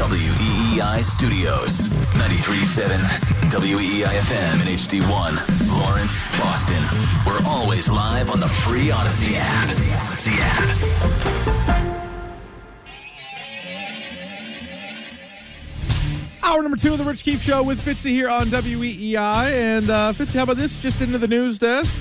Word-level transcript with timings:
WEEI 0.00 1.04
Studios. 1.04 1.82
93.7 2.14 2.96
WEEI 3.50 4.06
FM 4.06 4.52
and 4.54 4.62
HD1. 4.62 5.04
Lawrence, 5.78 6.22
Boston. 6.38 6.82
We're 7.26 7.46
always 7.46 7.90
live 7.90 8.30
on 8.30 8.40
the 8.40 8.48
free 8.48 8.86
Audacy 8.86 9.34
app. 9.36 9.68
Hour 16.42 16.62
number 16.62 16.78
two 16.78 16.92
of 16.92 16.98
the 16.98 17.04
Rich 17.04 17.22
Keefe 17.22 17.42
Show 17.42 17.62
with 17.62 17.78
Fitzy 17.84 18.12
here 18.12 18.30
on 18.30 18.46
WEEI. 18.46 19.52
And 19.52 19.90
uh, 19.90 20.14
Fitzy, 20.14 20.36
how 20.36 20.44
about 20.44 20.56
this? 20.56 20.78
Just 20.78 21.02
into 21.02 21.18
the 21.18 21.28
news 21.28 21.58
desk. 21.58 22.00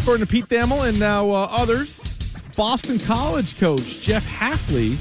According 0.00 0.26
to 0.26 0.30
Pete 0.30 0.48
Thamel 0.48 0.88
and 0.88 0.98
now 0.98 1.30
uh, 1.30 1.46
others, 1.52 2.02
Boston 2.56 2.98
College 2.98 3.60
coach 3.60 4.00
Jeff 4.00 4.26
Hafley 4.26 4.98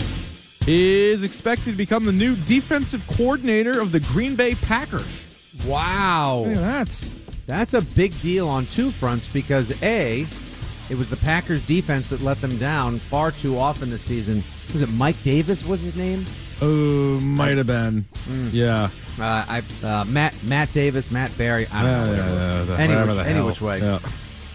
is 0.72 1.24
expected 1.24 1.72
to 1.72 1.78
become 1.78 2.06
the 2.06 2.12
new 2.12 2.36
defensive 2.36 3.06
coordinator 3.08 3.80
of 3.80 3.92
the 3.92 4.00
Green 4.00 4.36
Bay 4.36 4.56
Packers. 4.56 5.28
Wow. 5.66 6.46
Look 6.48 6.58
at 6.58 6.88
that. 6.88 7.06
That's 7.48 7.74
a 7.74 7.82
big 7.82 8.20
deal 8.22 8.48
on 8.48 8.66
two 8.68 8.92
fronts 8.92 9.28
because 9.28 9.72
A, 9.84 10.26
it 10.90 10.98
was 10.98 11.10
the 11.10 11.18
Packers 11.18 11.66
defense 11.66 12.10
that 12.10 12.22
let 12.22 12.40
them 12.40 12.58
down 12.58 13.00
far 13.00 13.32
too 13.32 13.58
often 13.58 13.90
this 13.90 14.02
season. 14.02 14.44
Was 14.72 14.82
it 14.82 14.90
Mike 14.92 15.22
Davis 15.24 15.66
was 15.66 15.82
his 15.82 15.96
name? 15.96 16.26
Oh, 16.62 17.20
might 17.20 17.58
have 17.58 17.68
been. 17.68 18.06
Yeah. 18.52 18.90
Uh, 19.20 19.46
I 19.48 19.64
uh, 19.84 20.06
Matt 20.06 20.34
Matt 20.44 20.72
Davis, 20.72 21.12
Matt 21.12 21.36
Barry. 21.38 21.68
I 21.74 21.84
don't 21.84 21.92
know. 21.92 22.06
Yeah, 22.06 22.10
whatever. 22.12 22.36
yeah, 22.36 22.54
yeah, 22.60 22.64
the- 22.64 22.80
any 22.80 22.96
which, 23.18 23.28
any 23.28 23.42
which 23.42 23.62
way. 23.62 23.80
Yeah. 23.80 24.00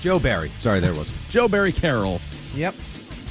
Joe 0.01 0.19
Barry. 0.19 0.51
Sorry, 0.59 0.81
there 0.81 0.93
it 0.93 0.97
was. 0.97 1.11
Joe 1.31 1.49
Barry 1.49 1.73
Carroll. 1.73 2.21
Yep. 2.55 2.75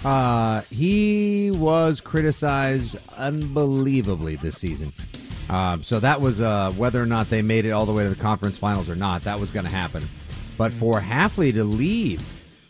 Uh, 0.06 0.62
he 0.70 1.50
was 1.52 2.00
criticized 2.00 2.96
unbelievably 3.18 4.36
this 4.38 4.58
season. 4.58 4.94
Um, 5.50 5.84
so 5.84 6.00
that 6.00 6.22
was 6.22 6.42
uh, 6.42 6.72
whether 6.74 7.02
or 7.02 7.06
not 7.08 7.30
they 7.30 7.42
made 7.42 7.66
it 7.66 7.72
all 7.72 7.86
the 7.86 7.92
way 7.94 8.04
to 8.04 8.10
the 8.10 8.16
conference 8.16 8.58
finals 8.58 8.90
or 8.90 8.96
not. 8.96 9.24
That 9.24 9.40
was 9.40 9.52
going 9.52 9.66
to 9.66 9.72
happen. 9.72 10.08
But 10.58 10.72
for 10.74 11.00
Hafley 11.02 11.52
to 11.54 11.64
leave, 11.64 12.22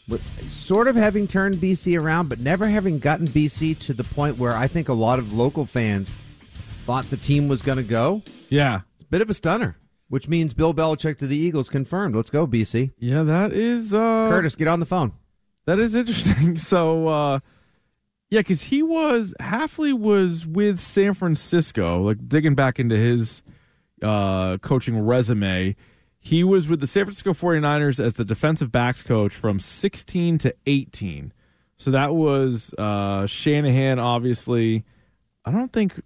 with 0.07 0.21
sort 0.51 0.87
of 0.87 0.95
having 0.95 1.27
turned 1.27 1.55
BC 1.55 1.99
around, 1.99 2.29
but 2.29 2.39
never 2.39 2.67
having 2.67 2.99
gotten 2.99 3.27
BC 3.27 3.77
to 3.79 3.93
the 3.93 4.03
point 4.03 4.37
where 4.37 4.55
I 4.55 4.67
think 4.67 4.87
a 4.89 4.93
lot 4.93 5.19
of 5.19 5.33
local 5.33 5.65
fans 5.65 6.11
thought 6.85 7.09
the 7.09 7.17
team 7.17 7.47
was 7.47 7.61
going 7.61 7.77
to 7.77 7.83
go, 7.83 8.21
Yeah. 8.49 8.81
it's 8.95 9.03
a 9.03 9.07
bit 9.07 9.21
of 9.21 9.29
a 9.29 9.33
stunner. 9.33 9.77
Which 10.07 10.27
means 10.27 10.53
Bill 10.53 10.71
Belichick 10.73 11.17
to 11.17 11.27
the 11.27 11.35
Eagles 11.35 11.67
confirmed. 11.67 12.15
Let's 12.15 12.29
go, 12.29 12.45
BC. 12.45 12.91
Yeah, 12.99 13.23
that 13.23 13.51
is. 13.53 13.91
Uh, 13.91 14.29
Curtis, 14.29 14.55
get 14.55 14.67
on 14.67 14.79
the 14.79 14.85
phone. 14.85 15.13
That 15.65 15.79
is 15.79 15.95
interesting. 15.95 16.57
So, 16.65 17.07
uh, 17.07 17.39
yeah, 18.29 18.39
because 18.39 18.63
he 18.63 18.81
was 18.81 19.33
Hafley 19.39 19.93
was 19.93 20.45
with 20.45 20.79
San 20.79 21.13
Francisco, 21.13 22.01
like 22.01 22.27
digging 22.27 22.55
back 22.55 22.79
into 22.79 22.97
his 22.97 23.43
uh, 24.01 24.57
coaching 24.57 24.99
resume. 24.99 25.75
He 26.19 26.43
was 26.43 26.67
with 26.67 26.79
the 26.79 26.87
San 26.87 27.05
Francisco 27.05 27.33
49ers 27.33 28.03
as 28.03 28.15
the 28.15 28.25
defensive 28.25 28.71
backs 28.71 29.03
coach 29.03 29.33
from 29.33 29.59
16 29.59 30.39
to 30.39 30.55
18. 30.65 31.31
So 31.77 31.91
that 31.91 32.15
was 32.15 32.73
uh, 32.79 33.27
Shanahan, 33.27 33.99
obviously. 33.99 34.85
I 35.43 35.51
don't 35.51 35.71
think. 35.71 36.01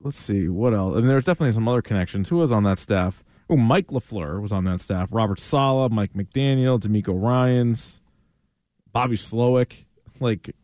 Let's 0.00 0.18
see 0.18 0.48
what 0.48 0.74
else. 0.74 0.96
I 0.96 0.98
mean, 0.98 1.06
there's 1.06 1.24
definitely 1.24 1.52
some 1.52 1.68
other 1.68 1.80
connections. 1.80 2.28
Who 2.28 2.38
was 2.38 2.50
on 2.50 2.64
that 2.64 2.80
staff? 2.80 3.22
Oh, 3.48 3.56
Mike 3.56 3.88
LaFleur 3.88 4.42
was 4.42 4.50
on 4.50 4.64
that 4.64 4.80
staff. 4.80 5.10
Robert 5.12 5.38
Saleh, 5.38 5.92
Mike 5.92 6.14
McDaniel, 6.14 6.80
DeMeco 6.80 7.14
Ryans. 7.14 8.01
Bobby 8.92 9.16
Slowik, 9.16 9.84
like 10.20 10.54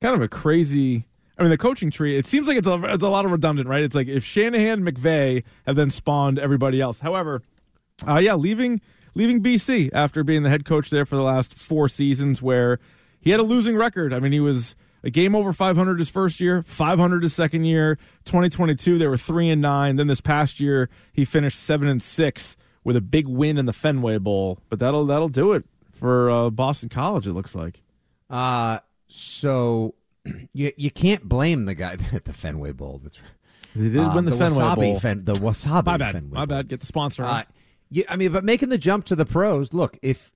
kind 0.00 0.14
of 0.14 0.22
a 0.22 0.28
crazy. 0.28 1.06
I 1.38 1.42
mean, 1.42 1.50
the 1.50 1.58
coaching 1.58 1.90
tree. 1.90 2.16
It 2.16 2.26
seems 2.26 2.46
like 2.46 2.58
it's 2.58 2.66
a, 2.66 2.80
it's 2.84 3.02
a 3.02 3.08
lot 3.08 3.24
of 3.24 3.32
redundant, 3.32 3.68
right? 3.68 3.82
It's 3.82 3.94
like 3.94 4.08
if 4.08 4.24
Shanahan, 4.24 4.84
McVay 4.84 5.42
have 5.66 5.76
then 5.76 5.90
spawned 5.90 6.38
everybody 6.38 6.80
else. 6.80 7.00
However, 7.00 7.42
uh, 8.06 8.18
yeah, 8.18 8.34
leaving 8.34 8.80
leaving 9.14 9.42
BC 9.42 9.90
after 9.92 10.22
being 10.22 10.42
the 10.42 10.50
head 10.50 10.64
coach 10.64 10.90
there 10.90 11.04
for 11.04 11.16
the 11.16 11.22
last 11.22 11.54
four 11.54 11.88
seasons, 11.88 12.42
where 12.42 12.78
he 13.20 13.30
had 13.30 13.40
a 13.40 13.44
losing 13.44 13.76
record. 13.76 14.12
I 14.12 14.20
mean, 14.20 14.32
he 14.32 14.40
was 14.40 14.76
a 15.02 15.10
game 15.10 15.34
over 15.34 15.52
500 15.52 15.98
his 15.98 16.10
first 16.10 16.38
year, 16.38 16.62
500 16.62 17.22
his 17.22 17.34
second 17.34 17.64
year. 17.64 17.96
2022, 18.24 18.98
they 18.98 19.06
were 19.06 19.16
three 19.16 19.48
and 19.48 19.60
nine. 19.60 19.96
Then 19.96 20.06
this 20.06 20.20
past 20.20 20.60
year, 20.60 20.88
he 21.12 21.24
finished 21.24 21.58
seven 21.58 21.88
and 21.88 22.02
six 22.02 22.56
with 22.84 22.94
a 22.94 23.00
big 23.00 23.26
win 23.26 23.58
in 23.58 23.66
the 23.66 23.72
Fenway 23.72 24.18
Bowl. 24.18 24.60
But 24.68 24.78
that'll 24.78 25.06
that'll 25.06 25.28
do 25.28 25.52
it 25.52 25.64
for 26.02 26.30
uh, 26.30 26.50
Boston 26.50 26.88
College. 26.88 27.26
It 27.26 27.32
looks 27.32 27.54
like. 27.54 27.80
Uh 28.28 28.78
so 29.08 29.94
you 30.52 30.72
you 30.76 30.90
can't 30.90 31.28
blame 31.28 31.64
the 31.66 31.74
guy 31.74 31.96
at 32.12 32.24
the 32.24 32.32
Fenway 32.32 32.72
Bowl. 32.72 33.00
That's 33.02 33.20
right. 33.20 33.30
They 33.74 33.88
did 33.88 34.14
win 34.14 34.24
the, 34.26 34.32
Fenway 34.36 34.58
wasabi 34.58 34.76
Bowl. 34.76 35.00
Fen, 35.00 35.24
the 35.24 35.34
wasabi. 35.34 35.86
my 35.86 35.96
bad. 35.96 36.12
Fenway 36.12 36.30
My 36.34 36.44
Bowl. 36.44 36.58
bad. 36.58 36.68
Get 36.68 36.80
the 36.80 36.86
sponsor. 36.86 37.24
Uh, 37.24 37.44
yeah, 37.90 38.04
I 38.08 38.16
mean, 38.16 38.32
but 38.32 38.44
making 38.44 38.68
the 38.68 38.76
jump 38.78 39.04
to 39.06 39.16
the 39.16 39.24
pros. 39.24 39.72
Look, 39.72 39.98
if 40.02 40.32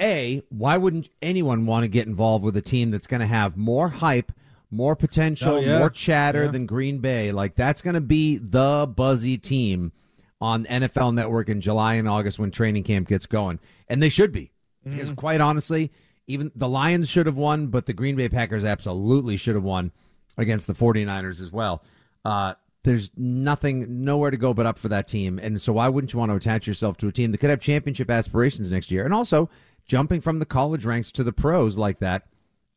a 0.00 0.42
why 0.50 0.76
wouldn't 0.76 1.08
anyone 1.22 1.66
want 1.66 1.84
to 1.84 1.88
get 1.88 2.06
involved 2.06 2.44
with 2.44 2.56
a 2.56 2.62
team 2.62 2.90
that's 2.90 3.06
going 3.06 3.20
to 3.20 3.26
have 3.26 3.56
more 3.56 3.88
hype, 3.88 4.30
more 4.70 4.94
potential, 4.96 5.54
Oh, 5.54 5.58
yeah. 5.60 5.78
more 5.78 5.90
chatter 5.90 6.44
Yeah. 6.44 6.50
than 6.50 6.66
Green 6.66 6.98
Bay? 6.98 7.32
Like 7.32 7.54
that's 7.54 7.80
going 7.82 7.94
to 7.94 8.00
be 8.00 8.36
the 8.38 8.90
buzzy 8.94 9.38
team 9.38 9.92
on 10.40 10.64
NFL 10.66 11.14
Network 11.14 11.48
in 11.48 11.60
July 11.62 11.94
and 11.94 12.06
August 12.08 12.38
when 12.38 12.50
training 12.50 12.84
camp 12.84 13.08
gets 13.08 13.24
going, 13.26 13.58
and 13.88 14.02
they 14.02 14.08
should 14.10 14.32
be. 14.32 14.52
Because 14.90 15.10
quite 15.10 15.40
honestly, 15.40 15.92
even 16.26 16.50
the 16.54 16.68
Lions 16.68 17.08
should 17.08 17.26
have 17.26 17.36
won, 17.36 17.68
but 17.68 17.86
the 17.86 17.92
Green 17.92 18.16
Bay 18.16 18.28
Packers 18.28 18.64
absolutely 18.64 19.36
should 19.36 19.54
have 19.54 19.64
won 19.64 19.92
against 20.38 20.66
the 20.66 20.74
49ers 20.74 21.40
as 21.40 21.50
well. 21.50 21.82
Uh, 22.24 22.54
there's 22.84 23.10
nothing, 23.16 24.04
nowhere 24.04 24.30
to 24.30 24.36
go 24.36 24.54
but 24.54 24.66
up 24.66 24.78
for 24.78 24.88
that 24.88 25.08
team. 25.08 25.40
And 25.40 25.60
so, 25.60 25.72
why 25.72 25.88
wouldn't 25.88 26.12
you 26.12 26.18
want 26.18 26.30
to 26.30 26.36
attach 26.36 26.66
yourself 26.66 26.96
to 26.98 27.08
a 27.08 27.12
team 27.12 27.32
that 27.32 27.38
could 27.38 27.50
have 27.50 27.60
championship 27.60 28.10
aspirations 28.10 28.70
next 28.70 28.90
year? 28.92 29.04
And 29.04 29.12
also, 29.12 29.50
jumping 29.86 30.20
from 30.20 30.38
the 30.38 30.46
college 30.46 30.84
ranks 30.84 31.10
to 31.12 31.24
the 31.24 31.32
pros 31.32 31.76
like 31.76 31.98
that, 31.98 32.28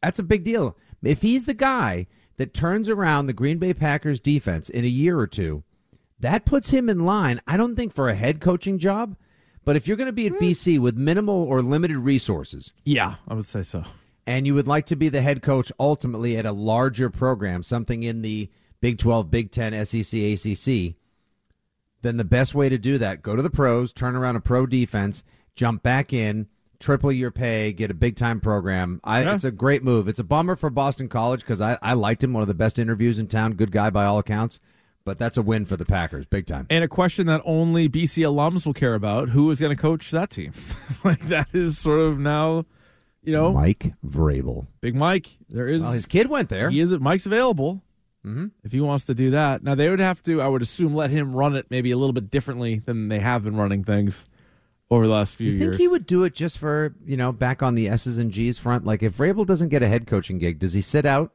that's 0.02 0.20
a 0.20 0.24
big 0.24 0.44
deal. 0.44 0.76
If 1.04 1.22
he's 1.22 1.46
the 1.46 1.54
guy 1.54 2.08
that 2.38 2.54
turns 2.54 2.90
around 2.90 3.28
the 3.28 3.34
Green 3.34 3.60
Bay 3.60 3.74
Packers 3.74 4.20
defense 4.20 4.70
in 4.70 4.84
a 4.84 4.88
year 4.88 5.20
or 5.20 5.28
two, 5.28 5.64
that 6.20 6.46
puts 6.46 6.72
him 6.72 6.90
in 6.90 7.06
line, 7.06 7.40
I 7.48 7.56
don't 7.56 7.76
think 7.76 7.94
for 7.94 8.10
a 8.10 8.16
head 8.16 8.42
coaching 8.42 8.80
job, 8.80 9.16
but 9.66 9.76
if 9.76 9.88
you're 9.88 9.98
going 9.98 10.08
to 10.08 10.14
be 10.14 10.28
at 10.28 10.34
hmm. 10.34 10.44
BC 10.44 10.80
with 10.80 10.96
minimal 10.96 11.44
or 11.44 11.62
limited 11.62 11.98
resources, 11.98 12.72
yeah, 12.86 13.16
I 13.28 13.34
would 13.34 13.46
say 13.46 13.64
so. 13.64 13.84
and 14.28 14.46
you 14.46 14.54
would 14.54 14.68
like 14.68 14.86
to 14.88 14.96
be 14.96 15.10
the 15.10 15.22
head 15.22 15.42
coach 15.42 15.72
ultimately 15.80 16.38
at 16.38 16.46
a 16.46 16.52
larger 16.52 17.10
program, 17.10 17.64
something 17.64 18.04
in 18.04 18.22
the 18.22 18.50
Big 18.82 18.98
12, 18.98 19.30
Big 19.30 19.52
10, 19.52 19.86
SEC, 19.86 20.20
ACC, 20.20 20.96
then 22.02 22.18
the 22.18 22.24
best 22.24 22.56
way 22.56 22.70
to 22.70 22.78
do 22.78 22.98
that, 22.98 23.22
go 23.22 23.36
to 23.36 23.42
the 23.42 23.50
pros, 23.50 23.92
turn 23.92 24.16
around 24.16 24.36
a 24.36 24.40
pro 24.40 24.66
defense, 24.66 25.24
jump 25.56 25.84
back 25.84 26.14
in, 26.14 26.48
triple 26.80 27.12
your 27.12 27.32
pay, 27.32 27.74
get 27.74 27.92
a 27.92 27.94
big 27.94 28.16
time 28.16 28.40
program. 28.40 29.02
I, 29.04 29.24
Yeah. 29.24 29.34
It's 29.34 29.44
a 29.44 29.52
great 29.52 29.84
move. 29.84 30.08
It's 30.08 30.20
a 30.20 30.24
bummer 30.24 30.56
for 30.56 30.70
Boston 30.70 31.10
College 31.10 31.42
because 31.42 31.62
I, 31.62 31.78
I 31.82 31.94
liked 31.94 32.24
him, 32.24 32.34
one 32.34 32.42
of 32.42 32.48
the 32.48 32.54
best 32.54 32.80
interviews 32.80 33.20
in 33.20 33.28
town, 33.28 33.54
good 33.54 33.72
guy 33.72 33.90
by 33.90 34.06
all 34.06 34.20
accounts. 34.20 34.60
But 35.06 35.18
that's 35.18 35.38
a 35.38 35.42
win 35.42 35.66
for 35.66 35.76
the 35.78 35.86
Packers, 35.86 36.26
big 36.28 36.46
time. 36.46 36.68
And 36.70 36.84
a 36.84 36.88
question 36.88 37.26
that 37.28 37.42
only 37.46 37.88
BC 37.90 38.24
alums 38.24 38.66
will 38.66 38.74
care 38.74 38.94
about: 38.94 39.30
Who 39.30 39.50
is 39.52 39.60
going 39.60 39.76
to 39.76 39.82
coach 39.82 40.12
that 40.12 40.30
team? 40.30 40.52
like 41.04 41.20
that 41.30 41.48
is 41.54 41.78
sort 41.80 42.00
of 42.02 42.20
now, 42.20 42.66
you 43.24 43.34
know, 43.34 43.52
Mike 43.54 43.94
Vrabel. 44.06 44.68
Big 44.82 44.96
Mike. 44.96 45.38
There 45.50 45.68
is 45.68 45.82
Well, 45.82 45.94
his 45.94 46.06
kid 46.06 46.30
went 46.30 46.50
there. 46.50 46.70
He 46.70 46.80
is. 46.80 46.92
Mike's 47.00 47.26
available 47.26 47.82
Mm-hmm. 48.26 48.48
if 48.66 48.74
he 48.74 48.82
wants 48.82 49.06
to 49.06 49.14
do 49.16 49.32
that. 49.32 49.64
Now 49.64 49.76
they 49.76 49.90
would 49.90 50.02
have 50.02 50.22
to, 50.24 50.42
I 50.42 50.48
would 50.50 50.62
assume, 50.62 50.94
let 50.94 51.10
him 51.10 51.34
run 51.34 51.56
it 51.56 51.68
maybe 51.70 51.90
a 51.92 51.98
little 51.98 52.12
bit 52.12 52.30
differently 52.30 52.80
than 52.80 53.08
they 53.08 53.20
have 53.20 53.46
been 53.46 53.56
running 53.56 53.86
things 53.86 54.26
over 54.92 55.08
the 55.08 55.14
last 55.14 55.36
few 55.36 55.52
You 55.52 55.58
think 55.58 55.68
years. 55.70 55.78
he 55.78 55.88
would 55.88 56.06
do 56.06 56.26
it 56.26 56.34
just 56.36 56.58
for 56.58 56.94
you 57.06 57.16
know 57.16 57.32
back 57.32 57.64
on 57.64 57.76
the 57.76 57.88
S's 57.88 58.18
and 58.20 58.30
G's 58.30 58.58
front? 58.58 58.84
Like 58.86 59.02
if 59.04 59.16
Vrabel 59.18 59.46
doesn't 59.46 59.70
get 59.70 59.82
a 59.84 59.88
head 59.88 60.06
coaching 60.06 60.38
gig, 60.38 60.60
does 60.60 60.74
he 60.74 60.82
sit 60.82 61.06
out, 61.06 61.34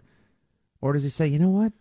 or 0.82 0.92
does 0.92 1.04
he 1.04 1.08
say, 1.08 1.26
you 1.26 1.38
know 1.38 1.48
what, 1.48 1.72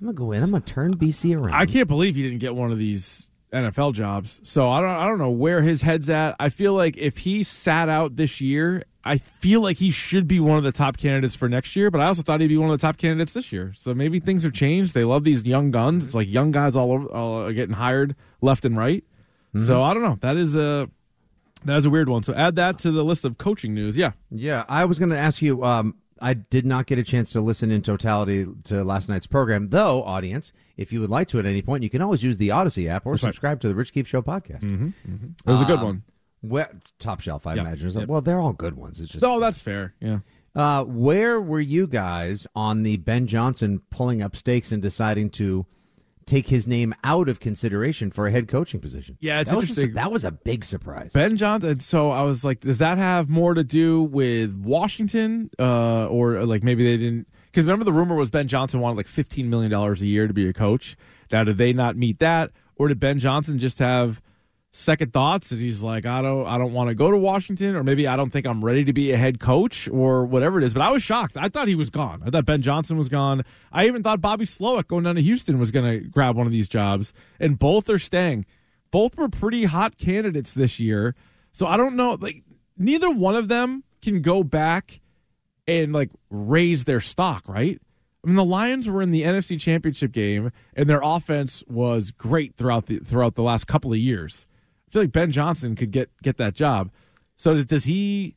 I'm 0.00 0.06
gonna 0.06 0.16
go 0.16 0.32
in, 0.32 0.42
I'm 0.42 0.50
gonna 0.50 0.62
turn 0.62 0.96
BC 0.96 1.36
around? 1.36 1.54
I 1.54 1.66
can't 1.66 1.88
believe 1.88 2.16
he 2.16 2.22
didn't 2.22 2.38
get 2.38 2.54
one 2.54 2.72
of 2.72 2.78
these 2.78 3.28
NFL 3.52 3.94
jobs. 3.94 4.40
So 4.44 4.68
I 4.70 4.80
don't 4.80 4.90
I 4.90 5.06
don't 5.06 5.18
know 5.18 5.30
where 5.30 5.62
his 5.62 5.82
head's 5.82 6.08
at. 6.08 6.36
I 6.40 6.48
feel 6.48 6.72
like 6.72 6.96
if 6.96 7.18
he 7.18 7.42
sat 7.42 7.88
out 7.88 8.16
this 8.16 8.40
year, 8.40 8.84
I 9.04 9.18
feel 9.18 9.60
like 9.60 9.78
he 9.78 9.90
should 9.90 10.26
be 10.26 10.40
one 10.40 10.56
of 10.56 10.64
the 10.64 10.72
top 10.72 10.96
candidates 10.96 11.34
for 11.34 11.48
next 11.48 11.74
year, 11.76 11.90
but 11.90 12.00
I 12.00 12.06
also 12.06 12.22
thought 12.22 12.40
he'd 12.40 12.48
be 12.48 12.56
one 12.56 12.70
of 12.70 12.78
the 12.78 12.86
top 12.86 12.96
candidates 12.96 13.32
this 13.32 13.52
year. 13.52 13.74
So 13.78 13.92
maybe 13.92 14.20
things 14.20 14.42
have 14.44 14.52
changed. 14.52 14.94
They 14.94 15.04
love 15.04 15.24
these 15.24 15.44
young 15.44 15.70
guns. 15.70 16.04
It's 16.04 16.14
like 16.14 16.28
young 16.28 16.50
guys 16.50 16.76
all 16.76 16.92
over 16.92 17.06
all 17.08 17.42
are 17.42 17.52
getting 17.52 17.74
hired 17.74 18.14
left 18.40 18.64
and 18.64 18.76
right. 18.76 19.04
So 19.56 19.82
I 19.82 19.92
don't 19.94 20.02
know. 20.02 20.16
That 20.20 20.36
is 20.36 20.54
a 20.54 20.88
that 21.64 21.76
is 21.76 21.84
a 21.84 21.90
weird 21.90 22.08
one. 22.08 22.22
So 22.22 22.32
add 22.34 22.56
that 22.56 22.78
to 22.80 22.90
the 22.90 23.04
list 23.04 23.24
of 23.24 23.36
coaching 23.36 23.74
news. 23.74 23.98
Yeah. 23.98 24.12
Yeah, 24.30 24.64
I 24.68 24.84
was 24.84 24.98
going 24.98 25.10
to 25.10 25.18
ask 25.18 25.42
you. 25.42 25.62
Um, 25.64 25.96
I 26.20 26.34
did 26.34 26.66
not 26.66 26.86
get 26.86 26.98
a 26.98 27.02
chance 27.02 27.30
to 27.32 27.40
listen 27.40 27.70
in 27.70 27.82
totality 27.82 28.46
to 28.64 28.84
last 28.84 29.08
night's 29.08 29.26
program, 29.26 29.70
though. 29.70 30.02
Audience, 30.04 30.52
if 30.76 30.92
you 30.92 31.00
would 31.00 31.10
like 31.10 31.28
to 31.28 31.38
at 31.38 31.46
any 31.46 31.62
point, 31.62 31.82
you 31.82 31.90
can 31.90 32.02
always 32.02 32.22
use 32.22 32.36
the 32.36 32.48
Audacy 32.48 32.88
app 32.88 33.06
or 33.06 33.12
right. 33.12 33.20
subscribe 33.20 33.60
to 33.60 33.68
the 33.68 33.74
Rich 33.74 33.92
Keefe 33.92 34.06
Show 34.08 34.20
podcast. 34.22 34.64
It 34.64 35.50
was 35.50 35.62
a 35.62 35.64
good 35.64 35.78
Um, 35.78 35.84
one. 35.84 36.02
Where, 36.42 36.70
top 36.98 37.20
shelf, 37.20 37.46
I 37.46 37.54
Yep, 37.54 37.66
imagine. 37.66 37.90
yep. 38.00 38.08
Well, 38.08 38.20
they're 38.22 38.40
all 38.40 38.52
good 38.54 38.76
ones. 38.76 39.00
It's 39.00 39.12
just 39.12 39.24
Oh, 39.24 39.40
that's 39.40 39.60
fair. 39.60 39.94
Yeah. 40.00 40.20
Uh, 40.54 40.84
where 40.84 41.40
were 41.40 41.60
you 41.60 41.86
guys 41.86 42.46
on 42.56 42.82
the 42.82 42.96
Ben 42.96 43.26
Johnson 43.26 43.80
pulling 43.90 44.20
up 44.22 44.34
stakes 44.34 44.72
and 44.72 44.82
deciding 44.82 45.30
to 45.30 45.64
take 46.30 46.46
his 46.48 46.66
name 46.66 46.94
out 47.04 47.28
of 47.28 47.40
consideration 47.40 48.10
for 48.10 48.26
a 48.26 48.30
head 48.30 48.46
coaching 48.48 48.78
position. 48.80 49.18
Yeah, 49.20 49.40
it's 49.40 49.50
that 49.50 49.56
was 49.56 49.66
just- 49.68 49.78
interesting. 49.78 49.94
that 49.96 50.12
was 50.12 50.24
a 50.24 50.30
big 50.30 50.64
surprise. 50.64 51.12
Ben 51.12 51.36
Johnson. 51.36 51.78
So 51.80 52.10
I 52.10 52.22
was 52.22 52.44
like, 52.44 52.60
does 52.60 52.78
that 52.78 52.96
have 52.98 53.28
more 53.28 53.52
to 53.54 53.64
do 53.64 54.02
with 54.02 54.54
Washington, 54.54 55.50
uh, 55.58 56.06
or 56.06 56.44
like 56.46 56.62
maybe 56.62 56.84
they 56.84 56.96
didn't? 56.96 57.26
Because 57.46 57.64
remember 57.64 57.84
the 57.84 57.92
rumor 57.92 58.14
was 58.14 58.30
Ben 58.30 58.46
Johnson 58.48 58.80
wanted 58.80 58.96
like 58.96 59.08
fifteen 59.08 59.50
million 59.50 59.70
dollars 59.70 60.02
a 60.02 60.06
year 60.06 60.26
to 60.28 60.32
be 60.34 60.48
a 60.48 60.52
coach. 60.52 60.96
Now 61.32 61.44
did 61.44 61.58
they 61.58 61.72
not 61.72 61.96
meet 61.96 62.18
that, 62.20 62.50
or 62.76 62.88
did 62.88 63.00
Ben 63.00 63.18
Johnson 63.18 63.58
just 63.58 63.78
have 63.80 64.22
second 64.72 65.12
thoughts 65.12 65.50
and 65.50 65.60
he's 65.60 65.82
like, 65.82 66.06
I 66.06 66.22
don't, 66.22 66.46
I 66.46 66.58
don't 66.58 66.72
want 66.72 66.88
to 66.88 66.94
go 66.94 67.10
to 67.10 67.16
Washington, 67.16 67.74
or 67.74 67.82
maybe 67.82 68.06
I 68.06 68.16
don't 68.16 68.30
think 68.30 68.46
I'm 68.46 68.64
ready 68.64 68.84
to 68.84 68.92
be 68.92 69.10
a 69.12 69.16
head 69.16 69.40
coach, 69.40 69.88
or 69.88 70.24
whatever 70.24 70.58
it 70.58 70.64
is. 70.64 70.74
But 70.74 70.82
I 70.82 70.90
was 70.90 71.02
shocked. 71.02 71.36
I 71.36 71.48
thought 71.48 71.68
he 71.68 71.74
was 71.74 71.90
gone. 71.90 72.22
I 72.24 72.30
thought 72.30 72.46
Ben 72.46 72.62
Johnson 72.62 72.96
was 72.96 73.08
gone. 73.08 73.44
I 73.72 73.86
even 73.86 74.02
thought 74.02 74.20
Bobby 74.20 74.44
Slowik 74.44 74.86
going 74.86 75.04
down 75.04 75.16
to 75.16 75.22
Houston 75.22 75.58
was 75.58 75.70
going 75.70 76.02
to 76.02 76.08
grab 76.08 76.36
one 76.36 76.46
of 76.46 76.52
these 76.52 76.68
jobs, 76.68 77.12
and 77.38 77.58
both 77.58 77.88
are 77.90 77.98
staying. 77.98 78.46
Both 78.90 79.16
were 79.16 79.28
pretty 79.28 79.64
hot 79.64 79.98
candidates 79.98 80.52
this 80.52 80.80
year. 80.80 81.14
So 81.52 81.66
I 81.66 81.76
don't 81.76 81.96
know. 81.96 82.16
Like 82.20 82.42
neither 82.76 83.10
one 83.10 83.34
of 83.34 83.48
them 83.48 83.84
can 84.02 84.22
go 84.22 84.42
back 84.42 85.00
and 85.66 85.92
like 85.92 86.10
raise 86.30 86.84
their 86.84 87.00
stock, 87.00 87.48
right? 87.48 87.80
I 88.22 88.26
mean, 88.26 88.36
the 88.36 88.44
Lions 88.44 88.88
were 88.88 89.00
in 89.00 89.12
the 89.12 89.22
NFC 89.22 89.58
Championship 89.58 90.12
game, 90.12 90.52
and 90.74 90.90
their 90.90 91.00
offense 91.02 91.64
was 91.68 92.10
great 92.10 92.54
throughout 92.56 92.86
the 92.86 92.98
throughout 92.98 93.34
the 93.34 93.42
last 93.42 93.66
couple 93.66 93.92
of 93.92 93.98
years. 93.98 94.46
I 94.90 94.92
feel 94.92 95.02
like 95.02 95.12
Ben 95.12 95.30
Johnson 95.30 95.76
could 95.76 95.92
get 95.92 96.10
get 96.22 96.36
that 96.38 96.54
job. 96.54 96.90
So 97.36 97.62
does, 97.62 97.84
he? 97.84 98.36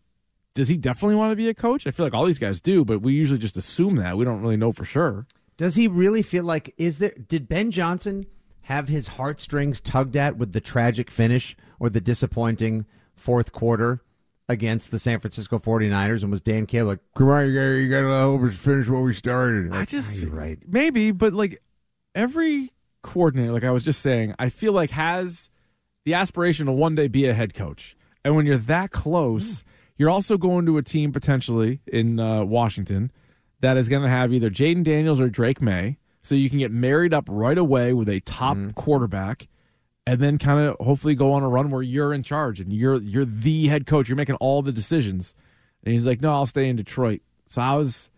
Does 0.53 0.67
he 0.67 0.77
definitely 0.77 1.15
want 1.15 1.31
to 1.31 1.35
be 1.35 1.49
a 1.49 1.53
coach? 1.53 1.87
I 1.87 1.91
feel 1.91 2.05
like 2.05 2.13
all 2.13 2.25
these 2.25 2.39
guys 2.39 2.61
do, 2.61 2.85
but 2.85 3.01
we 3.01 3.13
usually 3.13 3.39
just 3.39 3.57
assume 3.57 3.95
that 3.95 4.17
we 4.17 4.23
don't 4.23 4.41
really 4.41 4.55
know 4.57 4.71
for 4.71 4.85
sure. 4.85 5.25
Does 5.57 5.75
he 5.75 5.87
really 5.87 6.21
feel 6.21 6.43
like 6.43 6.73
is 6.77 6.99
there 6.99 7.13
did 7.27 7.47
Ben 7.49 7.71
Johnson 7.71 8.27
have 8.61 8.87
his 8.87 9.07
heartstrings 9.09 9.81
tugged 9.81 10.15
at 10.15 10.37
with 10.37 10.53
the 10.53 10.61
tragic 10.61 11.09
finish 11.09 11.57
or 11.79 11.89
the 11.89 11.99
disappointing 11.99 12.85
fourth 13.15 13.51
quarter 13.51 14.01
against 14.47 14.91
the 14.91 14.99
San 14.99 15.19
Francisco 15.19 15.57
49ers 15.57 16.21
and 16.21 16.31
was 16.31 16.41
Dan 16.41 16.65
Campbell 16.65 16.91
like, 16.91 16.99
come 17.17 17.29
on, 17.29 17.47
you 17.47 17.53
gotta, 17.53 17.81
you 17.81 17.89
gotta 17.89 18.07
help 18.15 18.41
us 18.43 18.55
finish 18.55 18.87
what 18.87 19.01
we 19.01 19.13
started. 19.13 19.73
I 19.73 19.85
just 19.85 20.11
"Ah, 20.11 20.21
you're 20.21 20.29
right. 20.31 20.59
maybe, 20.67 21.11
but 21.11 21.33
like 21.33 21.61
every 22.13 22.71
coordinator, 23.01 23.51
like 23.51 23.63
I 23.63 23.71
was 23.71 23.83
just 23.83 24.01
saying, 24.01 24.35
I 24.37 24.49
feel 24.49 24.71
like 24.73 24.91
has 24.91 25.49
the 26.05 26.13
aspiration 26.13 26.65
to 26.65 26.71
one 26.71 26.95
day 26.95 27.07
be 27.07 27.25
a 27.25 27.33
head 27.33 27.53
coach. 27.53 27.95
And 28.25 28.35
when 28.35 28.45
you're 28.45 28.57
that 28.57 28.91
close, 28.91 29.63
you're 29.97 30.09
also 30.09 30.37
going 30.37 30.65
to 30.65 30.77
a 30.77 30.83
team 30.83 31.11
potentially 31.11 31.81
in 31.87 32.19
uh, 32.19 32.43
Washington 32.43 33.11
that 33.61 33.77
is 33.77 33.89
going 33.89 34.03
to 34.03 34.09
have 34.09 34.33
either 34.33 34.49
Jayden 34.49 34.83
Daniels 34.83 35.21
or 35.21 35.29
Drake 35.29 35.61
Maye, 35.61 35.97
so 36.21 36.35
you 36.35 36.49
can 36.49 36.59
get 36.59 36.71
married 36.71 37.13
up 37.13 37.25
right 37.29 37.57
away 37.57 37.93
with 37.93 38.09
a 38.09 38.19
top 38.21 38.57
quarterback. 38.75 39.47
And 40.05 40.19
then 40.19 40.37
kind 40.37 40.59
of 40.59 40.75
hopefully 40.85 41.15
go 41.15 41.31
on 41.31 41.43
a 41.43 41.47
run 41.47 41.69
where 41.71 41.81
you're 41.81 42.13
in 42.13 42.23
charge 42.23 42.59
and 42.59 42.73
you're 42.73 43.01
you're 43.01 43.23
the 43.23 43.67
head 43.67 43.85
coach. 43.85 44.09
You're 44.09 44.17
making 44.17 44.35
all 44.35 44.61
the 44.61 44.73
decisions. 44.73 45.33
And 45.85 45.93
he's 45.93 46.05
like, 46.05 46.19
"No, 46.19 46.33
I'll 46.33 46.45
stay 46.45 46.67
in 46.67 46.75
Detroit." 46.75 47.21
So 47.47 47.61
I 47.61 47.75
was, 47.75 48.09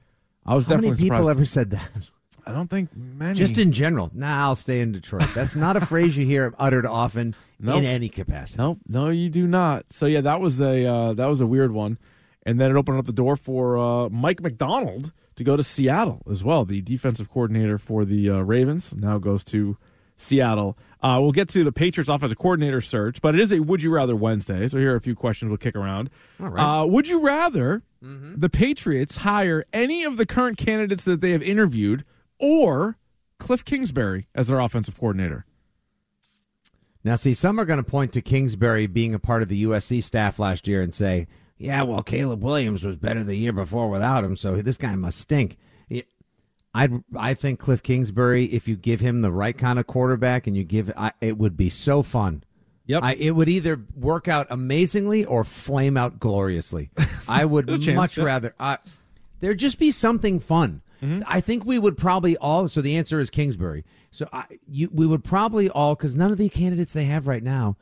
I 0.47 0.55
was 0.55 0.65
How 0.65 0.77
many 0.77 0.87
definitely 0.89 1.03
people 1.03 1.17
surprised. 1.19 1.37
ever 1.37 1.45
said 1.45 1.69
that? 1.69 1.91
I 2.47 2.51
don't 2.51 2.69
think 2.69 2.89
many. 2.95 3.37
Just 3.37 3.57
in 3.57 3.71
general. 3.71 4.11
Nah, 4.13 4.43
I'll 4.43 4.55
stay 4.55 4.81
in 4.81 4.91
Detroit. 4.91 5.27
That's 5.33 5.55
not 5.55 5.75
a 5.75 5.85
phrase 5.85 6.15
you 6.15 6.25
hear 6.25 6.53
uttered 6.59 6.85
often 6.85 7.35
Nope. 7.59 7.77
in 7.77 7.85
any 7.85 8.09
capacity. 8.09 8.57
no, 8.59 8.77
no, 8.87 9.09
you 9.09 9.29
do 9.29 9.47
not. 9.47 9.91
So 9.91 10.05
yeah, 10.05 10.21
that 10.21 10.39
was 10.41 10.59
a 10.61 10.85
uh, 10.85 11.13
that 11.13 11.25
was 11.25 11.41
a 11.41 11.47
weird 11.47 11.71
one, 11.71 11.97
and 12.45 12.59
then 12.59 12.69
it 12.71 12.77
opened 12.77 12.99
up 12.99 13.05
the 13.05 13.13
door 13.13 13.35
for 13.35 13.77
uh, 13.77 14.09
Mike 14.09 14.41
Macdonald 14.41 15.11
to 15.37 15.43
go 15.43 15.57
to 15.57 15.63
Seattle 15.63 16.21
as 16.29 16.43
well. 16.43 16.65
The 16.65 16.81
defensive 16.81 17.29
coordinator 17.29 17.77
for 17.77 18.05
the 18.05 18.29
uh, 18.29 18.39
Ravens 18.39 18.93
now 18.95 19.17
goes 19.17 19.43
to 19.45 19.77
Seattle. 20.15 20.77
Uh, 21.01 21.17
we'll 21.21 21.31
get 21.33 21.49
to 21.49 21.63
the 21.63 21.71
Patriots 21.71 22.09
offensive 22.09 22.37
coordinator 22.37 22.79
search, 22.81 23.21
but 23.21 23.35
it 23.35 23.41
is 23.41 23.51
a 23.51 23.59
Would 23.59 23.83
You 23.83 23.91
Rather 23.93 24.15
Wednesday. 24.15 24.67
So 24.67 24.77
here 24.77 24.93
are 24.93 24.95
a 24.95 25.01
few 25.01 25.13
questions 25.15 25.49
we'll 25.49 25.57
kick 25.57 25.75
around. 25.75 26.09
All 26.39 26.49
right. 26.49 26.81
Uh, 26.81 26.85
would 26.85 27.07
you 27.07 27.19
rather 27.19 27.83
the 28.01 28.49
Patriots 28.49 29.17
hire 29.17 29.65
any 29.73 30.03
of 30.03 30.17
the 30.17 30.25
current 30.27 30.57
candidates 30.57 31.03
that 31.05 31.21
they 31.21 31.31
have 31.31 31.41
interviewed, 31.43 32.05
or 32.39 32.97
Cliff 33.39 33.63
Kingsbury 33.65 34.27
as 34.33 34.47
their 34.47 34.59
offensive 34.59 34.97
coordinator? 34.97 35.45
Now, 37.03 37.15
see, 37.15 37.33
some 37.33 37.59
are 37.59 37.65
going 37.65 37.77
to 37.77 37.83
point 37.83 38.13
to 38.13 38.21
Kingsbury 38.21 38.87
being 38.87 39.13
a 39.13 39.19
part 39.19 39.43
of 39.43 39.47
the 39.47 39.63
USC 39.63 40.03
staff 40.03 40.39
last 40.39 40.67
year 40.67 40.81
and 40.81 40.93
say, 40.93 41.27
yeah, 41.57 41.83
well, 41.83 42.01
Caleb 42.01 42.43
Williams 42.43 42.83
was 42.83 42.95
better 42.95 43.23
the 43.23 43.35
year 43.35 43.53
before 43.53 43.89
without 43.89 44.23
him, 44.23 44.35
so 44.35 44.61
this 44.61 44.77
guy 44.77 44.95
must 44.95 45.19
stink. 45.19 45.57
I 46.75 46.89
I 47.17 47.33
think 47.35 47.59
Cliff 47.59 47.81
Kingsbury, 47.81 48.45
if 48.45 48.67
you 48.67 48.75
give 48.75 48.99
him 48.99 49.21
the 49.21 49.31
right 49.31 49.57
kind 49.57 49.79
of 49.79 49.87
quarterback 49.87 50.45
and 50.45 50.57
you 50.57 50.65
give, 50.65 50.91
I, 50.97 51.13
it 51.21 51.37
would 51.37 51.55
be 51.55 51.69
so 51.69 52.03
fun. 52.03 52.43
Yep. 52.87 53.01
I, 53.01 53.13
it 53.15 53.31
would 53.31 53.47
either 53.47 53.81
work 53.95 54.27
out 54.27 54.47
amazingly 54.49 55.23
or 55.23 55.45
flame 55.45 55.95
out 55.95 56.19
gloriously. 56.19 56.91
I 57.29 57.45
would 57.45 57.69
a 57.69 57.79
chance, 57.79 57.95
much 57.95 58.17
rather. 58.17 58.53
Uh, 58.59 58.75
there'd 59.39 59.57
just 59.57 59.79
be 59.79 59.89
something 59.89 60.39
fun. 60.41 60.81
Mm-hmm. 61.01 61.23
I 61.27 61.41
think 61.41 61.65
we 61.65 61.77
would 61.79 61.97
probably 61.97 62.37
all. 62.37 62.67
So 62.67 62.81
the 62.81 62.97
answer 62.97 63.19
is 63.19 63.29
Kingsbury. 63.29 63.83
So 64.11 64.27
I, 64.31 64.45
you, 64.67 64.89
we 64.93 65.05
would 65.05 65.23
probably 65.23 65.69
all 65.69 65.95
because 65.95 66.15
none 66.15 66.31
of 66.31 66.37
the 66.37 66.49
candidates 66.49 66.93
they 66.93 67.05
have 67.05 67.27
right 67.27 67.43
now, 67.43 67.77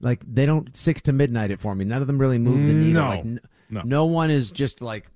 like 0.00 0.22
they 0.26 0.46
don't 0.46 0.76
six 0.76 1.00
to 1.02 1.12
midnight 1.12 1.50
it 1.50 1.60
for 1.60 1.74
me. 1.74 1.84
None 1.84 2.00
of 2.02 2.06
them 2.06 2.18
really 2.18 2.38
move 2.38 2.66
the 2.66 2.72
needle. 2.74 3.02
No. 3.04 3.08
Like, 3.08 3.20
n- 3.20 3.40
No. 3.70 3.82
no 3.84 4.04
one 4.06 4.30
is 4.30 4.50
just 4.50 4.80
like 4.80 5.06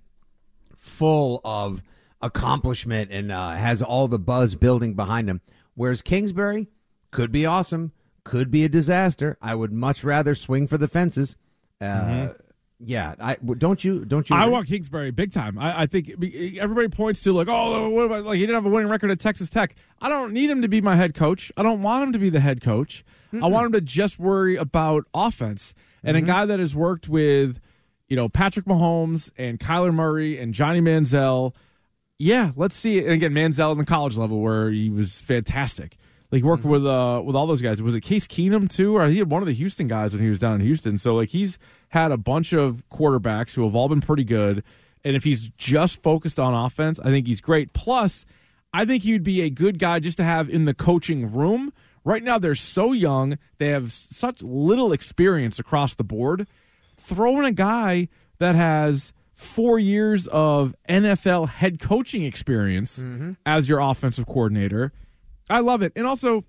full 0.77 1.41
of 1.45 1.83
accomplishment 2.23 3.11
and 3.11 3.33
uh, 3.33 3.51
has 3.53 3.83
all 3.83 4.09
the 4.09 4.19
buzz 4.19 4.55
building 4.55 4.95
behind 4.95 5.29
him. 5.29 5.41
Whereas 5.75 6.03
Kingsbury 6.03 6.69
could 7.11 7.33
be 7.33 7.47
awesome, 7.47 7.93
could 8.25 8.51
be 8.51 8.65
a 8.65 8.69
disaster. 8.69 9.39
I 9.41 9.55
would 9.55 9.73
much 9.73 10.05
rather 10.05 10.35
swing 10.35 10.67
for 10.67 10.79
the 10.79 10.89
fences. 10.89 11.37
Uh, 11.81 12.29
Yeah, 12.83 13.15
I 13.21 13.35
don't 13.35 13.83
you 13.85 14.07
don't 14.07 14.29
you? 14.31 14.35
Mm-hmm. 14.35 14.43
I 14.43 14.49
want 14.49 14.67
Kingsbury 14.67 15.11
big 15.11 15.33
time. 15.33 15.59
I, 15.59 15.83
I 15.83 15.87
think 15.87 16.11
everybody 16.59 16.89
points 16.89 17.23
to 17.23 17.33
like, 17.33 17.47
oh, 17.51 17.91
what 17.91 18.07
about 18.07 18.25
like 18.25 18.37
he 18.37 18.41
didn't 18.41 18.55
have 18.55 18.65
a 18.65 18.71
winning 18.71 18.89
record 18.89 19.11
at 19.11 19.21
Texas 19.21 19.51
Tech. 19.51 19.75
I 20.01 20.09
don't 20.09 20.33
need 20.33 20.49
him 20.49 20.63
to 20.63 20.69
be 20.69 20.81
my 20.81 20.97
head 20.97 21.15
coach. 21.15 21.53
I 21.59 21.63
don't 21.63 21.83
want 21.83 22.05
him 22.05 22.13
to 22.15 22.19
be 22.19 22.31
the 22.31 22.41
head 22.41 22.63
coach. 22.63 23.05
I 23.33 23.47
want 23.47 23.67
him 23.67 23.73
to 23.73 23.81
just 23.81 24.19
worry 24.19 24.57
about 24.57 25.05
offense. 25.15 25.75
And 26.03 26.17
a 26.17 26.21
guy 26.23 26.47
that 26.47 26.59
has 26.59 26.75
worked 26.75 27.09
with, 27.09 27.61
you 28.09 28.17
know, 28.17 28.29
Patrick 28.29 28.67
Mahomes 28.67 29.31
and 29.37 29.61
Kyler 29.61 29.95
Murray 29.95 30.39
and 30.39 30.55
Johnny 30.55 30.81
Manziel. 30.81 31.55
Yeah, 32.19 32.53
let's 32.57 32.75
see. 32.75 32.99
And 32.99 33.11
again, 33.11 33.33
Manziel 33.33 33.73
in 33.73 33.79
the 33.79 33.85
college 33.85 34.17
level 34.17 34.41
where 34.41 34.71
he 34.71 34.91
was 34.91 35.21
fantastic. 35.21 35.97
Like 36.33 36.41
he 36.41 36.45
worked 36.45 36.65
with 36.65 36.87
uh 36.87 37.23
with 37.25 37.37
all 37.37 37.47
those 37.47 37.61
guys. 37.61 37.83
Was 37.83 37.95
it 37.95 38.01
Case 38.01 38.27
Keenum 38.27 38.69
too, 38.69 38.97
or 38.97 39.07
he 39.09 39.19
had 39.19 39.31
one 39.31 39.43
of 39.43 39.47
the 39.47 39.55
Houston 39.55 39.87
guys 39.87 40.13
when 40.13 40.23
he 40.23 40.29
was 40.29 40.39
down 40.39 40.55
in 40.55 40.61
Houston? 40.61 40.97
So 40.97 41.15
like 41.15 41.29
he's 41.29 41.59
had 41.91 42.13
a 42.13 42.17
bunch 42.17 42.53
of 42.53 42.83
quarterbacks 42.89 43.55
who 43.55 43.65
have 43.65 43.75
all 43.75 43.89
been 43.89 44.01
pretty 44.01 44.25
good. 44.25 44.65
And 45.05 45.17
if 45.17 45.25
he's 45.25 45.51
just 45.57 46.03
focused 46.03 46.39
on 46.39 46.55
offense, 46.55 46.99
I 47.01 47.11
think 47.11 47.27
he's 47.27 47.41
great. 47.41 47.73
Plus, 47.73 48.25
I 48.73 48.85
think 48.85 49.03
he'd 49.03 49.25
be 49.25 49.43
a 49.43 49.51
good 49.51 49.79
guy 49.79 49.99
just 49.99 50.17
to 50.19 50.25
have 50.25 50.49
in 50.49 50.65
the 50.65 50.75
coaching 50.75 51.33
room. 51.33 51.73
Right 52.05 52.23
now, 52.23 52.39
they're 52.39 52.55
so 52.55 52.93
young; 52.93 53.39
they 53.59 53.69
have 53.69 53.93
such 53.93 54.43
little 54.43 54.93
experience 54.93 55.59
across 55.59 55.95
the 55.95 56.05
board. 56.05 56.47
Throw 56.97 57.39
in 57.39 57.45
a 57.45 57.53
guy 57.53 58.09
that 58.39 58.55
has 58.55 59.13
four 59.35 59.79
years 59.79 60.27
of 60.29 60.75
NFL 60.89 61.49
head 61.49 61.81
coaching 61.81 62.25
experience 62.25 62.99
mm-hmm. 62.99 63.33
as 63.45 63.69
your 63.69 63.81
offensive 63.81 64.27
coordinator. 64.27 64.93
I 65.49 65.61
love 65.61 65.83
it. 65.83 65.93
And 65.97 66.07
also, 66.07 66.45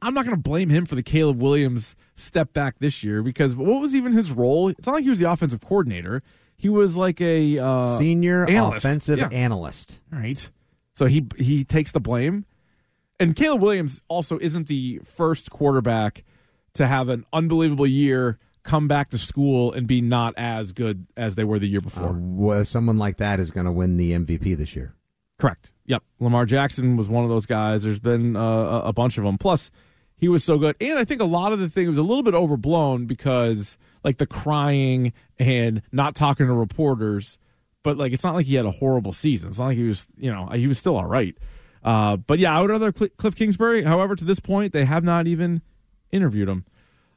I'm 0.00 0.14
not 0.14 0.24
going 0.24 0.36
to 0.36 0.42
blame 0.42 0.68
him 0.68 0.86
for 0.86 0.94
the 0.94 1.02
Caleb 1.02 1.42
Williams 1.42 1.96
step 2.14 2.52
back 2.52 2.78
this 2.78 3.02
year 3.02 3.22
because 3.22 3.54
what 3.56 3.80
was 3.80 3.94
even 3.94 4.12
his 4.12 4.30
role? 4.30 4.68
It's 4.68 4.86
not 4.86 4.94
like 4.94 5.04
he 5.04 5.10
was 5.10 5.18
the 5.18 5.30
offensive 5.30 5.60
coordinator. 5.60 6.22
He 6.56 6.68
was 6.68 6.96
like 6.96 7.20
a 7.20 7.58
uh, 7.58 7.96
senior 7.98 8.44
analyst. 8.48 8.84
offensive 8.84 9.18
Yeah. 9.18 9.28
analyst. 9.32 9.98
All 10.12 10.18
right. 10.18 10.50
So 10.94 11.06
he 11.06 11.26
he 11.36 11.64
takes 11.64 11.92
the 11.92 12.00
blame. 12.00 12.44
And 13.20 13.34
Caleb 13.34 13.62
Williams 13.62 14.00
also 14.08 14.38
isn't 14.40 14.68
the 14.68 15.00
first 15.04 15.50
quarterback 15.50 16.24
to 16.74 16.86
have 16.86 17.08
an 17.08 17.24
unbelievable 17.32 17.86
year, 17.86 18.38
come 18.62 18.86
back 18.86 19.08
to 19.10 19.18
school 19.18 19.72
and 19.72 19.86
be 19.88 20.00
not 20.00 20.34
as 20.36 20.70
good 20.72 21.06
as 21.16 21.34
they 21.34 21.42
were 21.42 21.58
the 21.58 21.66
year 21.68 21.80
before. 21.80 22.14
Well, 22.16 22.64
someone 22.64 22.98
like 22.98 23.16
that 23.16 23.40
is 23.40 23.50
going 23.50 23.66
to 23.66 23.72
win 23.72 23.96
the 23.96 24.12
MVP 24.12 24.56
this 24.56 24.76
year. 24.76 24.94
Correct. 25.38 25.70
Yep. 25.86 26.02
Lamar 26.20 26.44
Jackson 26.46 26.96
was 26.96 27.08
one 27.08 27.24
of 27.24 27.30
those 27.30 27.46
guys. 27.46 27.82
There's 27.82 27.98
been 28.00 28.36
uh, 28.36 28.82
a 28.84 28.92
bunch 28.92 29.18
of 29.18 29.24
them. 29.24 29.38
Plus, 29.38 29.70
he 30.18 30.28
was 30.28 30.44
so 30.44 30.58
good. 30.58 30.76
And 30.80 30.98
I 30.98 31.04
think 31.04 31.20
a 31.20 31.26
lot 31.26 31.52
of 31.52 31.58
the 31.58 31.68
thing 31.68 31.88
was 31.88 31.98
a 31.98 32.02
little 32.02 32.22
bit 32.22 32.34
overblown 32.34 33.06
because, 33.06 33.78
like, 34.04 34.18
the 34.18 34.26
crying 34.26 35.12
and 35.38 35.82
not 35.92 36.14
talking 36.14 36.46
to 36.46 36.52
reporters. 36.52 37.38
But, 37.82 37.96
like, 37.96 38.12
it's 38.12 38.24
not 38.24 38.34
like 38.34 38.46
he 38.46 38.56
had 38.56 38.66
a 38.66 38.70
horrible 38.70 39.12
season. 39.12 39.50
It's 39.50 39.58
not 39.58 39.66
like 39.66 39.76
he 39.76 39.84
was, 39.84 40.06
you 40.16 40.30
know, 40.30 40.48
he 40.48 40.66
was 40.66 40.78
still 40.78 40.96
all 40.96 41.06
right. 41.06 41.36
Uh, 41.82 42.16
but, 42.16 42.38
yeah, 42.38 42.56
I 42.56 42.60
would 42.60 42.70
rather 42.70 42.92
Cl- 42.92 43.10
Cliff 43.16 43.36
Kingsbury. 43.36 43.84
However, 43.84 44.16
to 44.16 44.24
this 44.24 44.40
point, 44.40 44.72
they 44.72 44.84
have 44.84 45.04
not 45.04 45.26
even 45.26 45.62
interviewed 46.10 46.48
him. 46.48 46.64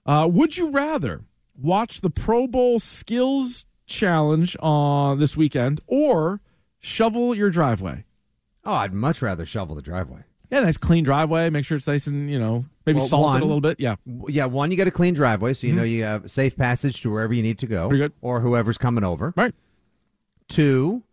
Uh, 0.05 0.27
would 0.31 0.57
you 0.57 0.69
rather 0.69 1.23
watch 1.59 2.01
the 2.01 2.09
Pro 2.09 2.47
Bowl 2.47 2.79
Skills 2.79 3.65
Challenge 3.87 4.55
on 4.61 5.19
this 5.19 5.35
weekend 5.35 5.81
or 5.87 6.39
shovel 6.79 7.35
your 7.35 7.49
driveway? 7.49 8.05
Oh, 8.63 8.71
I'd 8.71 8.93
much 8.93 9.21
rather 9.21 9.45
shovel 9.45 9.75
the 9.75 9.81
driveway. 9.81 10.23
Yeah, 10.51 10.59
nice 10.59 10.77
clean 10.77 11.03
driveway. 11.05 11.49
Make 11.49 11.63
sure 11.65 11.77
it's 11.77 11.87
nice 11.87 12.07
and 12.07 12.29
you 12.29 12.37
know 12.37 12.65
maybe 12.85 12.97
Well, 12.99 13.07
salted 13.07 13.31
one- 13.33 13.41
a 13.41 13.45
little 13.45 13.61
bit. 13.61 13.79
Yeah, 13.79 13.95
Yeah, 14.27 14.45
one, 14.45 14.69
you 14.69 14.77
got 14.77 14.87
a 14.87 14.91
clean 14.91 15.13
driveway, 15.13 15.53
so 15.53 15.65
you 15.65 15.73
know 15.73 15.83
you 15.83 16.03
have 16.03 16.29
safe 16.29 16.57
passage 16.57 17.01
to 17.01 17.09
wherever 17.11 17.33
you 17.33 17.41
need 17.41 17.57
to 17.59 17.67
go, 17.67 17.81
Mm-hmm. 17.83 17.89
Pretty 17.89 18.01
good. 18.03 18.13
or 18.21 18.41
whoever's 18.41 18.77
coming 18.77 19.03
over. 19.03 19.33
right. 19.37 19.53
Two, 20.47 21.03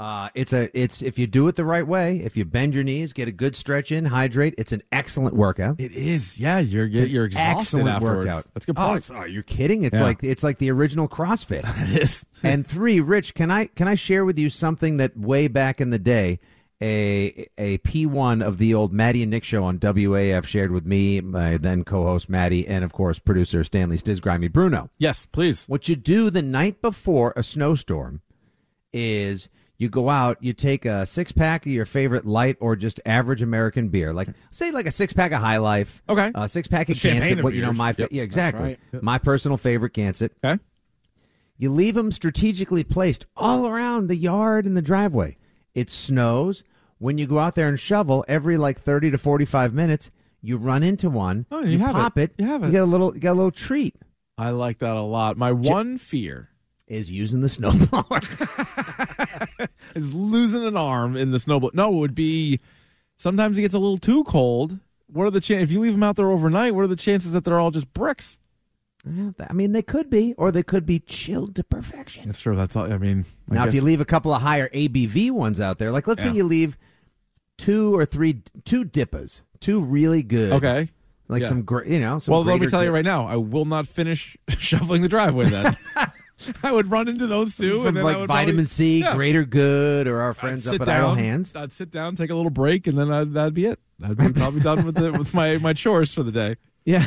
uh, 0.00 0.28
it's 0.34 0.52
a 0.52 0.68
it's 0.78 1.02
if 1.02 1.18
you 1.18 1.26
do 1.28 1.46
it 1.46 1.54
the 1.54 1.64
right 1.64 1.86
way, 1.86 2.18
if 2.18 2.36
you 2.36 2.44
bend 2.44 2.74
your 2.74 2.82
knees, 2.82 3.12
get 3.12 3.28
a 3.28 3.32
good 3.32 3.54
stretch 3.54 3.92
in, 3.92 4.04
hydrate, 4.04 4.54
it's 4.58 4.72
an 4.72 4.82
excellent 4.90 5.36
workout. 5.36 5.80
It 5.80 5.92
is. 5.92 6.38
Yeah, 6.38 6.58
you're 6.58 6.86
It's 6.86 6.98
you're 7.10 7.26
exhausted 7.26 7.58
excellent 7.60 7.88
afterwards. 7.90 8.28
workout. 8.28 8.46
That's 8.54 8.64
a 8.64 8.66
good 8.66 8.76
point. 8.76 9.10
oh, 9.14 9.24
you're 9.24 9.42
kidding? 9.44 9.82
It's 9.84 9.94
Yeah. 9.96 10.02
like 10.02 10.24
it's 10.24 10.42
like 10.42 10.58
the 10.58 10.70
original 10.72 11.08
CrossFit. 11.08 11.62
it 11.94 12.02
is. 12.02 12.26
and 12.42 12.66
three, 12.66 12.98
Rich, 13.00 13.34
can 13.34 13.52
I 13.52 13.66
can 13.66 13.86
I 13.86 13.94
share 13.94 14.24
with 14.24 14.38
you 14.38 14.50
something 14.50 14.96
that 14.96 15.16
way 15.16 15.46
back 15.46 15.80
in 15.80 15.90
the 15.90 15.98
day, 16.00 16.40
a 16.82 17.48
a 17.58 17.78
P 17.78 18.06
one 18.06 18.40
of 18.40 18.58
the 18.58 18.72
old 18.74 18.92
Maddie 18.92 19.22
and 19.22 19.30
Nick 19.30 19.42
show 19.44 19.64
on 19.64 19.78
WAF 19.78 20.44
shared 20.46 20.70
with 20.70 20.86
me, 20.86 21.20
my 21.20 21.56
then 21.56 21.82
co-host 21.84 22.28
Maddie, 22.28 22.66
and 22.68 22.84
of 22.84 22.92
course 22.92 23.18
producer 23.18 23.64
Stanley 23.64 23.98
Stizgrimy 23.98 24.52
Bruno. 24.52 24.88
Yes, 24.98 25.26
please. 25.26 25.64
What 25.66 25.88
you 25.88 25.96
do 25.96 26.30
the 26.30 26.42
night 26.42 26.80
before 26.80 27.32
a 27.36 27.42
snowstorm 27.42 28.20
is 28.92 29.48
you 29.76 29.88
go 29.88 30.08
out, 30.08 30.38
you 30.40 30.52
take 30.52 30.84
a 30.84 31.04
six 31.06 31.30
pack 31.30 31.64
of 31.66 31.72
your 31.72 31.84
favorite 31.86 32.26
light 32.26 32.56
or 32.60 32.74
just 32.76 33.00
average 33.06 33.42
American 33.42 33.88
beer, 33.88 34.12
like 34.12 34.28
say 34.50 34.70
like 34.70 34.86
a 34.86 34.90
six 34.90 35.12
pack 35.12 35.32
of 35.32 35.40
High 35.40 35.58
Life, 35.58 36.02
Okay. 36.08 36.30
a 36.34 36.48
six 36.48 36.66
pack 36.68 36.88
of 36.88 37.00
The 37.00 37.08
Gansett, 37.10 37.42
what 37.42 37.54
you 37.54 37.62
know 37.62 37.72
my 37.72 37.92
fa- 37.92 38.02
Yep. 38.02 38.08
yeah 38.12 38.22
exactly 38.22 38.78
right. 38.92 39.02
my 39.02 39.18
personal 39.18 39.56
favorite 39.56 39.92
Gansett. 39.94 40.30
Okay. 40.44 40.60
You 41.58 41.70
leave 41.72 41.94
them 41.96 42.12
strategically 42.12 42.84
placed 42.84 43.26
all 43.36 43.66
around 43.66 44.06
the 44.06 44.16
yard 44.16 44.64
and 44.64 44.76
the 44.76 44.82
driveway. 44.82 45.36
It 45.74 45.90
snows. 45.90 46.62
When 46.98 47.18
you 47.18 47.26
go 47.26 47.38
out 47.38 47.54
there 47.54 47.68
and 47.68 47.78
shovel 47.78 48.24
every 48.28 48.56
like 48.56 48.80
30 48.80 49.12
to 49.12 49.18
45 49.18 49.72
minutes, 49.72 50.10
you 50.42 50.56
run 50.56 50.82
into 50.82 51.08
one. 51.10 51.46
Oh, 51.50 51.62
you 51.64 51.78
have 51.78 51.92
pop 51.92 52.18
it. 52.18 52.32
it. 52.38 52.42
You 52.42 52.48
have 52.48 52.62
it. 52.62 52.66
You 52.66 52.72
get 52.72 52.82
a 52.82 52.86
little 52.86 53.14
you 53.14 53.20
get 53.20 53.32
a 53.32 53.34
little 53.34 53.50
treat 53.50 53.94
I 54.36 54.50
like 54.50 54.78
that 54.78 54.96
a 54.96 55.02
lot. 55.02 55.36
My 55.36 55.50
one 55.52 55.98
fear 55.98 56.50
is 56.86 57.10
using 57.10 57.40
the 57.40 57.48
snowblower. 57.48 58.22
is 59.94 60.14
losing 60.14 60.64
an 60.64 60.76
arm 60.76 61.16
in 61.16 61.32
the 61.32 61.38
snowball. 61.38 61.70
No, 61.74 61.90
it 61.92 61.96
would 61.98 62.14
be 62.14 62.60
sometimes 63.16 63.58
it 63.58 63.62
gets 63.62 63.74
a 63.74 63.78
little 63.78 63.98
too 63.98 64.24
cold. 64.24 64.78
What 65.08 65.24
are 65.24 65.30
the 65.30 65.40
chances 65.40 65.68
if 65.68 65.72
you 65.72 65.80
leave 65.80 65.92
them 65.92 66.02
out 66.02 66.16
there 66.16 66.30
overnight? 66.30 66.74
What 66.74 66.84
are 66.84 66.88
the 66.88 66.96
chances 66.96 67.32
that 67.32 67.44
they're 67.44 67.58
all 67.58 67.70
just 67.70 67.92
bricks? 67.94 68.38
I 69.48 69.52
mean, 69.52 69.72
they 69.72 69.80
could 69.82 70.10
be, 70.10 70.34
or 70.36 70.52
they 70.52 70.62
could 70.62 70.84
be 70.84 70.98
chilled 70.98 71.54
to 71.56 71.64
perfection. 71.64 72.26
That's 72.26 72.40
true. 72.40 72.56
That's 72.56 72.76
all. 72.76 72.92
I 72.92 72.98
mean, 72.98 73.24
I 73.50 73.54
now, 73.54 73.66
if 73.66 73.72
you 73.72 73.80
leave 73.80 74.00
a 74.00 74.04
couple 74.04 74.34
of 74.34 74.42
higher 74.42 74.68
ABV 74.68 75.30
ones 75.30 75.60
out 75.60 75.78
there, 75.78 75.90
like 75.90 76.06
let's 76.06 76.24
Yeah. 76.24 76.32
say 76.32 76.36
you 76.36 76.44
leave 76.44 76.76
two 77.58 77.94
or 77.94 78.06
three, 78.06 78.42
two 78.64 78.84
dippas, 78.84 79.42
two 79.60 79.80
really 79.80 80.22
good, 80.22 80.52
okay. 80.54 80.90
like 81.28 81.42
Yeah. 81.42 81.48
some 81.48 81.62
great, 81.62 81.88
you 81.88 82.00
know. 82.00 82.18
Some 82.18 82.32
Well, 82.32 82.44
let 82.44 82.60
me 82.60 82.66
tell 82.68 82.82
you 82.84 82.90
right 82.90 83.04
now, 83.04 83.26
I 83.26 83.36
will 83.36 83.64
not 83.66 83.86
finish 83.86 84.36
shoveling 84.48 85.02
the 85.02 85.08
driveway. 85.08 85.46
Then 85.50 85.76
I 86.62 86.70
would 86.72 86.88
run 86.90 87.08
into 87.08 87.26
those 87.26 87.56
two, 87.56 87.82
from 87.82 87.96
and 87.96 88.04
like 88.04 88.16
vitamin 88.26 88.54
probably- 88.56 88.64
C, 88.66 89.00
Yeah. 89.00 89.14
Greater 89.14 89.44
Good, 89.44 90.06
or 90.06 90.20
our 90.20 90.32
friends 90.34 90.66
up 90.68 90.80
at 90.80 90.86
down, 90.86 90.96
Idle 91.04 91.14
Hands. 91.16 91.56
I'd 91.56 91.72
sit 91.72 91.90
down, 91.90 92.14
take 92.16 92.30
a 92.30 92.34
little 92.34 92.50
break, 92.50 92.86
and 92.86 92.96
then 92.96 93.12
I'd, 93.12 93.32
that'd 93.34 93.54
be 93.54 93.66
it. 93.66 93.80
I'd 94.02 94.16
be 94.16 94.32
probably 94.32 94.60
done 94.60 94.86
with 94.86 94.94
the, 94.94 95.10
with 95.18 95.34
my, 95.34 95.58
my 95.58 95.72
chores 95.72 96.14
for 96.14 96.22
the 96.22 96.30
day. 96.32 96.56
Yeah, 96.84 97.04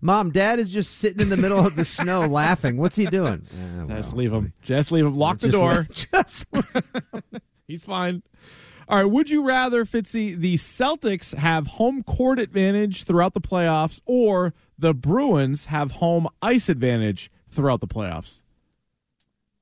mom, 0.00 0.30
dad 0.30 0.60
is 0.60 0.68
just 0.68 0.98
sitting 0.98 1.20
in 1.20 1.30
the 1.30 1.36
middle 1.36 1.66
of 1.66 1.74
the 1.74 1.84
snow 1.84 2.26
laughing. 2.26 2.76
What's 2.76 2.94
he 2.94 3.06
doing? 3.06 3.44
Just 3.88 4.12
well, 4.12 4.18
leave 4.18 4.32
him. 4.32 4.52
Just 4.62 4.92
leave 4.92 5.04
him. 5.04 5.16
Lock 5.16 5.38
the 5.40 5.48
door. 5.48 5.88
just 5.90 6.44
He's 7.66 7.82
fine. 7.82 8.22
All 8.88 8.98
right. 8.98 9.10
Would 9.10 9.30
you 9.30 9.44
rather, 9.44 9.84
Fitzy, 9.84 10.36
the 10.36 10.54
Celtics 10.54 11.34
have 11.34 11.66
home 11.66 12.02
court 12.02 12.38
advantage 12.38 13.04
throughout 13.04 13.34
the 13.34 13.40
playoffs, 13.40 14.00
or 14.04 14.54
the 14.78 14.94
Bruins 14.94 15.66
have 15.66 15.92
home 15.92 16.28
ice 16.40 16.68
advantage 16.68 17.30
throughout 17.48 17.80
the 17.80 17.88
playoffs? 17.88 18.42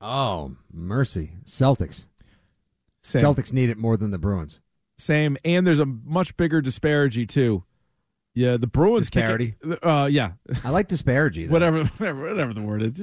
oh 0.01 0.55
mercy, 0.71 1.31
Celtics. 1.45 2.05
Same. 3.01 3.23
Celtics 3.23 3.53
need 3.53 3.69
it 3.69 3.77
more 3.77 3.97
than 3.97 4.11
the 4.11 4.17
Bruins. 4.17 4.59
Same. 4.97 5.37
And 5.43 5.65
there's 5.65 5.79
a 5.79 5.85
much 5.85 6.35
bigger 6.37 6.61
disparity 6.61 7.25
too. 7.25 7.63
Yeah, 8.37 8.57
the 8.57 8.67
Bruins 8.67 9.07
it- 9.07 9.11
Disparity? 9.11 9.55
Uh, 9.81 10.09
yeah, 10.11 10.33
I 10.65 10.69
like 10.69 10.89
disparity. 10.89 11.47
Whatever, 11.47 11.85
whatever, 11.97 12.21
whatever 12.21 12.53
the 12.53 12.61
word 12.61 12.83
is. 12.83 13.01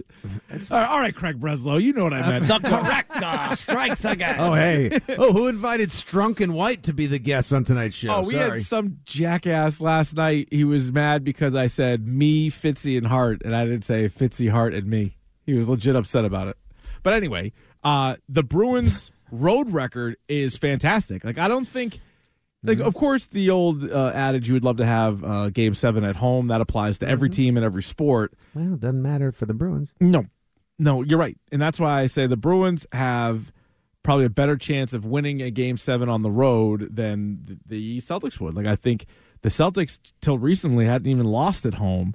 All 0.71 0.79
right, 0.79 0.89
all 0.91 1.01
right, 1.01 1.15
Craig 1.15 1.41
Breslow, 1.41 1.81
you 1.83 1.95
know 1.95 2.05
what 2.05 2.12
I 2.12 2.39
meant. 2.39 2.49
The 2.49 2.61
correct 2.69 3.11
uh, 3.17 3.55
strikes 3.55 4.05
again. 4.05 4.37
Oh 4.39 4.53
hey, 4.53 4.99
oh 5.17 5.33
who 5.33 5.49
invited 5.49 5.89
Strunk 5.89 6.41
and 6.41 6.55
White 6.55 6.83
to 6.85 6.93
be 6.93 7.07
the 7.07 7.19
guests 7.19 7.51
on 7.51 7.65
tonight's 7.65 7.97
show? 7.97 8.09
Oh, 8.15 8.23
we 8.23 8.35
Sorry. 8.35 8.59
had 8.59 8.67
some 8.67 8.99
jackass 9.07 9.81
last 9.81 10.15
night. 10.17 10.49
He 10.51 10.65
was 10.65 10.93
mad 10.93 11.25
because 11.25 11.55
I 11.55 11.67
said 11.67 12.07
me, 12.07 12.51
Fitzy, 12.51 12.99
and 12.99 13.07
Hart, 13.07 13.41
and 13.43 13.57
I 13.57 13.65
didn't 13.65 13.85
say 13.85 14.05
Fitzy, 14.09 14.51
Hart, 14.51 14.75
and 14.75 14.87
me. 14.87 15.17
He 15.47 15.55
was 15.55 15.67
legit 15.67 15.97
upset 15.97 16.27
about 16.27 16.49
it. 16.49 16.57
But 17.03 17.15
anyway, 17.15 17.53
uh, 17.83 18.17
the 18.29 18.43
Bruins' 18.43 19.11
road 19.31 19.71
record 19.71 20.17
is 20.29 20.59
fantastic. 20.59 21.25
Like 21.25 21.39
I 21.39 21.49
don't 21.49 21.67
think, 21.67 22.01
like 22.62 22.78
of 22.78 22.95
course 22.95 23.26
the 23.26 23.50
old 23.50 23.90
uh, 23.90 24.12
adage 24.14 24.49
you 24.49 24.54
would 24.54 24.64
love 24.64 24.76
to 24.78 24.87
have 24.87 25.25
uh, 25.25 25.50
Game 25.50 25.75
Seven 25.75 26.04
at 26.04 26.16
home. 26.16 26.49
That 26.49 26.61
applies 26.61 26.99
to 26.99 27.09
every 27.09 27.28
team 27.31 27.57
and 27.57 27.64
every 27.64 27.83
sport. 27.83 28.35
well, 28.54 28.75
it 28.75 28.81
doesn't 28.81 29.02
matter 29.02 29.33
for 29.33 29.47
the 29.47 29.54
Bruins. 29.54 29.95
No, 30.00 30.26
no, 30.78 31.02
you're 31.02 31.19
right, 31.19 31.37
and 31.50 31.61
that's 31.61 31.78
why 31.81 32.00
I 32.00 32.07
say 32.07 32.26
the 32.26 32.37
Bruins 32.37 32.87
have 32.92 33.52
probably 34.02 34.25
a 34.25 34.31
better 34.31 34.57
chance 34.57 34.92
of 34.92 35.04
winning 35.04 35.40
a 35.40 35.50
game 35.50 35.76
seven 35.76 36.09
on 36.09 36.23
the 36.23 36.31
road 36.31 36.97
than 36.97 37.45
th- 37.47 37.59
the 37.66 37.99
Celtics 38.00 38.40
would. 38.40 38.54
Like 38.54 38.66
I 38.66 38.75
think 38.76 39.07
the 39.42 39.49
Celtics 39.49 39.99
till 40.21 40.38
recently 40.38 40.87
hadn't 40.87 41.07
even 41.09 41.26
lost 41.26 41.64
at 41.66 41.75
home. 41.75 42.14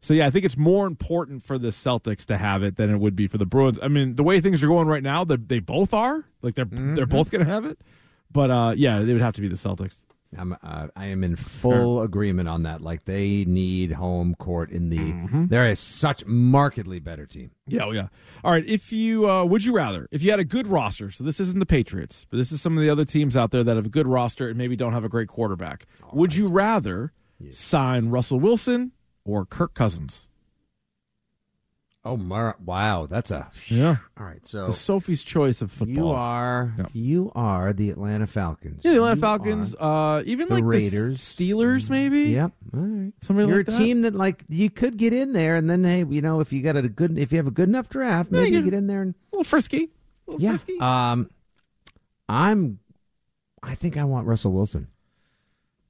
So 0.00 0.14
yeah, 0.14 0.26
I 0.26 0.30
think 0.30 0.44
it's 0.44 0.56
more 0.56 0.86
important 0.86 1.42
for 1.42 1.58
the 1.58 1.68
Celtics 1.68 2.24
to 2.26 2.36
have 2.36 2.62
it 2.62 2.76
than 2.76 2.90
it 2.90 2.98
would 2.98 3.16
be 3.16 3.26
for 3.26 3.38
the 3.38 3.46
Bruins. 3.46 3.78
I 3.82 3.88
mean, 3.88 4.14
the 4.14 4.22
way 4.22 4.40
things 4.40 4.62
are 4.62 4.68
going 4.68 4.86
right 4.86 5.02
now, 5.02 5.24
they, 5.24 5.36
they 5.36 5.58
both 5.58 5.92
are. 5.92 6.24
Like 6.42 6.54
they're 6.54 6.66
they're 6.70 7.06
both 7.06 7.30
going 7.30 7.44
to 7.44 7.50
have 7.50 7.64
it. 7.64 7.78
But 8.30 8.50
uh, 8.50 8.74
yeah, 8.76 9.00
they 9.00 9.12
would 9.12 9.22
have 9.22 9.34
to 9.34 9.40
be 9.40 9.48
the 9.48 9.56
Celtics. 9.56 10.04
I'm, 10.36 10.56
uh, 10.62 10.88
I 10.96 11.06
am 11.06 11.24
in 11.24 11.36
full 11.36 12.02
agreement 12.02 12.48
on 12.48 12.64
that. 12.64 12.80
Like 12.80 13.04
they 13.04 13.44
need 13.46 13.92
home 13.92 14.34
court 14.38 14.70
in 14.70 14.90
the. 14.90 14.98
Mm-hmm. 14.98 15.46
They're 15.46 15.68
a 15.68 15.76
such 15.76 16.24
markedly 16.26 17.00
better 17.00 17.26
team. 17.26 17.52
Yeah, 17.66 17.84
oh 17.84 17.92
yeah. 17.92 18.08
All 18.44 18.52
right. 18.52 18.64
If 18.66 18.92
you 18.92 19.28
uh, 19.30 19.44
would 19.44 19.64
you 19.64 19.74
rather 19.74 20.08
if 20.10 20.22
you 20.22 20.30
had 20.30 20.40
a 20.40 20.44
good 20.44 20.66
roster, 20.66 21.10
so 21.10 21.24
this 21.24 21.40
isn't 21.40 21.58
the 21.58 21.66
Patriots, 21.66 22.26
but 22.28 22.36
this 22.36 22.52
is 22.52 22.60
some 22.60 22.76
of 22.76 22.82
the 22.82 22.90
other 22.90 23.04
teams 23.04 23.36
out 23.36 23.50
there 23.50 23.64
that 23.64 23.76
have 23.76 23.86
a 23.86 23.90
good 23.90 24.06
roster 24.06 24.48
and 24.48 24.58
maybe 24.58 24.76
don't 24.76 24.92
have 24.92 25.04
a 25.04 25.08
great 25.08 25.28
quarterback. 25.28 25.86
would 26.12 26.34
you 26.34 26.48
rather 26.48 27.12
sign 27.50 28.08
Russell 28.08 28.40
Wilson 28.40 28.92
or 29.24 29.44
Kirk 29.46 29.74
Cousins? 29.74 30.28
Oh, 32.06 32.16
Mar- 32.16 32.56
wow, 32.64 33.06
that's 33.06 33.30
a. 33.30 33.50
Yeah, 33.68 33.96
All 34.18 34.24
right, 34.24 34.40
so 34.46 34.64
the 34.66 34.72
Sophie's 34.72 35.22
choice 35.22 35.60
of 35.60 35.70
football. 35.72 35.94
you 35.94 36.08
are 36.10 36.72
Yeah. 36.78 36.86
you 36.92 37.32
are 37.34 37.72
the 37.72 37.90
Atlanta 37.90 38.26
Falcons. 38.26 38.82
yeah, 38.84 38.92
the 38.92 38.96
Atlanta 38.98 39.16
You 39.16 39.20
Falcons, 39.20 39.74
uh, 39.74 40.22
even 40.24 40.48
the 40.48 40.54
like 40.54 40.64
Raiders. 40.64 41.34
the 41.34 41.44
Steelers, 41.52 41.90
maybe. 41.90 42.20
Yep. 42.30 42.52
All 42.74 42.80
right. 42.80 43.12
Somebody 43.20 43.48
You're 43.48 43.56
like 43.58 43.68
a 43.68 43.70
that? 43.72 43.78
team 43.78 44.02
that 44.02 44.14
like 44.14 44.44
you 44.48 44.70
could 44.70 44.96
get 44.96 45.12
in 45.12 45.32
there, 45.32 45.56
and 45.56 45.68
then 45.68 45.82
hey, 45.84 46.04
you 46.08 46.22
know, 46.22 46.40
if 46.40 46.52
you 46.52 46.62
got 46.62 46.76
a 46.76 46.88
good, 46.88 47.18
if 47.18 47.32
you 47.32 47.38
have 47.38 47.46
a 47.48 47.50
good 47.50 47.68
enough 47.68 47.88
draft, 47.88 48.30
maybe 48.30 48.50
Yeah, 48.50 48.58
you 48.58 48.64
you- 48.64 48.70
get 48.70 48.74
in 48.78 48.86
there 48.86 49.02
and 49.02 49.14
a 49.32 49.36
little 49.36 49.44
frisky. 49.44 49.90
A 50.28 50.30
little 50.30 50.42
yeah. 50.42 50.50
frisky. 50.56 50.78
Um, 50.80 51.28
I'm. 52.28 52.78
I 53.62 53.74
think 53.74 53.96
I 53.96 54.04
want 54.04 54.26
Russell 54.28 54.52
Wilson. 54.52 54.86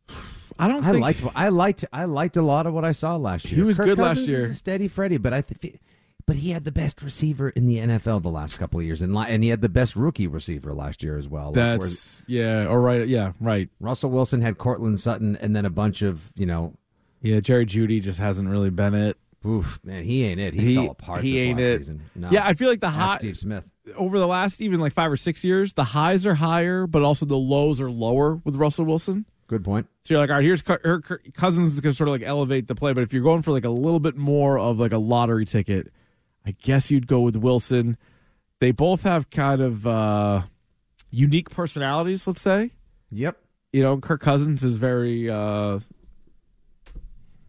I 0.58 0.68
don't. 0.68 0.82
I 0.84 0.92
think, 0.92 1.02
liked. 1.02 1.20
I 1.34 1.48
liked. 1.50 1.84
I 1.92 2.04
liked 2.06 2.36
a 2.38 2.42
lot 2.42 2.66
of 2.66 2.72
what 2.72 2.84
I 2.84 2.92
saw 2.92 3.16
last 3.16 3.44
year. 3.46 3.56
He 3.56 3.62
was 3.62 3.76
Kirk 3.76 3.86
good 3.86 3.98
last 3.98 4.14
Cousins 4.14 4.28
is 4.28 4.32
year. 4.32 4.46
a 4.50 4.54
steady 4.54 4.88
Freddie, 4.88 5.18
but 5.18 5.34
I 5.34 5.42
think. 5.42 5.80
But 6.26 6.36
he 6.36 6.50
had 6.50 6.64
the 6.64 6.72
best 6.72 7.02
receiver 7.02 7.50
in 7.50 7.66
the 7.66 7.78
NFL 7.78 8.20
the 8.22 8.30
last 8.30 8.58
couple 8.58 8.80
of 8.80 8.86
years, 8.86 9.00
and 9.00 9.14
li- 9.14 9.26
and 9.28 9.44
he 9.44 9.50
had 9.50 9.60
the 9.60 9.68
best 9.68 9.94
rookie 9.94 10.26
receiver 10.26 10.74
last 10.74 11.02
year 11.02 11.16
as 11.16 11.28
well. 11.28 11.46
Like, 11.52 11.54
whereas 11.78 11.80
That's 11.80 12.24
yeah. 12.26 12.66
All 12.66 12.78
right. 12.78 13.06
Yeah. 13.06 13.32
Right. 13.40 13.68
Russell 13.78 14.10
Wilson 14.10 14.40
had 14.40 14.58
Courtland 14.58 14.98
Sutton, 14.98 15.36
and 15.36 15.54
then 15.54 15.64
a 15.64 15.70
bunch 15.70 16.02
of 16.02 16.32
you 16.34 16.44
know, 16.46 16.74
Yeah. 17.22 17.38
Jerry 17.40 17.64
Jeudy 17.64 18.02
just 18.02 18.18
hasn't 18.18 18.48
really 18.48 18.70
been 18.70 18.94
it. 18.94 19.16
oof, 19.46 19.78
man, 19.84 20.02
he 20.02 20.24
ain't 20.24 20.40
it. 20.40 20.52
He, 20.54 20.64
He- 20.66 20.74
fell 20.74 20.90
apart. 20.90 21.22
he 21.22 21.34
this 21.34 21.46
ain't 21.46 21.58
last 21.60 21.66
it. 21.68 21.78
Season. 21.78 22.02
No. 22.16 22.30
Yeah, 22.32 22.44
I 22.44 22.54
feel 22.54 22.68
like 22.68 22.80
the 22.80 22.90
high 22.90 23.18
Steve 23.18 23.38
Smith. 23.38 23.62
over 23.96 24.18
the 24.18 24.26
last 24.26 24.60
even 24.60 24.80
like 24.80 24.92
five 24.92 25.12
or 25.12 25.16
six 25.16 25.44
years, 25.44 25.74
the 25.74 25.84
highs 25.84 26.26
are 26.26 26.34
higher, 26.34 26.88
but 26.88 27.02
also 27.02 27.24
the 27.24 27.36
lows 27.36 27.80
are 27.80 27.88
lower 27.90 28.40
with 28.44 28.56
Russell 28.56 28.84
Wilson. 28.86 29.26
Good 29.46 29.62
point. 29.64 29.86
So 30.02 30.14
you're 30.14 30.20
like, 30.20 30.30
all 30.30 30.36
right, 30.36 30.44
here's 30.44 30.64
her, 30.66 31.00
Cousins 31.34 31.72
is 31.74 31.80
going 31.80 31.92
to 31.92 31.96
sort 31.96 32.08
of 32.08 32.12
like 32.14 32.22
elevate 32.24 32.66
the 32.66 32.74
play, 32.74 32.92
but 32.94 33.04
if 33.04 33.12
you're 33.12 33.22
going 33.22 33.42
for 33.42 33.52
like 33.52 33.64
a 33.64 33.70
little 33.70 34.00
bit 34.00 34.16
more 34.16 34.58
of 34.58 34.80
like 34.80 34.90
a 34.90 34.98
lottery 34.98 35.44
ticket, 35.44 35.92
I 36.46 36.52
guess 36.62 36.90
you'd 36.90 37.06
go 37.06 37.20
with 37.20 37.36
Wilson. 37.36 37.96
They 38.60 38.70
both 38.70 39.02
have 39.02 39.28
kind 39.30 39.60
of 39.60 39.86
uh, 39.86 40.42
unique 41.10 41.50
personalities. 41.50 42.26
Let's 42.26 42.40
say, 42.40 42.70
Yep. 43.10 43.36
you 43.72 43.82
know, 43.82 43.98
Kirk 43.98 44.20
Cousins 44.20 44.62
is 44.64 44.76
very. 44.76 45.28
Uh, 45.28 45.80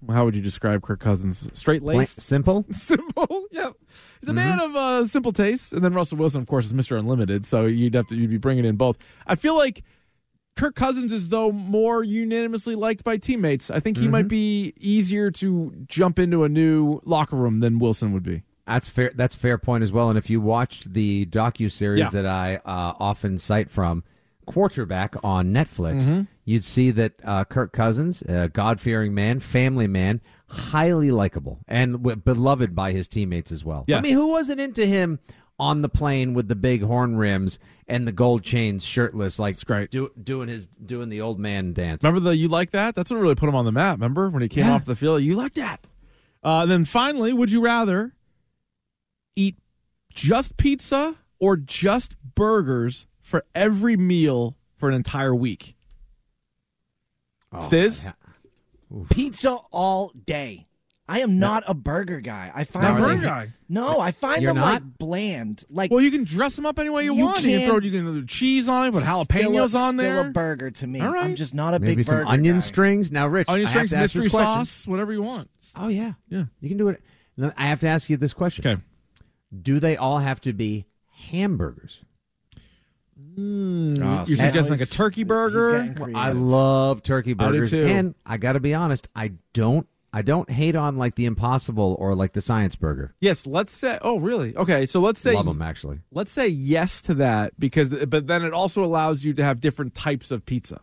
how 0.10 0.26
would 0.26 0.36
you 0.36 0.42
describe 0.42 0.84
Kirk 0.84 1.00
Cousins? 1.00 1.50
Straight 1.54 1.82
laced, 1.84 2.22
simple. 2.22 2.66
simple. 2.72 3.46
Yep, 3.52 3.74
he's 4.22 4.30
a 4.30 4.34
man 4.34 4.60
of 4.60 4.76
uh, 4.76 5.06
simple 5.08 5.32
tastes. 5.34 5.72
And 5.74 5.84
then 5.84 5.94
Russell 5.94 6.18
Wilson, 6.18 6.42
of 6.42 6.48
course, 6.48 6.66
is 6.66 6.74
Mister 6.74 6.98
Unlimited. 6.98 7.46
So 7.46 7.66
you'd 7.66 7.94
have 7.96 8.08
to 8.08 8.16
you'd 8.16 8.30
be 8.30 8.38
bringing 8.38 8.66
in 8.66 8.76
both. 8.76 8.98
I 9.26 9.36
feel 9.36 9.58
like 9.58 9.84
Kirk 10.56 10.76
Cousins 10.76 11.12
is 11.12 11.30
though 11.30 11.52
more 11.52 12.04
unanimously 12.04 12.76
liked 12.76 13.04
by 13.04 13.18
teammates. 13.18 13.70
I 13.72 13.80
think 13.80 13.98
he 13.98 14.04
Mm-hmm. 14.04 14.12
might 14.12 14.28
be 14.28 14.74
easier 14.80 15.32
to 15.32 15.74
jump 15.88 16.20
into 16.20 16.44
a 16.44 16.50
new 16.50 17.00
locker 17.04 17.36
room 17.36 17.60
than 17.60 17.80
Wilson 17.80 18.14
would 18.14 18.24
be. 18.24 18.44
That's 18.68 18.88
fair. 18.88 19.12
That's 19.16 19.34
a 19.36 19.40
fair 19.40 19.58
point 19.58 19.84
as 19.84 19.92
well. 19.92 20.10
And 20.10 20.18
if 20.18 20.30
you 20.30 20.42
watched 20.42 20.94
the 20.94 21.26
docu 21.28 21.72
series 21.72 22.00
Yeah. 22.02 22.10
that 22.10 22.26
I 22.26 22.58
uh, 22.58 22.94
often 23.00 23.38
cite 23.38 23.70
from 23.70 24.04
Quarterback 24.46 25.16
on 25.24 25.52
Netflix, 25.52 26.04
Mm-hmm. 26.04 26.22
you'd 26.46 26.64
see 26.64 26.92
that 26.92 27.14
uh, 27.24 27.44
Kirk 27.46 27.74
Cousins, 27.74 28.22
a 28.24 28.48
God-fearing 28.50 29.14
man, 29.14 29.40
family 29.40 29.88
man, 29.88 30.22
highly 30.48 31.12
likable 31.12 31.60
and 31.68 31.94
w- 31.94 32.16
beloved 32.16 32.74
by 32.76 32.94
his 32.94 33.08
teammates 33.10 33.52
as 33.52 33.66
well. 33.66 33.84
Yeah. 33.88 33.98
I 33.98 34.02
mean, 34.02 34.14
who 34.14 34.28
wasn't 34.28 34.62
into 34.62 34.86
him 34.86 35.20
on 35.60 35.82
the 35.82 35.90
plane 35.90 36.34
with 36.34 36.48
the 36.48 36.56
big 36.56 36.82
horn 36.84 37.18
rims 37.18 37.60
and 37.88 38.08
the 38.08 38.12
gold 38.14 38.44
chains, 38.44 38.86
shirtless, 38.86 39.38
like 39.40 39.58
do, 39.90 40.12
doing 40.24 40.48
his 40.48 40.68
doing 40.68 41.10
the 41.10 41.20
old 41.20 41.40
man 41.40 41.74
dance? 41.74 42.04
Remember 42.04 42.22
the 42.30 42.36
you 42.38 42.48
like 42.48 42.72
that? 42.72 42.96
That's 42.96 43.12
what 43.12 43.18
really 43.20 43.36
put 43.36 43.50
him 43.50 43.56
on 43.56 43.66
the 43.66 43.72
map. 43.74 43.98
Remember 43.98 44.30
when 44.30 44.42
he 44.42 44.48
came 44.48 44.66
Yeah. 44.66 44.74
off 44.74 44.86
the 44.86 44.96
field? 44.96 45.24
You 45.24 45.36
like 45.36 45.56
that. 45.56 45.86
Uh, 46.44 46.66
then 46.66 46.86
finally, 46.86 47.34
would 47.34 47.52
you 47.52 47.60
rather 47.60 48.14
eat 49.38 49.56
just 50.14 50.58
pizza 50.58 51.16
or 51.40 51.56
just 51.56 52.16
burgers 52.36 53.06
for 53.22 53.46
every 53.56 53.96
meal 53.96 54.58
for 54.76 54.90
an 54.90 54.96
entire 54.96 55.34
week? 55.36 55.76
Oh, 57.54 57.60
Stiz? 57.60 58.12
Pizza 59.10 59.58
all 59.72 60.12
day. 60.26 60.66
I 61.10 61.22
am 61.22 61.40
not 61.40 61.64
a 61.68 61.74
burger 61.74 62.20
guy. 62.20 62.52
I 62.54 62.66
find 62.66 62.84
Not 62.84 62.98
a 62.98 63.02
them- 63.02 63.16
burger 63.20 63.28
guy? 63.30 63.54
No, 63.70 63.98
I 64.02 64.12
find 64.12 64.42
You're 64.42 64.50
them 64.54 64.62
not? 64.62 64.74
like 64.84 64.98
bland. 64.98 65.64
Like 65.70 65.90
Well, 65.90 66.02
you 66.02 66.12
can 66.12 66.26
dress 66.26 66.58
them 66.58 66.66
up 66.66 66.78
any 66.80 66.90
way 66.90 67.06
you, 67.06 67.14
You 67.16 67.24
want. 67.26 67.44
You 67.44 67.50
can 67.50 67.60
can't- 67.60 67.70
throw 67.72 67.80
you 67.80 67.92
can 67.92 68.06
do 68.14 68.26
cheese 68.26 68.68
on 68.68 68.88
it, 68.88 68.92
put 68.92 69.04
still 69.04 69.22
a- 69.22 69.26
jalapenos 69.26 69.74
on 69.74 69.96
there. 69.96 70.16
Still 70.18 70.28
a 70.28 70.32
burger 70.32 70.70
to 70.72 70.88
me. 70.88 71.00
All 71.00 71.14
right. 71.14 71.24
I'm 71.24 71.36
just 71.36 71.54
not 71.54 71.74
a 71.74 71.80
Maybe 71.80 71.96
big 71.96 72.06
some 72.08 72.16
burger 72.18 72.28
onion 72.30 72.56
guy. 72.58 72.60
strings. 72.60 73.10
Now, 73.12 73.28
Rich, 73.28 73.48
Onion 73.48 73.68
I 73.68 73.70
have 73.70 73.72
strings, 73.72 73.90
to 73.92 73.98
ask 73.98 74.14
this 74.14 74.16
mystery 74.26 74.30
question. 74.32 74.66
sauce, 74.66 74.88
whatever 74.88 75.14
you 75.14 75.22
want. 75.22 75.50
Oh 75.78 75.88
yeah, 75.88 76.14
Yeah. 76.30 76.46
You 76.60 76.68
can 76.68 76.78
do 76.78 76.90
it. 76.90 77.02
Now, 77.38 77.54
I 77.56 77.68
have 77.68 77.80
to 77.82 77.88
ask 77.88 78.10
you 78.10 78.18
this 78.18 78.34
question: 78.34 78.68
Okay. 78.68 78.82
Do 79.62 79.80
they 79.80 79.98
all 79.98 80.20
have 80.20 80.42
to 80.42 80.54
be 80.54 80.86
hamburgers? 81.30 82.02
Mm. 83.38 84.00
Oh, 84.02 84.26
You're 84.28 84.38
suggesting 84.38 84.72
like 84.72 84.82
a 84.82 84.86
turkey 84.86 85.24
burger? 85.24 85.84
getting. 85.84 86.16
I 86.16 86.32
love 86.32 87.02
turkey 87.02 87.32
I 87.32 87.34
do 87.34 87.54
burgers, 87.54 87.72
too. 87.72 87.86
and 87.86 88.16
I 88.26 88.38
got 88.38 88.54
to 88.54 88.60
be 88.60 88.74
honest, 88.74 89.08
I 89.16 89.34
don't. 89.54 89.88
I 90.14 90.22
don't 90.22 90.50
hate 90.50 90.76
on 90.76 90.98
like 90.98 91.16
the 91.16 91.26
Impossible 91.26 91.96
or 92.00 92.16
like 92.16 92.34
the 92.34 92.42
Science 92.42 92.76
Burger. 92.76 93.14
Yes, 93.20 93.46
let's 93.46 93.76
say. 93.76 94.00
Oh, 94.02 94.20
really? 94.20 94.56
Okay, 94.56 94.86
so 94.86 95.00
let's 95.00 95.20
say 95.20 95.34
Love 95.34 95.46
them 95.46 95.62
actually. 95.62 96.00
let's 96.12 96.32
say 96.32 96.48
yes 96.48 97.02
to 97.04 97.14
that 97.16 97.60
because 97.60 97.90
but 98.06 98.26
then 98.26 98.44
it 98.44 98.54
also 98.54 98.84
allows 98.84 99.26
you 99.26 99.34
to 99.34 99.44
have 99.44 99.60
different 99.60 99.94
types 99.94 100.32
of 100.32 100.46
pizza. 100.46 100.80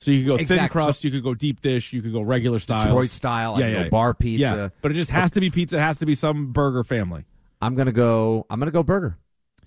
So 0.00 0.10
you 0.12 0.24
could 0.24 0.38
go 0.38 0.44
thin 0.44 0.68
crust, 0.68 1.04
you 1.04 1.10
could 1.10 1.22
go 1.22 1.34
deep 1.34 1.60
dish, 1.60 1.92
you 1.92 2.00
could 2.02 2.12
go 2.12 2.22
regular 2.22 2.58
style. 2.58 2.84
Detroit 2.84 3.10
style, 3.10 3.56
I 3.56 3.60
can 3.60 3.84
go 3.84 3.90
bar 3.90 4.14
pizza. 4.14 4.40
Yeah, 4.42 4.68
but 4.80 4.92
it 4.92 4.94
just 4.94 5.10
has 5.10 5.32
to 5.32 5.40
be 5.40 5.50
pizza. 5.50 5.76
It 5.76 5.80
has 5.80 5.98
to 5.98 6.06
be 6.06 6.14
some 6.14 6.52
burger 6.52 6.84
family. 6.84 7.26
I'm 7.60 7.74
gonna 7.74 7.92
go. 7.92 8.46
I'm 8.50 8.58
gonna 8.58 8.70
go 8.70 8.82
burger. 8.82 9.18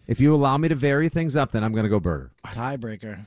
If 0.08 0.20
you 0.20 0.34
allow 0.34 0.58
me 0.58 0.68
to 0.70 0.76
vary 0.76 1.10
things 1.10 1.36
up, 1.36 1.52
then 1.52 1.64
I'm 1.64 1.74
gonna 1.74 1.90
go 1.90 2.00
burger. 2.00 2.32
Tiebreaker. 2.46 3.26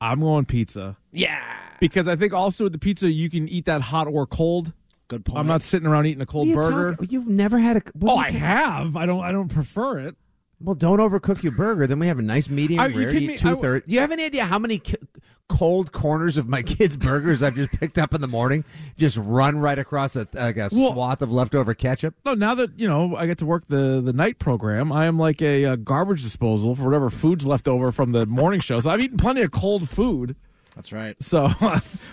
I'm 0.00 0.20
going 0.20 0.44
pizza 0.46 0.96
Yeah. 1.12 1.40
because 1.78 2.08
I 2.08 2.16
think 2.16 2.32
also 2.32 2.64
with 2.64 2.72
the 2.72 2.78
pizza 2.80 3.08
you 3.10 3.30
can 3.30 3.48
eat 3.48 3.66
that 3.66 3.80
hot 3.82 4.08
or 4.08 4.26
cold. 4.26 4.72
Good 5.08 5.24
point. 5.24 5.38
I'm 5.38 5.46
not 5.46 5.62
sitting 5.62 5.86
around 5.86 6.06
eating 6.06 6.22
a 6.22 6.26
cold 6.26 6.48
What 6.48 6.56
are 6.58 6.62
you 6.62 6.70
burger. 6.76 6.90
talking- 6.96 7.10
You've 7.10 7.28
never 7.28 7.58
had 7.58 7.76
a. 7.76 7.82
well, 7.94 8.14
Oh, 8.14 8.16
you 8.16 8.22
I 8.22 8.30
can't- 8.30 8.38
have. 8.42 8.96
I 8.96 9.06
don't. 9.06 9.20
I 9.22 9.30
don't 9.30 9.48
prefer 9.48 9.98
it. 10.00 10.16
Well, 10.62 10.74
don't 10.74 10.98
overcook 10.98 11.42
your 11.42 11.52
burger. 11.52 11.86
Then 11.86 11.98
we 11.98 12.06
have 12.06 12.18
a 12.18 12.22
nice 12.22 12.48
medium 12.48 12.80
Are 12.80 12.88
rare. 12.88 13.08
kidding 13.12 13.22
You 13.28 13.30
eat 13.32 13.40
two 13.40 13.56
thirds. 13.60 13.86
Do 13.86 13.94
you 13.94 14.00
have 14.00 14.12
any 14.12 14.24
idea 14.24 14.44
how 14.44 14.58
many 14.58 14.78
ki- 14.78 14.96
cold 15.48 15.92
corners 15.92 16.36
of 16.36 16.48
my 16.48 16.62
kids' 16.74 16.96
burgers 16.96 17.42
I've 17.42 17.54
just 17.56 17.70
picked 17.72 17.98
up 17.98 18.14
in 18.14 18.20
the 18.20 18.28
morning? 18.28 18.64
Just 18.96 19.16
run 19.16 19.58
right 19.58 19.78
across 19.78 20.16
a, 20.16 20.28
like 20.34 20.56
a 20.56 20.68
Well- 20.72 20.92
swath 20.92 21.22
of 21.22 21.32
leftover 21.32 21.74
ketchup. 21.74 22.14
No, 22.24 22.34
now 22.34 22.54
that 22.54 22.78
you 22.78 22.88
know 22.88 23.16
I 23.16 23.26
get 23.26 23.38
to 23.38 23.46
work 23.46 23.66
the 23.66 24.00
the 24.00 24.12
night 24.12 24.38
program, 24.38 24.92
I 24.92 25.06
am 25.06 25.18
like 25.18 25.42
a, 25.42 25.64
uh 25.64 25.76
garbage 25.76 26.22
disposal 26.22 26.74
for 26.74 26.84
whatever 26.84 27.10
food's 27.10 27.46
left 27.46 27.66
over 27.68 27.90
from 27.92 28.12
the 28.12 28.26
morning 28.26 28.60
show. 28.60 28.80
So 28.80 28.90
I've 28.90 29.00
eaten 29.00 29.16
plenty 29.18 29.42
of 29.42 29.50
cold 29.50 29.88
food. 29.88 30.36
That's 30.74 30.90
right. 30.90 31.20
So, 31.22 31.50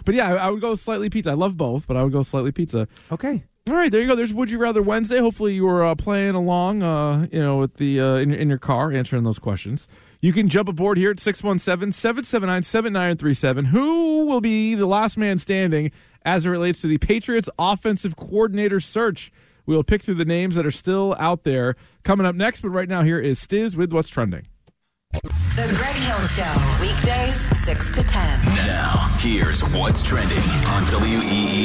but 0.06 0.16
yeah, 0.16 0.34
I, 0.34 0.48
I 0.48 0.50
would 0.50 0.60
go 0.60 0.76
slightly 0.76 1.10
pizza. 1.10 1.30
I 1.32 1.36
love 1.36 1.56
both, 1.56 1.88
but 1.88 1.96
I 1.96 2.04
would 2.04 2.12
go 2.12 2.24
slightly 2.24 2.52
pizza. 2.52 2.88
Okay. 3.12 3.46
All 3.70 3.76
right, 3.76 3.92
there 3.92 4.02
you 4.02 4.08
go. 4.08 4.16
There's 4.16 4.34
Would 4.34 4.50
You 4.50 4.58
Rather 4.58 4.82
Wednesday. 4.82 5.20
Hopefully, 5.20 5.54
you 5.54 5.64
were 5.64 5.86
uh, 5.86 5.94
playing 5.94 6.34
along, 6.34 6.82
uh, 6.82 7.28
you 7.32 7.40
know, 7.40 7.58
with 7.58 7.76
the 7.76 8.02
uh, 8.02 8.16
in, 8.16 8.34
in 8.34 8.50
your 8.50 8.58
car, 8.58 8.92
answering 8.92 9.22
those 9.22 9.38
questions. 9.38 9.88
You 10.22 10.34
can 10.34 10.50
jump 10.50 10.68
aboard 10.68 10.98
here 10.98 11.12
at 11.12 11.18
617-779-7937. 11.18 13.68
Who 13.68 14.26
will 14.26 14.42
be 14.42 14.74
the 14.74 14.88
last 14.88 15.18
man 15.18 15.38
standing 15.38 15.92
as 16.26 16.48
it 16.48 16.50
relates 16.50 16.82
to 16.82 16.88
the 16.88 16.98
Patriots 16.98 17.48
offensive 17.60 18.16
coordinator 18.16 18.80
search? 18.80 19.32
We'll 19.68 19.84
pick 19.84 20.02
through 20.02 20.16
the 20.16 20.26
names 20.26 20.56
that 20.56 20.66
are 20.66 20.72
still 20.72 21.16
out 21.20 21.44
there. 21.44 21.76
Coming 22.02 22.26
up 22.26 22.34
next, 22.36 22.62
but 22.62 22.70
right 22.70 22.90
now 22.90 23.04
here 23.04 23.20
is 23.20 23.40
Stiz 23.40 23.78
with 23.78 23.94
What's 23.94 24.10
Trending. 24.10 24.48
The 25.14 25.72
Greg 25.76 25.96
Hill 25.96 26.28
Show, 26.28 26.56
weekdays 26.82 27.48
6 27.66 27.92
to 27.92 28.02
10. 28.02 28.46
Now, 28.46 29.16
here's 29.20 29.62
what's 29.70 30.02
trending 30.02 30.40
on 30.66 30.84
E 30.84 30.88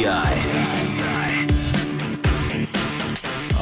WEEI. 0.05 1.04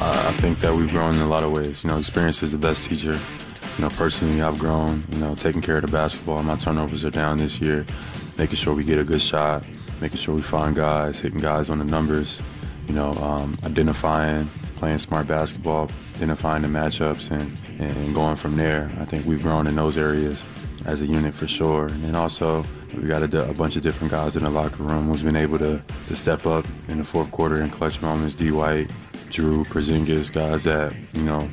I 0.04 0.32
think 0.38 0.58
that 0.60 0.74
we've 0.74 0.90
grown 0.90 1.14
in 1.14 1.20
a 1.20 1.26
lot 1.26 1.42
of 1.42 1.52
ways. 1.52 1.84
You 1.84 1.90
know, 1.90 1.98
experience 1.98 2.42
is 2.42 2.52
the 2.52 2.58
best 2.58 2.88
teacher. 2.88 3.12
You 3.12 3.82
know, 3.82 3.88
personally, 3.90 4.42
I've 4.42 4.58
grown. 4.58 5.04
You 5.10 5.18
know, 5.18 5.34
taking 5.34 5.60
care 5.60 5.76
of 5.76 5.82
the 5.82 5.88
basketball. 5.88 6.42
My 6.42 6.56
turnovers 6.56 7.04
are 7.04 7.10
down 7.10 7.38
this 7.38 7.60
year. 7.60 7.86
Making 8.38 8.56
sure 8.56 8.74
we 8.74 8.84
get 8.84 8.98
a 8.98 9.04
good 9.04 9.22
shot. 9.22 9.64
Making 10.00 10.18
sure 10.18 10.34
we 10.34 10.42
find 10.42 10.74
guys, 10.74 11.20
hitting 11.20 11.38
guys 11.40 11.70
on 11.70 11.78
the 11.78 11.84
numbers. 11.84 12.42
You 12.88 12.94
know, 12.94 13.12
um, 13.14 13.54
identifying, 13.64 14.50
playing 14.76 14.98
smart 14.98 15.26
basketball, 15.26 15.88
identifying 16.16 16.62
the 16.62 16.68
matchups, 16.68 17.30
and, 17.30 17.58
and 17.80 18.14
going 18.14 18.36
from 18.36 18.56
there. 18.56 18.90
I 18.98 19.04
think 19.04 19.24
we've 19.26 19.42
grown 19.42 19.66
in 19.66 19.76
those 19.76 19.96
areas 19.96 20.46
as 20.84 21.00
a 21.00 21.06
unit 21.06 21.32
for 21.34 21.46
sure. 21.46 21.86
And 21.86 22.16
also, 22.16 22.64
we 22.96 23.06
got 23.06 23.22
a 23.22 23.52
bunch 23.52 23.76
of 23.76 23.82
different 23.82 24.10
guys 24.10 24.36
in 24.36 24.44
the 24.44 24.50
locker 24.50 24.82
room 24.82 25.06
who's 25.06 25.22
been 25.22 25.36
able 25.36 25.58
to, 25.58 25.82
to 26.08 26.16
step 26.16 26.46
up 26.46 26.66
in 26.88 26.98
the 26.98 27.04
fourth 27.04 27.30
quarter 27.30 27.62
in 27.62 27.70
clutch 27.70 28.02
moments. 28.02 28.34
D. 28.34 28.50
White, 28.50 28.90
Drew, 29.32 29.64
Porzingis, 29.64 30.30
guys 30.30 30.64
that, 30.64 30.94
you 31.14 31.22
know, 31.22 31.48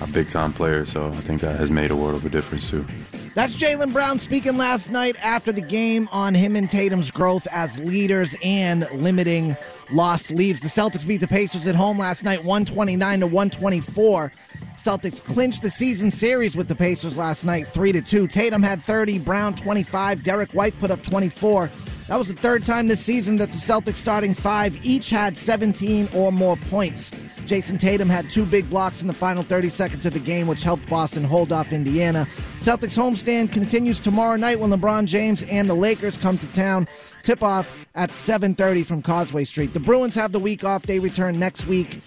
are 0.00 0.06
big 0.08 0.28
time 0.28 0.52
players. 0.52 0.90
So 0.90 1.08
I 1.08 1.20
think 1.22 1.40
that 1.42 1.56
has 1.56 1.70
made 1.70 1.90
a 1.92 1.96
world 1.96 2.16
of 2.16 2.26
a 2.26 2.28
difference 2.28 2.68
too. 2.68 2.84
That's 3.32 3.54
Jaylen 3.54 3.92
Brown 3.92 4.18
speaking 4.18 4.56
last 4.56 4.90
night 4.90 5.16
after 5.22 5.52
the 5.52 5.60
game 5.60 6.08
on 6.10 6.34
him 6.34 6.56
and 6.56 6.68
Tatum's 6.68 7.12
growth 7.12 7.46
as 7.52 7.78
leaders 7.78 8.34
and 8.42 8.88
limiting 8.90 9.56
lost 9.92 10.32
leads. 10.32 10.58
The 10.58 10.66
Celtics 10.66 11.06
beat 11.06 11.18
the 11.18 11.28
Pacers 11.28 11.68
at 11.68 11.76
home 11.76 11.98
last 11.98 12.24
night, 12.24 12.38
129 12.38 13.20
to 13.20 13.26
124. 13.26 14.32
Celtics 14.76 15.22
clinched 15.22 15.62
the 15.62 15.70
season 15.70 16.10
series 16.10 16.56
with 16.56 16.66
the 16.66 16.74
Pacers 16.74 17.16
last 17.16 17.44
night, 17.44 17.68
3 17.68 17.92
to 17.92 18.02
2. 18.02 18.26
Tatum 18.26 18.64
had 18.64 18.82
30, 18.82 19.18
Brown 19.20 19.54
25, 19.54 20.24
Derrick 20.24 20.50
White 20.52 20.76
put 20.80 20.90
up 20.90 21.02
24. 21.02 21.70
That 22.08 22.16
was 22.16 22.26
the 22.26 22.34
third 22.34 22.64
time 22.64 22.88
this 22.88 23.00
season 23.00 23.36
that 23.36 23.52
the 23.52 23.58
Celtics 23.58 23.96
starting 23.96 24.34
five 24.34 24.84
each 24.84 25.10
had 25.10 25.36
17 25.36 26.08
or 26.14 26.32
more 26.32 26.56
points. 26.56 27.12
Jayson 27.50 27.78
Tatum 27.78 28.08
had 28.08 28.30
two 28.30 28.46
big 28.46 28.70
blocks 28.70 29.02
in 29.02 29.08
the 29.08 29.12
final 29.12 29.42
30 29.42 29.70
seconds 29.70 30.06
of 30.06 30.12
the 30.12 30.20
game, 30.20 30.46
which 30.46 30.62
helped 30.62 30.88
Boston 30.88 31.24
hold 31.24 31.52
off 31.52 31.72
Indiana. 31.72 32.28
Celtics 32.58 32.96
homestand 32.96 33.50
continues 33.50 33.98
tomorrow 33.98 34.36
night 34.36 34.60
when 34.60 34.70
LeBron 34.70 35.06
James 35.06 35.42
and 35.42 35.68
the 35.68 35.74
Lakers 35.74 36.16
come 36.16 36.38
to 36.38 36.46
town. 36.52 36.86
Tip 37.24 37.42
off 37.42 37.72
at 37.96 38.10
7:30 38.12 38.84
from 38.84 39.02
Causeway 39.02 39.44
Street. 39.44 39.74
The 39.74 39.80
Bruins 39.80 40.14
have 40.14 40.30
the 40.30 40.38
week 40.38 40.62
off. 40.62 40.84
They 40.84 41.00
return 41.00 41.40
next 41.40 41.66
week 41.66 42.00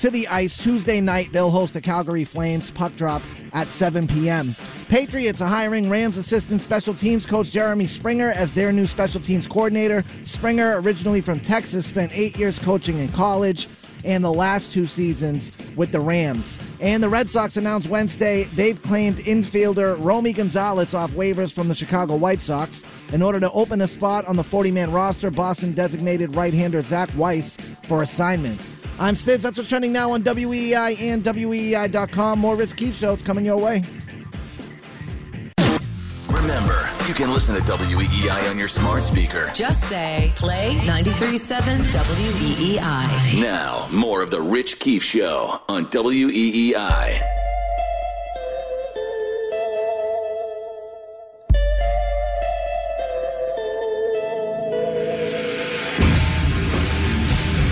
to 0.00 0.10
the 0.10 0.28
ice 0.28 0.58
Tuesday 0.58 1.00
night. 1.00 1.32
They'll 1.32 1.48
host 1.48 1.72
the 1.72 1.80
Calgary 1.80 2.24
Flames 2.24 2.70
puck 2.70 2.94
drop 2.94 3.22
at 3.54 3.68
7 3.68 4.06
p.m. 4.06 4.54
Patriots 4.90 5.40
are 5.40 5.48
hiring 5.48 5.88
Rams 5.88 6.18
assistant 6.18 6.60
special 6.60 6.92
teams 6.92 7.24
coach 7.24 7.50
Jeremy 7.50 7.86
Springer 7.86 8.32
as 8.32 8.52
their 8.52 8.70
new 8.70 8.86
special 8.86 9.20
teams 9.22 9.46
coordinator. 9.46 10.04
Springer, 10.24 10.78
originally 10.82 11.22
from 11.22 11.40
Texas, 11.40 11.86
spent 11.86 12.12
eight 12.14 12.38
years 12.38 12.58
coaching 12.58 12.98
in 12.98 13.08
college 13.12 13.66
and 14.04 14.24
the 14.24 14.32
last 14.32 14.72
two 14.72 14.86
seasons 14.86 15.52
with 15.76 15.92
the 15.92 16.00
Rams. 16.00 16.58
And 16.80 17.02
the 17.02 17.08
Red 17.08 17.28
Sox 17.28 17.56
announced 17.56 17.88
Wednesday 17.88 18.44
they've 18.54 18.80
claimed 18.82 19.18
infielder 19.18 19.96
Romy 19.98 20.32
Gonzalez 20.32 20.94
off 20.94 21.12
waivers 21.12 21.52
from 21.52 21.68
the 21.68 21.74
Chicago 21.74 22.16
White 22.16 22.40
Sox. 22.40 22.84
In 23.12 23.22
order 23.22 23.40
to 23.40 23.50
open 23.52 23.80
a 23.80 23.88
spot 23.88 24.24
on 24.26 24.36
the 24.36 24.44
40 24.44 24.70
man 24.70 24.92
roster, 24.92 25.30
Boston 25.30 25.72
designated 25.72 26.34
right 26.34 26.54
hander 26.54 26.82
Zach 26.82 27.10
Weiss 27.16 27.56
for 27.84 28.02
assignment. 28.02 28.60
I'm 28.98 29.14
Stiz. 29.14 29.38
That's 29.38 29.56
what's 29.56 29.68
trending 29.68 29.92
now 29.92 30.12
on 30.12 30.22
WEI 30.22 30.94
and 31.00 31.24
WEI.com. 31.24 32.38
More 32.38 32.54
Rich 32.54 32.76
Keefe 32.76 32.94
shows 32.94 33.22
coming 33.22 33.46
your 33.46 33.56
way. 33.56 33.82
You 37.10 37.16
can 37.16 37.32
listen 37.32 37.56
to 37.56 37.62
WEEI 37.62 38.48
on 38.48 38.56
your 38.56 38.68
smart 38.68 39.02
speaker. 39.02 39.50
Just 39.52 39.82
say, 39.88 40.30
play 40.36 40.76
93.7 40.76 41.78
WEEI. 41.92 43.42
Now, 43.42 43.88
more 43.92 44.22
of 44.22 44.30
The 44.30 44.40
Rich 44.40 44.78
Keefe 44.78 45.02
Show 45.02 45.60
on 45.68 45.86
WEEI. 45.86 47.20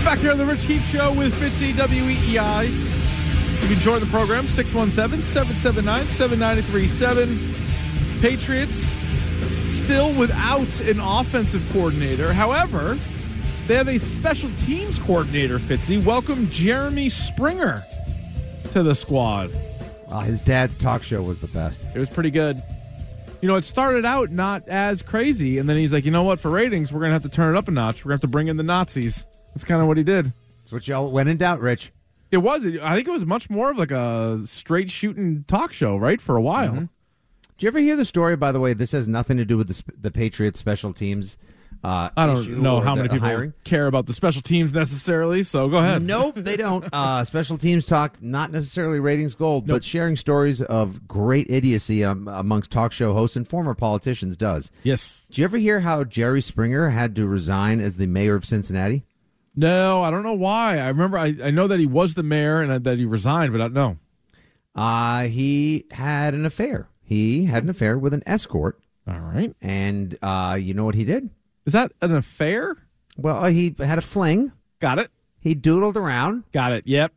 back 0.03 0.17
here 0.17 0.31
on 0.31 0.37
the 0.37 0.43
Rich 0.43 0.67
Keefe 0.67 0.83
Show 0.83 1.13
with 1.13 1.33
Fitzy 1.39 1.71
WEEI. 1.71 2.67
You 3.61 3.67
can 3.69 3.77
join 3.77 4.01
the 4.01 4.05
program 4.07 4.47
617 4.47 5.23
779 5.23 6.07
7937. 6.07 8.21
Patriots 8.21 8.98
still 9.89 10.13
without 10.19 10.81
an 10.81 10.99
offensive 10.99 11.67
coordinator. 11.73 12.31
However, 12.31 12.95
they 13.65 13.73
have 13.73 13.87
a 13.87 13.97
special 13.97 14.51
teams 14.51 14.99
coordinator, 14.99 15.57
Fitzy. 15.57 16.05
Welcome 16.05 16.47
Jeremy 16.51 17.09
Springer 17.09 17.83
to 18.69 18.83
the 18.83 18.93
squad. 18.93 19.49
Uh, 20.07 20.19
his 20.19 20.43
dad's 20.43 20.77
talk 20.77 21.01
show 21.01 21.23
was 21.23 21.39
the 21.39 21.47
best. 21.47 21.87
It 21.95 21.97
was 21.97 22.07
pretty 22.07 22.29
good. 22.29 22.61
You 23.41 23.47
know, 23.47 23.55
it 23.55 23.63
started 23.63 24.05
out 24.05 24.29
not 24.29 24.69
as 24.69 25.01
crazy, 25.01 25.57
and 25.57 25.67
then 25.67 25.77
he's 25.77 25.91
like, 25.91 26.05
you 26.05 26.11
know 26.11 26.21
what, 26.21 26.39
for 26.39 26.51
ratings, 26.51 26.93
we're 26.93 26.99
going 26.99 27.09
to 27.09 27.13
have 27.13 27.23
to 27.23 27.29
turn 27.29 27.55
it 27.55 27.57
up 27.57 27.67
a 27.67 27.71
notch. 27.71 28.05
We're 28.05 28.09
going 28.09 28.19
to 28.19 28.21
have 28.21 28.29
to 28.29 28.31
bring 28.31 28.47
in 28.47 28.57
the 28.57 28.63
Nazis. 28.63 29.25
That's 29.55 29.63
kind 29.63 29.81
of 29.81 29.87
what 29.87 29.97
he 29.97 30.03
did. 30.03 30.31
That's 30.59 30.71
what 30.71 30.87
y'all 30.87 31.09
went 31.09 31.29
in 31.29 31.37
doubt, 31.37 31.61
Rich. 31.61 31.91
It 32.29 32.37
was. 32.37 32.63
I 32.63 32.93
think 32.93 33.07
it 33.07 33.11
was 33.11 33.25
much 33.25 33.49
more 33.49 33.71
of 33.71 33.79
like 33.79 33.89
a 33.89 34.41
straight 34.45 34.91
shooting 34.91 35.45
talk 35.47 35.73
show, 35.73 35.97
right? 35.97 36.21
For 36.21 36.35
a 36.35 36.41
while. 36.43 36.89
Did 37.59 37.63
you 37.63 37.67
ever 37.67 37.79
hear 37.79 37.97
the 37.97 38.05
story? 38.05 38.37
By 38.37 38.53
the 38.53 38.59
way, 38.61 38.71
this 38.71 38.93
has 38.93 39.05
nothing 39.09 39.35
to 39.35 39.43
do 39.43 39.57
with 39.57 39.67
the 39.67 39.83
the 39.99 40.11
Patriots 40.11 40.57
special 40.57 40.93
teams. 40.93 41.35
Uh, 41.83 42.09
I 42.15 42.25
don't 42.25 42.37
issue 42.39 42.55
know 42.55 42.79
how 42.79 42.95
many 42.95 43.09
people 43.09 43.27
hiring. 43.27 43.53
care 43.65 43.87
about 43.87 44.05
the 44.05 44.13
special 44.13 44.41
teams 44.41 44.73
necessarily. 44.73 45.43
So 45.43 45.67
go 45.67 45.75
ahead. 45.77 46.01
Nope, 46.01 46.35
they 46.37 46.55
don't. 46.55 46.85
Uh, 46.93 47.25
special 47.25 47.57
teams 47.57 47.85
talk, 47.85 48.21
not 48.21 48.51
necessarily 48.53 49.01
ratings 49.01 49.33
gold, 49.33 49.67
Nope. 49.67 49.75
but 49.75 49.83
sharing 49.83 50.15
stories 50.15 50.61
of 50.61 51.05
great 51.05 51.47
idiocy 51.49 52.03
um, 52.05 52.29
amongst 52.29 52.71
talk 52.71 52.93
show 52.93 53.13
hosts 53.13 53.35
and 53.35 53.45
former 53.45 53.73
politicians 53.73 54.37
does. 54.37 54.71
Yes. 54.83 55.21
Did 55.29 55.39
you 55.39 55.43
ever 55.43 55.57
hear 55.57 55.81
how 55.81 56.05
Jerry 56.05 56.41
Springer 56.41 56.89
had 56.89 57.13
to 57.17 57.27
resign 57.27 57.81
as 57.81 57.97
the 57.97 58.07
mayor 58.07 58.35
of 58.35 58.45
Cincinnati? 58.45 59.03
No, 59.53 60.01
I 60.01 60.11
don't 60.11 60.23
know 60.23 60.33
why. 60.33 60.79
I 60.79 60.87
remember. 60.87 61.17
I, 61.17 61.35
I 61.43 61.51
know 61.51 61.67
that 61.67 61.79
he 61.79 61.85
was 61.87 62.13
the 62.13 62.23
mayor 62.23 62.61
and 62.61 62.85
that 62.85 62.97
he 62.97 63.03
resigned, 63.03 63.51
but 63.51 63.59
I 63.59 63.65
don't 63.65 63.73
know. 63.73 63.97
Uh, 64.75 65.23
he 65.23 65.85
had 65.91 66.33
an 66.33 66.45
affair. 66.45 66.87
He 67.09 67.45
had 67.45 67.63
an 67.63 67.69
affair 67.71 67.97
with 67.97 68.13
an 68.13 68.21
escort, 68.27 68.79
All 69.07 69.19
right. 69.19 69.55
and 69.61 70.15
uh, 70.21 70.57
you 70.61 70.73
know 70.75 70.85
what 70.85 70.93
he 70.95 71.03
did? 71.03 71.29
Is 71.65 71.73
that 71.73 71.91
an 72.01 72.13
affair? 72.13 72.77
Well, 73.17 73.43
he 73.45 73.75
had 73.79 73.97
a 73.97 74.01
fling. 74.01 74.51
Got 74.79 74.99
it. 74.99 75.09
He 75.39 75.55
doodled 75.55 75.95
around, 75.95 76.43
Got 76.51 76.73
it. 76.73 76.85
Yep. 76.85 77.11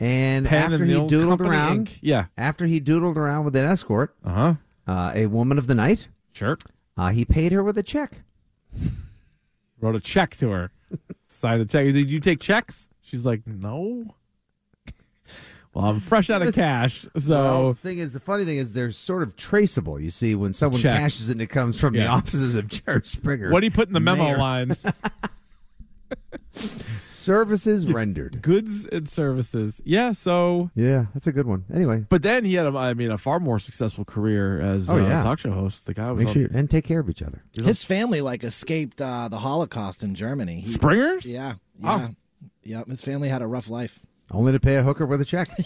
and 0.00 0.46
Pen 0.46 0.72
after 0.72 0.76
and 0.84 0.90
he 0.90 0.98
doodled 1.00 1.28
Company, 1.38 1.50
around, 1.50 1.88
Inc. 1.88 1.98
Yeah. 2.00 2.26
after 2.38 2.64
he 2.66 2.80
doodled 2.80 3.16
around 3.16 3.44
with 3.44 3.54
an 3.56 3.66
escort, 3.66 4.16
Uh 4.24 4.30
huh. 4.32 4.54
uh, 4.86 5.12
a 5.14 5.26
woman 5.26 5.58
of 5.58 5.66
the 5.66 5.74
night, 5.74 6.08
Sure. 6.32 6.56
uh, 6.96 7.10
he 7.10 7.24
paid 7.26 7.52
her 7.52 7.62
with 7.62 7.76
a 7.76 7.82
check. 7.82 8.22
Wrote 9.80 9.96
a 9.96 10.00
check 10.00 10.36
to 10.38 10.50
her. 10.50 10.70
Signed 11.26 11.62
a 11.62 11.64
check. 11.66 11.86
Did 11.92 12.10
you 12.10 12.20
take 12.20 12.40
checks? 12.40 12.88
She's 13.02 13.24
like, 13.26 13.46
no. 13.46 14.14
Well, 15.74 15.84
I'm 15.86 16.00
fresh 16.00 16.30
out 16.30 16.42
of 16.42 16.54
cash, 16.54 17.06
so 17.16 17.30
Well, 17.64 17.74
thing 17.74 17.98
is, 17.98 18.12
the 18.12 18.20
funny 18.20 18.44
thing 18.44 18.58
is, 18.58 18.72
they're 18.72 18.90
sort 18.90 19.22
of 19.22 19.36
traceable. 19.36 20.00
You 20.00 20.10
see, 20.10 20.34
when 20.34 20.52
someone 20.52 20.80
Check. 20.80 20.98
cashes 20.98 21.28
it, 21.28 21.32
and 21.32 21.42
it 21.42 21.46
comes 21.48 21.78
from 21.78 21.94
the 21.94 22.06
offices 22.06 22.54
of 22.56 22.66
Jerry 22.68 23.02
Springer. 23.04 23.50
what 23.50 23.60
do 23.60 23.66
you 23.66 23.70
put 23.70 23.88
in 23.88 23.94
the 23.94 24.00
memo 24.00 24.24
Mayor. 24.24 24.38
line? 24.38 24.76
Services 27.08 27.86
rendered. 27.86 28.40
Goods 28.40 28.86
and 28.86 29.06
services. 29.08 29.80
Yeah. 29.84 30.12
So, 30.12 30.70
Yeah, 30.74 31.06
that's 31.12 31.26
a 31.26 31.32
good 31.32 31.46
one. 31.46 31.64
Anyway, 31.72 32.06
but 32.08 32.22
then 32.22 32.44
he 32.46 32.54
had, 32.54 32.66
a, 32.66 32.70
I 32.76 32.94
mean, 32.94 33.10
a 33.10 33.18
far 33.18 33.38
more 33.38 33.58
successful 33.58 34.04
career 34.06 34.58
as 34.60 34.88
Oh, 34.88 34.96
a 34.96 35.02
yeah. 35.02 35.22
talk 35.22 35.38
show 35.38 35.52
host. 35.52 35.84
The 35.84 35.92
guy 35.94 36.10
was 36.10 36.18
make 36.18 36.28
on- 36.28 36.34
sure 36.34 36.48
and 36.52 36.70
take 36.70 36.86
care 36.86 36.98
of 37.00 37.10
each 37.10 37.22
other. 37.22 37.42
His 37.62 37.84
family 37.84 38.22
like 38.22 38.42
escaped 38.42 39.00
uh, 39.02 39.28
the 39.28 39.38
Holocaust 39.38 40.02
in 40.02 40.14
Germany. 40.14 40.60
He- 40.60 40.66
Springers. 40.66 41.26
yeah, 41.26 41.54
Oh. 41.84 42.08
yeah, 42.64 42.78
yep. 42.78 42.88
His 42.88 43.02
family 43.02 43.28
had 43.28 43.42
a 43.42 43.46
rough 43.46 43.68
life. 43.68 44.00
Only 44.30 44.52
to 44.52 44.60
pay 44.60 44.76
a 44.76 44.82
hooker 44.82 45.06
with 45.06 45.20
a 45.20 45.24
check. 45.24 45.48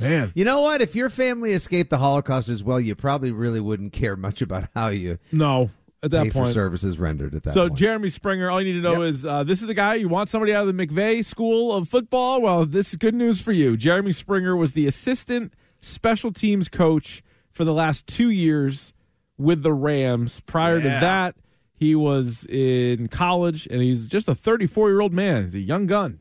Man, 0.00 0.30
you 0.36 0.44
know 0.44 0.60
what? 0.60 0.80
If 0.80 0.94
your 0.94 1.10
family 1.10 1.50
escaped 1.52 1.90
the 1.90 1.98
Holocaust 1.98 2.48
as 2.48 2.62
well, 2.62 2.78
you 2.78 2.94
probably 2.94 3.32
really 3.32 3.58
wouldn't 3.58 3.92
care 3.92 4.14
much 4.14 4.40
about 4.42 4.68
how 4.74 4.88
you 4.88 5.18
no. 5.32 5.70
At 6.00 6.12
that 6.12 6.22
pay 6.24 6.30
for 6.30 6.42
point, 6.42 6.54
services 6.54 6.96
rendered. 7.00 7.34
At 7.34 7.42
that 7.42 7.52
So 7.52 7.66
point. 7.66 7.78
Jeremy 7.80 8.08
Springer, 8.08 8.48
all 8.48 8.62
you 8.62 8.72
need 8.72 8.80
to 8.80 8.88
know 8.88 9.02
Yep. 9.02 9.10
is 9.10 9.26
uh, 9.26 9.42
this 9.42 9.60
is 9.62 9.68
a 9.68 9.74
guy 9.74 9.96
you 9.96 10.08
want 10.08 10.28
somebody 10.28 10.54
out 10.54 10.68
of 10.68 10.76
the 10.76 10.86
McVay 10.86 11.24
School 11.24 11.72
of 11.74 11.88
Football. 11.88 12.40
Well, 12.40 12.64
this 12.64 12.90
is 12.90 12.96
good 12.96 13.16
news 13.16 13.42
for 13.42 13.50
you. 13.50 13.76
Jeremy 13.76 14.12
Springer 14.12 14.54
was 14.54 14.74
the 14.74 14.86
assistant 14.86 15.52
special 15.80 16.32
teams 16.32 16.68
coach 16.68 17.24
for 17.50 17.64
the 17.64 17.74
last 17.74 18.06
two 18.06 18.30
years 18.30 18.92
with 19.36 19.64
the 19.64 19.72
Rams. 19.72 20.38
Prior 20.46 20.80
to 20.80 20.88
that, 20.88 21.34
he 21.78 21.94
was 21.94 22.44
in 22.46 23.08
college, 23.08 23.66
and 23.70 23.80
he's 23.80 24.06
just 24.06 24.28
a 24.28 24.34
34 24.34 24.90
year 24.90 25.00
old 25.00 25.12
man. 25.12 25.44
He's 25.44 25.54
a 25.54 25.60
young 25.60 25.86
gun. 25.86 26.20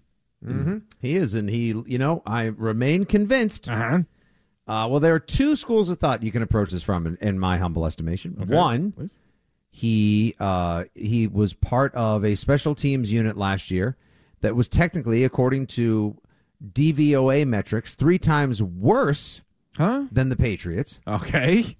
he 1.01 1.15
is, 1.15 1.33
and 1.33 1.49
he, 1.49 1.69
you 1.87 1.97
know, 1.97 2.21
I 2.25 2.43
remain 2.45 3.05
convinced. 3.05 3.67
Uh-huh. 3.69 3.99
Uh, 4.67 4.87
well, 4.89 4.99
there 4.99 5.13
are 5.15 5.19
two 5.19 5.55
schools 5.55 5.89
of 5.89 5.97
thought 5.99 6.21
you 6.23 6.31
can 6.31 6.43
approach 6.43 6.71
this 6.71 6.83
from, 6.83 7.07
in, 7.07 7.17
in 7.21 7.39
my 7.39 7.57
humble 7.57 7.85
estimation. 7.85 8.33
One, 8.47 8.91
Please. 8.91 9.11
he 9.69 10.35
uh, 10.39 10.83
he 10.93 11.25
was 11.27 11.53
part 11.53 11.93
of 11.95 12.23
a 12.25 12.35
special 12.35 12.75
teams 12.75 13.11
unit 13.11 13.37
last 13.37 13.71
year 13.71 13.97
that 14.41 14.55
was 14.55 14.67
technically, 14.67 15.23
according 15.23 15.67
to 15.67 16.15
DVOA 16.73 17.47
metrics, 17.47 17.95
three 17.95 18.19
times 18.19 18.61
worse 18.61 19.41
Huh? 19.77 20.05
than 20.11 20.29
the 20.29 20.35
Patriots. 20.35 20.99
Okay. 21.07 21.77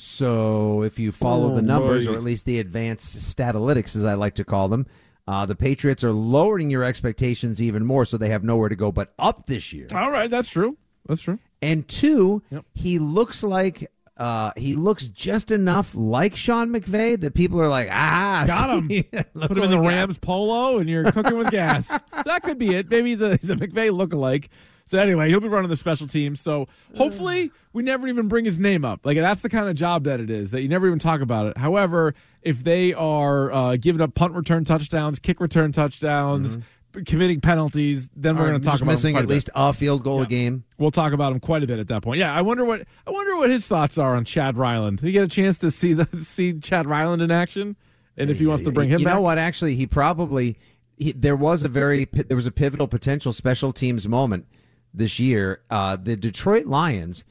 So 0.00 0.82
if 0.82 1.00
you 1.00 1.10
follow 1.10 1.50
Oh, 1.50 1.54
the 1.56 1.62
numbers, 1.62 2.06
boy. 2.06 2.12
or 2.12 2.16
at 2.16 2.22
least 2.22 2.44
the 2.46 2.60
advanced 2.60 3.18
statalytics, 3.18 3.96
as 3.96 4.04
I 4.04 4.14
like 4.14 4.36
to 4.36 4.44
call 4.44 4.68
them, 4.68 4.86
uh, 5.26 5.44
the 5.44 5.56
Patriots 5.56 6.04
are 6.04 6.12
lowering 6.12 6.70
your 6.70 6.84
expectations 6.84 7.60
even 7.60 7.84
more, 7.84 8.04
so 8.04 8.16
they 8.16 8.28
have 8.28 8.44
nowhere 8.44 8.68
to 8.68 8.76
go 8.76 8.92
but 8.92 9.12
up 9.18 9.46
this 9.46 9.72
year. 9.72 9.88
All 9.92 10.12
right. 10.12 10.30
That's 10.30 10.48
true. 10.50 10.76
That's 11.08 11.20
true. 11.22 11.40
And 11.62 11.86
two, 11.88 12.44
Yep. 12.52 12.64
he 12.74 13.00
looks 13.00 13.42
like 13.42 13.90
uh, 14.16 14.52
he 14.56 14.74
looks 14.76 15.08
just 15.08 15.50
enough 15.50 15.94
like 15.96 16.34
Sean 16.36 16.70
McVay 16.70 17.20
that 17.20 17.34
people 17.34 17.60
are 17.60 17.68
like, 17.68 17.88
ah, 17.90 18.44
Got 18.48 18.70
him. 18.70 18.90
see? 18.90 19.02
Put 19.02 19.50
him 19.50 19.58
in 19.64 19.70
the 19.70 19.76
got. 19.78 19.86
Rams 19.86 20.18
polo, 20.18 20.78
and 20.78 20.88
you're 20.88 21.10
cooking 21.10 21.38
with 21.38 21.50
gas. 21.50 21.88
that 22.24 22.42
could 22.44 22.58
be 22.58 22.74
it. 22.74 22.88
Maybe 22.88 23.10
he's 23.10 23.20
a, 23.22 23.36
he's 23.36 23.50
a 23.50 23.56
McVay 23.56 23.90
lookalike. 23.90 24.46
So 24.88 24.98
anyway, 24.98 25.28
he'll 25.28 25.40
be 25.40 25.48
running 25.48 25.68
the 25.68 25.76
special 25.76 26.06
teams. 26.06 26.40
So 26.40 26.66
hopefully, 26.96 27.52
we 27.72 27.82
never 27.82 28.08
even 28.08 28.26
bring 28.26 28.44
his 28.44 28.58
name 28.58 28.84
up. 28.84 29.04
Like 29.04 29.18
that's 29.18 29.42
the 29.42 29.50
kind 29.50 29.68
of 29.68 29.74
job 29.76 30.04
that 30.04 30.18
it 30.18 30.30
is 30.30 30.50
that 30.52 30.62
you 30.62 30.68
never 30.68 30.86
even 30.86 30.98
talk 30.98 31.20
about 31.20 31.46
it. 31.46 31.58
However, 31.58 32.14
if 32.42 32.64
they 32.64 32.94
are 32.94 33.52
uh, 33.52 33.76
giving 33.76 34.00
up 34.00 34.14
punt 34.14 34.34
return 34.34 34.64
touchdowns, 34.64 35.18
kick 35.18 35.40
return 35.40 35.72
touchdowns, 35.72 36.58
committing 37.04 37.40
penalties, 37.40 38.08
then 38.16 38.36
we're 38.36 38.48
going 38.48 38.60
to 38.60 38.64
talk 38.64 38.80
about 38.80 38.88
him 38.90 38.94
missing 38.94 39.16
at 39.16 39.26
least 39.26 39.50
a 39.54 39.72
field 39.72 40.02
goal 40.02 40.22
a 40.22 40.26
game. 40.26 40.64
We'll 40.78 40.90
talk 40.90 41.12
about 41.12 41.32
him 41.32 41.40
quite 41.40 41.62
a 41.62 41.66
bit 41.66 41.78
at 41.78 41.88
that 41.88 42.02
point. 42.02 42.18
Yeah, 42.18 42.34
I 42.34 42.40
wonder 42.40 42.64
what 42.64 42.86
I 43.06 43.10
wonder 43.10 43.36
what 43.36 43.50
his 43.50 43.66
thoughts 43.66 43.98
are 43.98 44.16
on 44.16 44.24
Chad 44.24 44.56
Ryland. 44.56 44.98
Did 44.98 45.06
he 45.06 45.12
get 45.12 45.24
a 45.24 45.28
chance 45.28 45.58
to 45.58 45.70
see 45.70 45.92
the 45.92 46.08
see 46.16 46.58
Chad 46.58 46.86
Ryland 46.86 47.22
in 47.22 47.30
action? 47.30 47.76
And 48.16 48.30
if 48.30 48.38
he 48.38 48.46
wants 48.46 48.64
to 48.64 48.72
bring 48.72 48.88
him 48.88 49.00
you 49.00 49.04
back, 49.04 49.14
know 49.14 49.20
what? 49.20 49.38
Actually, 49.38 49.76
he 49.76 49.86
probably 49.86 50.58
he, 50.96 51.12
there 51.12 51.36
was 51.36 51.64
a 51.64 51.68
very 51.68 52.06
there 52.06 52.36
was 52.36 52.46
a 52.46 52.50
pivotal 52.50 52.88
potential 52.88 53.32
special 53.32 53.72
teams 53.72 54.08
moment 54.08 54.46
this 54.94 55.18
year. 55.18 55.62
Uh, 55.70 55.96
the 55.96 56.16
Detroit 56.16 56.66
Lions 56.66 57.24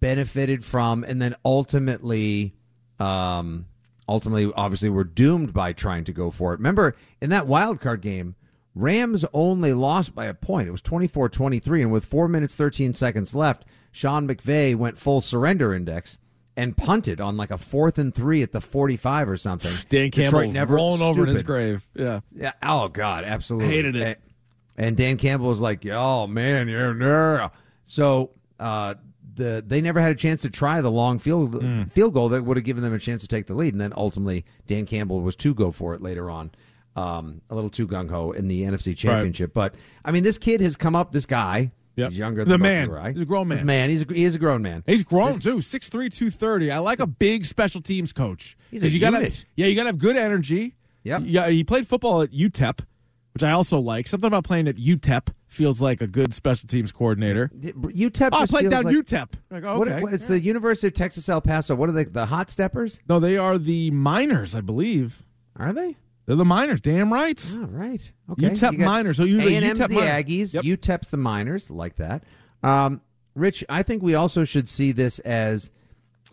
benefited 0.00 0.64
from, 0.64 1.04
and 1.04 1.20
then 1.20 1.34
ultimately, 1.44 2.54
um, 2.98 3.66
ultimately, 4.08 4.52
obviously, 4.56 4.88
were 4.88 5.04
doomed 5.04 5.52
by 5.52 5.72
trying 5.72 6.04
to 6.04 6.12
go 6.12 6.30
for 6.30 6.52
it. 6.52 6.58
Remember 6.58 6.96
in 7.20 7.30
that 7.30 7.46
wild 7.46 7.80
card 7.80 8.00
game. 8.02 8.34
Rams 8.74 9.24
only 9.32 9.72
lost 9.72 10.14
by 10.14 10.26
a 10.26 10.34
point. 10.34 10.68
It 10.68 10.70
was 10.70 10.82
24-23 10.82 11.82
and 11.82 11.90
with 11.90 12.04
4 12.04 12.28
minutes 12.28 12.54
13 12.54 12.94
seconds 12.94 13.34
left, 13.34 13.64
Sean 13.90 14.28
McVay 14.28 14.76
went 14.76 14.98
full 14.98 15.20
surrender 15.20 15.74
index 15.74 16.16
and 16.56 16.76
punted 16.76 17.20
on 17.20 17.36
like 17.36 17.50
a 17.50 17.56
4th 17.56 17.98
and 17.98 18.14
3 18.14 18.42
at 18.42 18.52
the 18.52 18.60
45 18.60 19.30
or 19.30 19.36
something. 19.36 19.72
Dan 19.88 20.10
Campbell 20.10 20.40
Detroit 20.40 20.52
never 20.52 20.74
rolling 20.74 21.02
over 21.02 21.22
in 21.22 21.28
his 21.28 21.42
grave. 21.42 21.88
Yeah. 21.94 22.20
Yeah. 22.34 22.52
Oh 22.62 22.88
God, 22.88 23.24
absolutely 23.24 23.74
Hated 23.74 23.96
it. 23.96 24.20
And, 24.78 24.96
Dan 24.96 25.16
Campbell 25.18 25.48
was 25.48 25.60
like, 25.60 25.84
"Oh 25.86 26.26
man, 26.26 26.68
yeah, 26.68 26.94
yeah." 26.98 27.48
So 27.84 28.30
uh, 28.60 28.94
the 29.34 29.62
they 29.66 29.80
never 29.80 30.00
had 30.00 30.12
a 30.12 30.14
chance 30.14 30.42
to 30.42 30.50
try 30.50 30.80
the 30.80 30.90
long 30.90 31.18
field 31.18 31.54
Hmm. 31.62 31.82
field 31.84 32.14
goal 32.14 32.28
that 32.30 32.44
would 32.44 32.56
have 32.56 32.64
given 32.64 32.82
them 32.82 32.94
a 32.94 32.98
chance 32.98 33.20
to 33.22 33.28
take 33.28 33.46
the 33.46 33.54
lead, 33.54 33.74
and 33.74 33.80
then 33.80 33.92
ultimately 33.96 34.44
Dan 34.66 34.86
Campbell 34.86 35.20
was 35.20 35.36
to 35.36 35.52
go 35.54 35.70
for 35.72 35.94
it 35.94 36.00
later 36.02 36.30
on. 36.30 36.50
Um, 36.96 37.42
a 37.50 37.54
little 37.54 37.70
too 37.70 37.86
gung 37.86 38.08
ho 38.10 38.32
in 38.32 38.48
the 38.48 38.62
NFC 38.62 38.96
Championship, 38.96 39.52
but 39.54 39.74
I 40.04 40.10
mean, 40.12 40.22
this 40.24 40.38
kid 40.38 40.60
has 40.60 40.74
come 40.76 40.96
up. 40.96 41.12
This 41.12 41.26
guy, 41.26 41.70
Yep. 41.96 42.10
he's 42.10 42.18
younger 42.18 42.44
The 42.44 42.50
than 42.50 42.60
both 42.60 42.64
man. 42.68 42.90
right? 42.90 43.12
He's 43.12 43.22
a 43.22 43.26
grown 43.26 43.46
man. 43.48 43.58
This 43.58 43.64
man, 43.64 43.90
he's 43.90 44.02
a, 44.02 44.06
he 44.12 44.24
is 44.24 44.34
a 44.34 44.38
grown 44.38 44.62
man. 44.62 44.82
He's 44.86 45.02
grown 45.04 45.38
too, 45.38 45.58
6'3", 45.58 45.90
230. 46.10 46.70
I 46.72 46.78
like 46.78 46.98
a 46.98 47.06
big 47.06 47.44
special 47.44 47.80
teams 47.80 48.12
coach. 48.12 48.56
He's 48.70 48.82
a 48.82 48.88
you 48.88 48.98
gotta. 49.00 49.32
Yeah, 49.54 49.66
you 49.66 49.76
got 49.76 49.84
to 49.84 49.88
have 49.90 49.98
good 49.98 50.16
energy. 50.16 50.74
Yep. 51.04 51.22
Yeah, 51.26 51.48
he 51.48 51.62
played 51.64 51.86
football 51.86 52.22
at 52.22 52.32
UTEP, 52.32 52.80
which 53.38 53.48
I 53.48 53.52
also 53.52 53.78
like. 53.78 54.08
Something 54.08 54.26
about 54.26 54.42
playing 54.42 54.66
at 54.66 54.76
UTEP 54.76 55.28
feels 55.46 55.80
like 55.80 56.02
a 56.02 56.08
good 56.08 56.34
special 56.34 56.66
teams 56.66 56.90
coordinator. 56.90 57.50
UTEP. 57.54 58.30
Oh, 58.32 58.42
I 58.42 58.46
played 58.46 58.68
down 58.68 58.82
like, 58.82 58.96
UTEP. 58.96 59.28
Like, 59.48 59.62
okay. 59.64 60.02
what- 60.02 60.12
it's 60.12 60.26
the 60.26 60.40
University 60.40 60.88
of 60.88 60.94
Texas 60.94 61.28
El 61.28 61.40
Paso. 61.40 61.76
What 61.76 61.88
are 61.88 61.92
they? 61.92 62.04
The 62.04 62.26
Hot 62.26 62.50
Steppers? 62.50 62.98
no, 63.08 63.20
they 63.20 63.36
are 63.36 63.56
the 63.56 63.92
miners, 63.92 64.56
I 64.56 64.60
believe. 64.60 65.22
Are 65.54 65.72
they? 65.72 65.96
They're 66.26 66.36
the 66.36 66.44
Miners. 66.44 66.80
Damn 66.80 67.12
right. 67.12 67.42
All 67.54 67.66
right. 67.66 68.12
Okay. 68.32 68.50
UTEP 68.50 68.72
You 68.72 68.84
Miners. 68.84 69.16
So 69.16 69.24
usually 69.24 69.56
A&M's 69.56 69.78
UTEP 69.78 69.88
the. 69.88 69.96
Aggies. 69.96 70.54
Yep. 70.54 70.64
UTEP's 70.64 71.08
the 71.08 71.16
Miners. 71.16 71.70
Like 71.70 71.96
that. 71.96 72.24
Um, 72.62 73.00
Rich, 73.34 73.64
I 73.68 73.82
think 73.82 74.02
we 74.02 74.14
also 74.14 74.44
should 74.44 74.68
see 74.68 74.92
this 74.92 75.20
as 75.20 75.70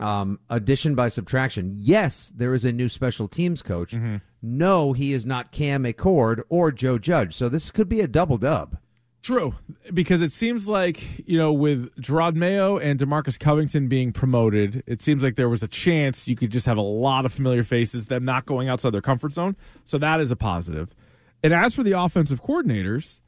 um, 0.00 0.38
addition 0.50 0.96
by 0.96 1.08
subtraction. 1.08 1.72
Yes, 1.76 2.32
there 2.36 2.52
is 2.52 2.64
a 2.64 2.72
new 2.72 2.88
special 2.88 3.28
teams 3.28 3.62
coach. 3.62 3.92
Mm-hmm. 3.92 4.16
No, 4.48 4.92
he 4.92 5.12
is 5.12 5.26
not 5.26 5.50
Cam 5.50 5.82
Achord 5.82 6.40
or 6.48 6.70
Joe 6.70 6.98
Judge. 6.98 7.34
So 7.34 7.48
this 7.48 7.72
could 7.72 7.88
be 7.88 8.00
a 8.00 8.06
double 8.06 8.38
dub. 8.38 8.78
True, 9.20 9.56
because 9.92 10.22
it 10.22 10.30
seems 10.30 10.68
like 10.68 11.28
you 11.28 11.36
know 11.36 11.52
with 11.52 11.92
Jerod 11.96 12.36
Mayo 12.36 12.78
and 12.78 13.00
DeMarcus 13.00 13.40
Covington 13.40 13.88
being 13.88 14.12
promoted, 14.12 14.84
it 14.86 15.02
seems 15.02 15.20
like 15.20 15.34
there 15.34 15.48
was 15.48 15.64
a 15.64 15.68
chance 15.68 16.28
you 16.28 16.36
could 16.36 16.52
just 16.52 16.64
have 16.66 16.76
a 16.76 16.82
lot 16.82 17.26
of 17.26 17.32
familiar 17.32 17.64
faces, 17.64 18.06
them 18.06 18.24
not 18.24 18.46
going 18.46 18.68
outside 18.68 18.90
their 18.90 19.02
comfort 19.02 19.32
zone. 19.32 19.56
So 19.84 19.98
that 19.98 20.20
is 20.20 20.30
a 20.30 20.36
positive. 20.36 20.94
And 21.42 21.52
as 21.52 21.74
for 21.74 21.82
the 21.82 21.90
offensive 21.90 22.40
coordinators, 22.40 23.18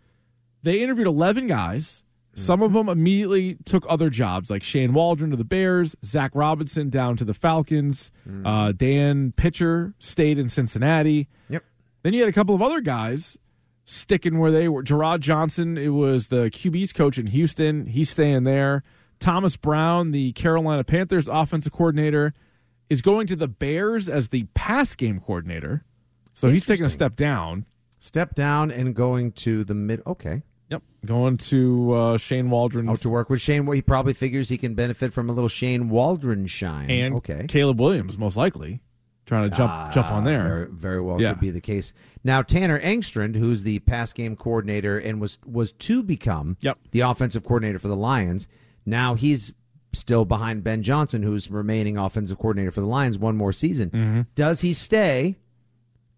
they 0.63 0.81
interviewed 0.83 1.09
eleven 1.09 1.49
guys. 1.49 2.05
Some 2.39 2.63
of 2.63 2.73
them 2.73 2.89
immediately 2.89 3.57
took 3.65 3.85
other 3.89 4.11
jobs, 4.11 4.49
like 4.51 4.63
Shane 4.63 4.93
Waldron 4.93 5.31
to 5.31 5.37
the 5.37 5.45
Bears, 5.45 5.97
Zach 6.05 6.31
Robinson 6.35 6.89
down 6.89 7.17
to 7.17 7.25
the 7.25 7.35
Falcons, 7.35 8.11
uh, 8.45 8.73
Dan 8.73 9.33
Pitcher 9.33 9.95
stayed 9.99 10.39
in 10.39 10.49
Cincinnati. 10.49 11.29
Yep. 11.51 11.65
Then 12.03 12.15
you 12.15 12.21
had 12.21 12.29
a 12.29 12.33
couple 12.33 12.55
of 12.55 12.63
other 12.63 12.81
guys 12.81 13.37
sticking 13.85 14.39
where 14.39 14.51
they 14.51 14.69
were. 14.69 14.83
Jerrod 14.85 15.21
Johnson, 15.21 15.77
it 15.77 15.89
was 15.89 16.29
the 16.29 16.51
QB's 16.51 16.93
coach 16.93 17.19
in 17.19 17.27
Houston. 17.29 17.87
He's 17.87 18.11
staying 18.11 18.45
there. 18.45 18.83
Thomas 19.19 19.57
Brown, 19.57 20.13
the 20.13 20.33
Carolina 20.33 20.85
Panthers 20.85 21.27
offensive 21.27 21.73
coordinator, 21.73 22.35
is 22.89 23.03
going 23.03 23.27
to 23.27 23.37
the 23.37 23.49
Bears 23.49 24.09
as 24.09 24.29
the 24.29 24.45
pass 24.55 24.95
game 24.95 25.21
coordinator. 25.21 25.85
So 26.35 26.51
he's 26.51 26.65
taking 26.65 26.87
a 26.87 26.91
step 26.91 27.17
down. 27.17 27.67
Step 27.99 28.35
down 28.35 28.71
and 28.71 28.95
going 28.95 29.33
to 29.33 29.65
the 29.65 29.75
mid. 29.75 30.03
Okay. 30.07 30.43
Yep. 30.71 30.83
Going 31.07 31.37
to 31.39 31.93
uh, 31.93 32.17
Shane 32.19 32.51
Waldron 32.51 32.89
Oh, 32.89 32.97
to 32.97 33.09
work 33.09 33.31
with 33.31 33.41
Shane. 33.41 33.71
He 33.73 33.81
probably 33.83 34.13
figures 34.13 34.49
he 34.49 34.59
can 34.59 34.75
benefit 34.75 35.13
from 35.13 35.31
a 35.31 35.33
little 35.33 35.49
Shane 35.49 35.89
Waldron 35.89 36.47
shine. 36.47 36.91
and 36.91 37.15
okay. 37.17 37.47
Caleb 37.49 37.81
Williams, 37.81 38.19
most 38.19 38.37
likely, 38.37 38.81
trying 39.25 39.49
to 39.51 39.57
jump 39.57 39.93
jump 39.93 40.11
on 40.11 40.25
there. 40.25 40.43
Very, 40.43 40.67
very 40.71 41.01
well 41.01 41.21
Yeah. 41.21 41.33
could 41.33 41.41
be 41.41 41.51
the 41.51 41.61
case. 41.61 41.93
Now 42.25 42.43
Tanner 42.43 42.79
Engstrand, 42.81 43.37
who's 43.37 43.63
the 43.63 43.79
pass 43.81 44.13
game 44.13 44.37
coordinator 44.37 44.99
and 44.99 45.21
was 45.21 45.39
was 45.47 45.73
to 45.73 46.03
become 46.03 46.57
Yep. 46.61 46.79
the 46.91 47.01
offensive 47.01 47.45
coordinator 47.45 47.79
for 47.79 47.89
the 47.89 47.97
Lions. 47.97 48.47
Now 48.85 49.15
he's 49.15 49.53
still 49.95 50.27
behind 50.27 50.63
Ben 50.65 50.83
Johnson, 50.83 51.23
who's 51.23 51.51
remaining 51.51 51.97
offensive 51.97 52.37
coordinator 52.39 52.71
for 52.71 52.81
the 52.83 52.87
Lions 52.87 53.19
one 53.19 53.37
more 53.39 53.55
season. 53.55 53.89
Mm-hmm. 53.91 54.21
Does 54.35 54.61
he 54.61 54.75
stay? 54.75 55.37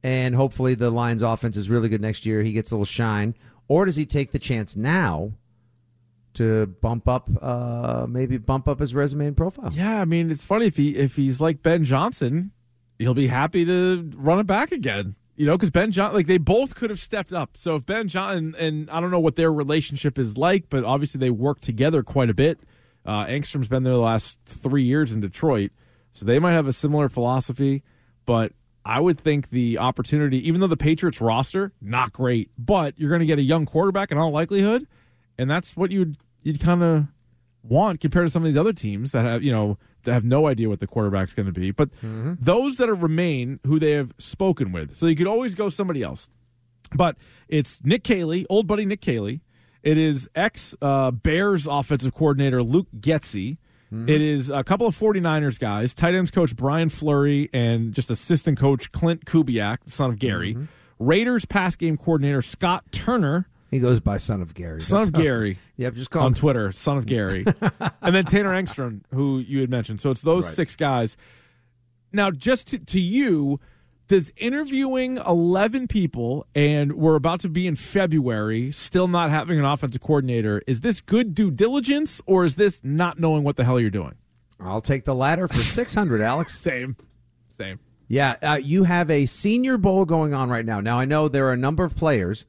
And 0.03 0.35
hopefully 0.35 0.75
the 0.75 0.91
Lions 0.91 1.23
offense 1.23 1.57
is 1.57 1.69
really 1.69 1.89
good 1.91 2.01
next 2.01 2.25
year. 2.25 2.43
He 2.43 2.53
gets 2.53 2.71
a 2.71 2.75
little 2.75 2.87
shine, 2.87 3.35
or 3.71 3.85
does 3.85 3.95
he 3.95 4.05
take 4.05 4.33
the 4.33 4.39
chance 4.41 4.75
now 4.75 5.31
to 6.35 6.67
bump 6.67 7.07
up, 7.07 7.31
uh, 7.41 8.05
maybe 8.09 8.37
bump 8.37 8.67
up 8.67 8.81
his 8.81 8.97
resume 8.97 9.29
and 9.29 9.37
profile? 9.37 9.71
Yeah, 9.73 10.01
I 10.01 10.05
mean, 10.05 10.29
it's 10.29 10.45
funny 10.45 10.67
if 10.67 10.77
he 10.77 10.97
if 10.97 11.15
he's 11.15 11.41
like 11.41 11.63
Ben 11.63 11.85
Johnson, 11.85 12.51
he'll 12.99 13.15
be 13.15 13.29
happy 13.29 13.65
to 13.65 14.11
run 14.17 14.41
it 14.41 14.47
back 14.49 14.73
again. 14.73 15.15
You 15.37 15.47
know, 15.47 15.57
because 15.57 15.71
Ben 15.71 15.93
John, 15.93 16.13
like 16.13 16.27
they 16.27 16.37
both 16.37 16.75
could 16.75 16.91
have 16.91 16.99
stepped 16.99 17.33
up. 17.33 17.57
So 17.57 17.77
if 17.77 17.87
Ben 17.87 18.09
John 18.09 18.57
and 18.59 18.91
I 18.91 19.01
don't 19.01 19.13
know 19.13 19.21
what 19.21 19.37
their 19.37 19.53
relationship 19.53 20.19
is 20.19 20.37
like, 20.37 20.65
but 20.69 20.83
obviously 20.83 21.21
they 21.21 21.31
work 21.31 21.61
together 21.61 22.03
quite 22.03 22.29
a 22.29 22.35
bit. 22.35 22.59
Uh, 23.07 23.25
Engstrand's 23.29 23.69
been 23.69 23.85
there 23.85 23.93
the 23.93 24.01
last 24.01 24.41
three 24.47 24.83
years 24.83 25.13
in 25.13 25.21
Detroit, 25.21 25.71
so 26.13 26.27
they 26.27 26.41
might 26.41 26.55
have 26.55 26.67
a 26.67 26.73
similar 26.73 27.09
philosophy. 27.09 27.85
But 28.27 28.53
I 28.85 29.01
would 29.01 29.19
think 29.21 29.51
the 29.51 29.79
opportunity, 29.79 30.47
even 30.49 30.61
though 30.61 30.67
the 30.67 30.77
Patriots 30.77 31.21
roster 31.21 31.73
not 31.81 32.13
great, 32.13 32.51
but 32.59 32.99
you're 32.99 33.11
going 33.11 33.21
to 33.21 33.27
get 33.27 33.39
a 33.39 33.43
young 33.43 33.67
quarterback 33.67 34.11
in 34.11 34.19
all 34.19 34.31
likelihood, 34.31 34.87
and 35.39 35.51
that's 35.51 35.77
what 35.77 35.91
you'd 35.91 36.17
you'd 36.43 36.61
kind 36.61 36.83
of 36.83 37.07
want 37.63 38.01
compared 38.01 38.27
to 38.27 38.31
some 38.31 38.43
of 38.43 38.47
these 38.47 38.57
other 38.57 38.73
teams 38.73 39.13
that 39.13 39.25
have 39.25 39.43
you 39.43 39.53
know 39.53 39.77
have 40.07 40.25
no 40.25 40.47
idea 40.47 40.69
what 40.69 40.81
the 40.81 40.87
quarterback's 40.87 41.35
going 41.35 41.47
to 41.47 41.53
be. 41.53 41.71
But 41.71 41.91
those 42.41 42.79
that 42.79 42.89
are 42.89 42.95
remain 42.95 43.61
who 43.67 43.79
they 43.79 43.93
have 43.93 44.15
spoken 44.19 44.73
with, 44.73 44.97
so 44.97 45.07
you 45.07 45.17
could 45.17 45.27
always 45.27 45.55
go 45.55 45.69
somebody 45.69 46.03
else. 46.03 46.31
But 46.95 47.17
it's 47.49 47.85
Nick 47.85 48.03
Caley, 48.03 48.47
old 48.49 48.67
buddy 48.67 48.85
Nick 48.87 49.01
Caley. 49.01 49.43
It 49.83 49.97
is 49.99 50.29
ex 50.35 50.75
uh, 50.83 51.11
Bears 51.11 51.67
offensive 51.67 52.15
coordinator 52.15 52.63
Luke 52.63 52.89
Getsy. 52.99 53.59
Mm-hmm. 53.93 54.09
It 54.09 54.21
is 54.21 54.51
a 54.51 54.63
couple 54.63 54.87
of 54.87 54.97
49ers 54.97 55.59
guys, 55.59 55.93
tight 55.95 56.15
ends 56.15 56.31
coach 56.31 56.55
Brian 56.55 56.89
Fleury, 56.89 57.51
and 57.53 57.93
just 57.93 58.11
assistant 58.11 58.59
coach 58.59 58.93
Klint 58.93 59.25
Kubiak, 59.25 59.79
the 59.85 59.91
son 59.91 60.11
of 60.11 60.19
Gary. 60.19 60.55
Mm-hmm. 60.55 60.65
Raiders 61.01 61.45
pass 61.45 61.77
game 61.77 61.97
coordinator 61.97 62.43
Scott 62.43 62.85
Turner, 62.93 63.49
He 63.71 63.81
goes 63.81 63.99
by 64.01 64.19
son 64.19 64.43
of 64.43 64.55
Gary. 64.55 64.81
son 64.81 65.01
of 65.03 65.07
That's- 65.13 65.23
Gary 65.25 65.59
Yep, 65.77 65.95
just 65.95 66.11
call 66.11 66.23
on 66.23 66.29
him 66.29 66.35
Twitter, 66.35 66.71
son 66.73 66.99
of 66.99 67.07
Gary, 67.07 67.45
and 68.03 68.15
then 68.15 68.25
Tanner 68.27 68.51
Engstrand, 68.51 69.01
who 69.15 69.39
you 69.39 69.61
had 69.61 69.71
mentioned. 69.71 70.01
So 70.01 70.11
it's 70.11 70.21
those 70.21 70.45
Right. 70.45 70.55
six 70.55 70.77
guys. 70.77 71.17
Now, 72.13 72.31
just 72.31 72.69
to, 72.69 72.79
to 72.79 73.01
you, 73.01 73.61
does 74.11 74.33
interviewing 74.37 75.19
eleven 75.19 75.87
people 75.87 76.45
and 76.53 76.95
we're 76.95 77.15
about 77.15 77.39
to 77.39 77.49
be 77.49 77.69
in 77.69 77.77
February, 77.77 78.73
still 78.73 79.07
not 79.07 79.31
having 79.31 79.57
an 79.57 79.65
offensive 79.65 80.01
coordinator, 80.01 80.61
is 80.67 80.81
this 80.81 81.01
good 81.01 81.33
due 81.33 81.49
diligence 81.49 82.21
or 82.27 82.45
is 82.45 82.57
this 82.57 82.81
not 82.83 83.21
knowing 83.21 83.45
what 83.45 83.57
the 83.57 83.63
hell 83.63 83.79
you're 83.79 83.89
doing? 83.89 84.17
I'll 84.59 84.81
take 84.81 85.05
the 85.05 85.15
latter 85.15 85.47
for 85.47 85.55
600, 85.55 86.21
Alex. 86.21 86.59
Same, 86.59 86.97
same. 87.57 87.79
Yeah, 88.09 88.35
uh, 88.43 88.59
you 88.61 88.83
have 88.83 89.11
a 89.11 89.27
senior 89.27 89.79
bowl 89.79 90.05
going 90.05 90.35
on 90.35 90.51
right 90.51 90.65
now. 90.65 90.81
Now, 90.81 90.99
I 90.99 91.05
know 91.05 91.29
there 91.29 91.47
are 91.47 91.53
a 91.53 91.57
number 91.57 91.85
of 91.85 91.95
players 91.95 92.47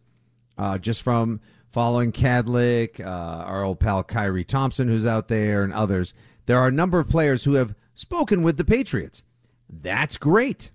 uh, 0.58 0.80
just 0.80 1.04
from 1.04 1.42
following 1.70 2.12
Kadlick, 2.12 3.00
uh, 3.00 3.04
our 3.08 3.64
old 3.64 3.80
pal 3.80 4.04
Kyrie 4.04 4.46
Thompson, 4.46 4.88
who's 4.88 5.06
out 5.06 5.28
there, 5.28 5.64
and 5.64 5.72
others. 5.72 6.16
There 6.48 6.58
are 6.58 6.70
a 6.70 6.72
number 6.72 6.98
of 6.98 7.08
players 7.08 7.44
who 7.44 7.54
have 7.54 7.76
spoken 7.94 8.42
with 8.42 8.58
the 8.58 8.66
Patriots. 8.66 9.22
That's 9.70 10.18
great. 10.18 10.72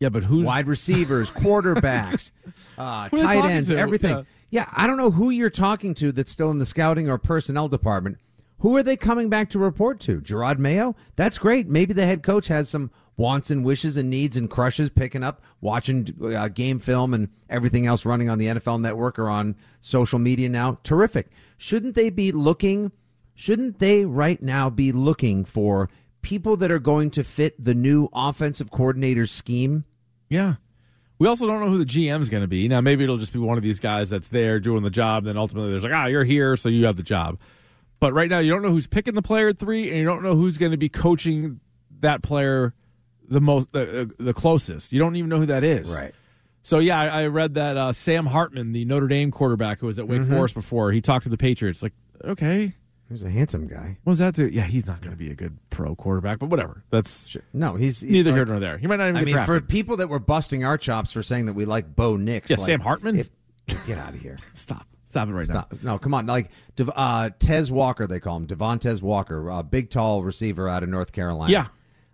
Yeah, 0.00 0.10
but 0.10 0.22
who's 0.24 0.44
Wide 0.44 0.68
receivers, 0.68 1.30
quarterbacks, 1.30 2.30
uh, 2.78 3.08
Who 3.08 3.16
are 3.16 3.18
they 3.18 3.40
tight 3.40 3.44
ends, 3.50 3.68
to? 3.68 3.76
everything. 3.76 4.10
Yeah. 4.16 4.22
yeah, 4.50 4.68
I 4.72 4.86
don't 4.86 4.96
know 4.96 5.10
who 5.10 5.30
you're 5.30 5.50
talking 5.50 5.92
to 5.94 6.12
that's 6.12 6.30
still 6.30 6.50
in 6.50 6.58
the 6.58 6.66
scouting 6.66 7.10
or 7.10 7.18
personnel 7.18 7.68
department. 7.68 8.18
Who 8.60 8.76
are 8.76 8.82
they 8.82 8.96
coming 8.96 9.28
back 9.28 9.50
to 9.50 9.58
report 9.58 10.00
to? 10.00 10.20
Jerod 10.20 10.58
Mayo? 10.58 10.96
That's 11.16 11.38
great. 11.38 11.68
Maybe 11.68 11.94
the 11.94 12.06
head 12.06 12.22
coach 12.22 12.48
has 12.48 12.68
some 12.68 12.90
wants 13.16 13.50
and 13.50 13.64
wishes 13.64 13.96
and 13.96 14.08
needs 14.10 14.36
and 14.36 14.48
crushes 14.48 14.90
picking 14.90 15.24
up, 15.24 15.42
watching 15.60 16.06
uh, 16.22 16.48
game 16.48 16.78
film 16.78 17.14
and 17.14 17.28
everything 17.50 17.86
else 17.86 18.04
running 18.06 18.30
on 18.30 18.38
the 18.38 18.46
NFL 18.46 18.80
network 18.80 19.18
or 19.18 19.28
on 19.28 19.56
social 19.80 20.18
media 20.20 20.48
now. 20.48 20.78
Terrific. 20.84 21.30
Shouldn't 21.56 21.94
they 21.96 22.10
be 22.10 22.30
looking? 22.32 22.92
Shouldn't 23.34 23.78
they 23.80 24.04
right 24.04 24.40
now 24.42 24.70
be 24.70 24.92
looking 24.92 25.44
for 25.44 25.88
people 26.22 26.56
that 26.58 26.70
are 26.70 26.78
going 26.78 27.10
to 27.12 27.24
fit 27.24 27.62
the 27.62 27.74
new 27.74 28.08
offensive 28.12 28.70
coordinator's 28.70 29.30
scheme? 29.30 29.84
Yeah. 30.28 30.54
We 31.18 31.26
also 31.26 31.46
don't 31.46 31.60
know 31.60 31.68
who 31.68 31.78
the 31.78 31.84
GM 31.84 32.20
is 32.20 32.28
going 32.28 32.42
to 32.42 32.48
be. 32.48 32.68
Now, 32.68 32.80
maybe 32.80 33.02
it'll 33.04 33.18
just 33.18 33.32
be 33.32 33.38
one 33.40 33.56
of 33.58 33.64
these 33.64 33.80
guys 33.80 34.08
that's 34.08 34.28
there 34.28 34.60
doing 34.60 34.84
the 34.84 34.90
job. 34.90 35.24
Then 35.24 35.36
ultimately, 35.36 35.70
there's 35.70 35.82
like, 35.82 35.92
ah, 35.92 36.06
you're 36.06 36.24
here, 36.24 36.56
so 36.56 36.68
you 36.68 36.86
have 36.86 36.96
the 36.96 37.02
job. 37.02 37.38
But 38.00 38.12
right 38.12 38.30
now, 38.30 38.38
you 38.38 38.52
don't 38.52 38.62
know 38.62 38.70
who's 38.70 38.86
picking 38.86 39.14
the 39.14 39.22
player 39.22 39.48
at 39.48 39.58
three, 39.58 39.88
and 39.88 39.98
you 39.98 40.04
don't 40.04 40.22
know 40.22 40.36
who's 40.36 40.58
going 40.58 40.70
to 40.70 40.78
be 40.78 40.88
coaching 40.88 41.58
that 42.00 42.22
player 42.22 42.72
the 43.28 43.40
most, 43.40 43.72
the, 43.72 44.02
uh, 44.02 44.04
the 44.18 44.32
closest. 44.32 44.92
You 44.92 45.00
don't 45.00 45.16
even 45.16 45.28
know 45.28 45.38
who 45.38 45.46
that 45.46 45.64
is. 45.64 45.92
Right. 45.92 46.14
So 46.62 46.78
yeah, 46.78 47.00
I, 47.00 47.22
I 47.22 47.26
read 47.26 47.54
that 47.54 47.76
uh, 47.76 47.92
Sam 47.92 48.26
Hartman, 48.26 48.72
the 48.72 48.84
Notre 48.84 49.08
Dame 49.08 49.30
quarterback 49.30 49.80
who 49.80 49.86
was 49.86 49.98
at 49.98 50.06
Wake 50.06 50.22
Forest 50.22 50.54
before, 50.54 50.92
he 50.92 51.00
talked 51.00 51.24
to 51.24 51.30
the 51.30 51.38
Patriots. 51.38 51.82
Like, 51.82 51.94
okay, 52.22 52.74
He's 53.10 53.22
a 53.22 53.30
handsome 53.30 53.66
guy. 53.66 53.96
Was 54.04 54.18
that? 54.18 54.36
Yeah, 54.36 54.64
he's 54.64 54.86
not 54.86 55.00
going 55.00 55.12
to 55.12 55.16
be 55.16 55.30
a 55.30 55.34
good 55.34 55.56
pro 55.70 55.94
quarterback, 55.96 56.38
but 56.40 56.50
whatever. 56.50 56.84
That's 56.90 57.36
No, 57.54 57.74
he's 57.76 58.02
neither 58.02 58.30
like- 58.32 58.36
here 58.38 58.44
nor 58.44 58.60
there. 58.60 58.76
He 58.76 58.86
might 58.86 58.96
not 58.96 59.04
even 59.08 59.16
I 59.16 59.24
mean, 59.24 59.32
drafted. 59.34 59.54
for 59.54 59.66
people 59.66 59.96
that 59.96 60.08
were 60.08 60.18
busting 60.18 60.64
our 60.64 60.76
chops 60.76 61.10
for 61.12 61.22
saying 61.22 61.46
that 61.46 61.54
we 61.54 61.64
like 61.64 61.96
Bo 61.96 62.16
Nix, 62.16 62.50
Yeah, 62.50 62.56
like, 62.58 62.66
Sam 62.66 62.80
Hartman? 62.80 63.18
if- 63.18 63.30
get 63.86 63.98
out 63.98 64.14
of 64.14 64.20
here. 64.20 64.36
Stop. 64.54 64.86
Stop 65.06 65.28
it 65.28 65.32
right 65.32 65.48
now. 65.48 65.66
No, 65.82 65.98
come 65.98 66.12
on. 66.12 66.26
Like 66.26 66.50
uh, 66.94 67.30
Tez 67.38 67.72
Walker, 67.72 68.06
they 68.06 68.20
call 68.20 68.36
him 68.36 68.46
Devontez 68.46 69.00
Walker, 69.00 69.48
a 69.48 69.62
big 69.62 69.88
tall 69.88 70.22
receiver 70.22 70.68
out 70.68 70.82
of 70.82 70.90
North 70.90 71.12
Carolina. 71.12 71.50
Yeah. 71.50 71.66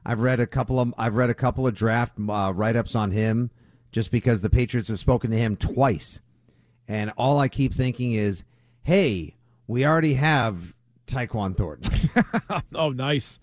I've 0.07 0.20
read 0.20 0.38
a 0.38 0.46
couple 0.46 0.78
of 0.78 0.94
I've 0.98 1.16
read 1.16 1.30
a 1.30 1.35
couple 1.35 1.66
of 1.66 1.74
draft 1.74 2.12
uh, 2.28 2.52
write 2.54 2.76
ups 2.76 2.94
on 2.94 3.11
him, 3.11 3.50
just 3.90 4.11
because 4.12 4.42
the 4.42 4.50
Patriots 4.50 4.88
have 4.88 4.98
spoken 5.00 5.30
to 5.33 5.37
him 5.37 5.57
twice, 5.57 6.20
and 6.87 7.11
all 7.16 7.38
I 7.40 7.48
keep 7.48 7.72
thinking 7.74 8.12
is, 8.12 8.44
hey, 8.83 9.35
we 9.66 9.87
already 9.87 10.14
have 10.14 10.74
Tyquan 11.07 11.57
Thornton. 11.57 12.11
Oh, 12.75 12.90
nice. 12.90 13.38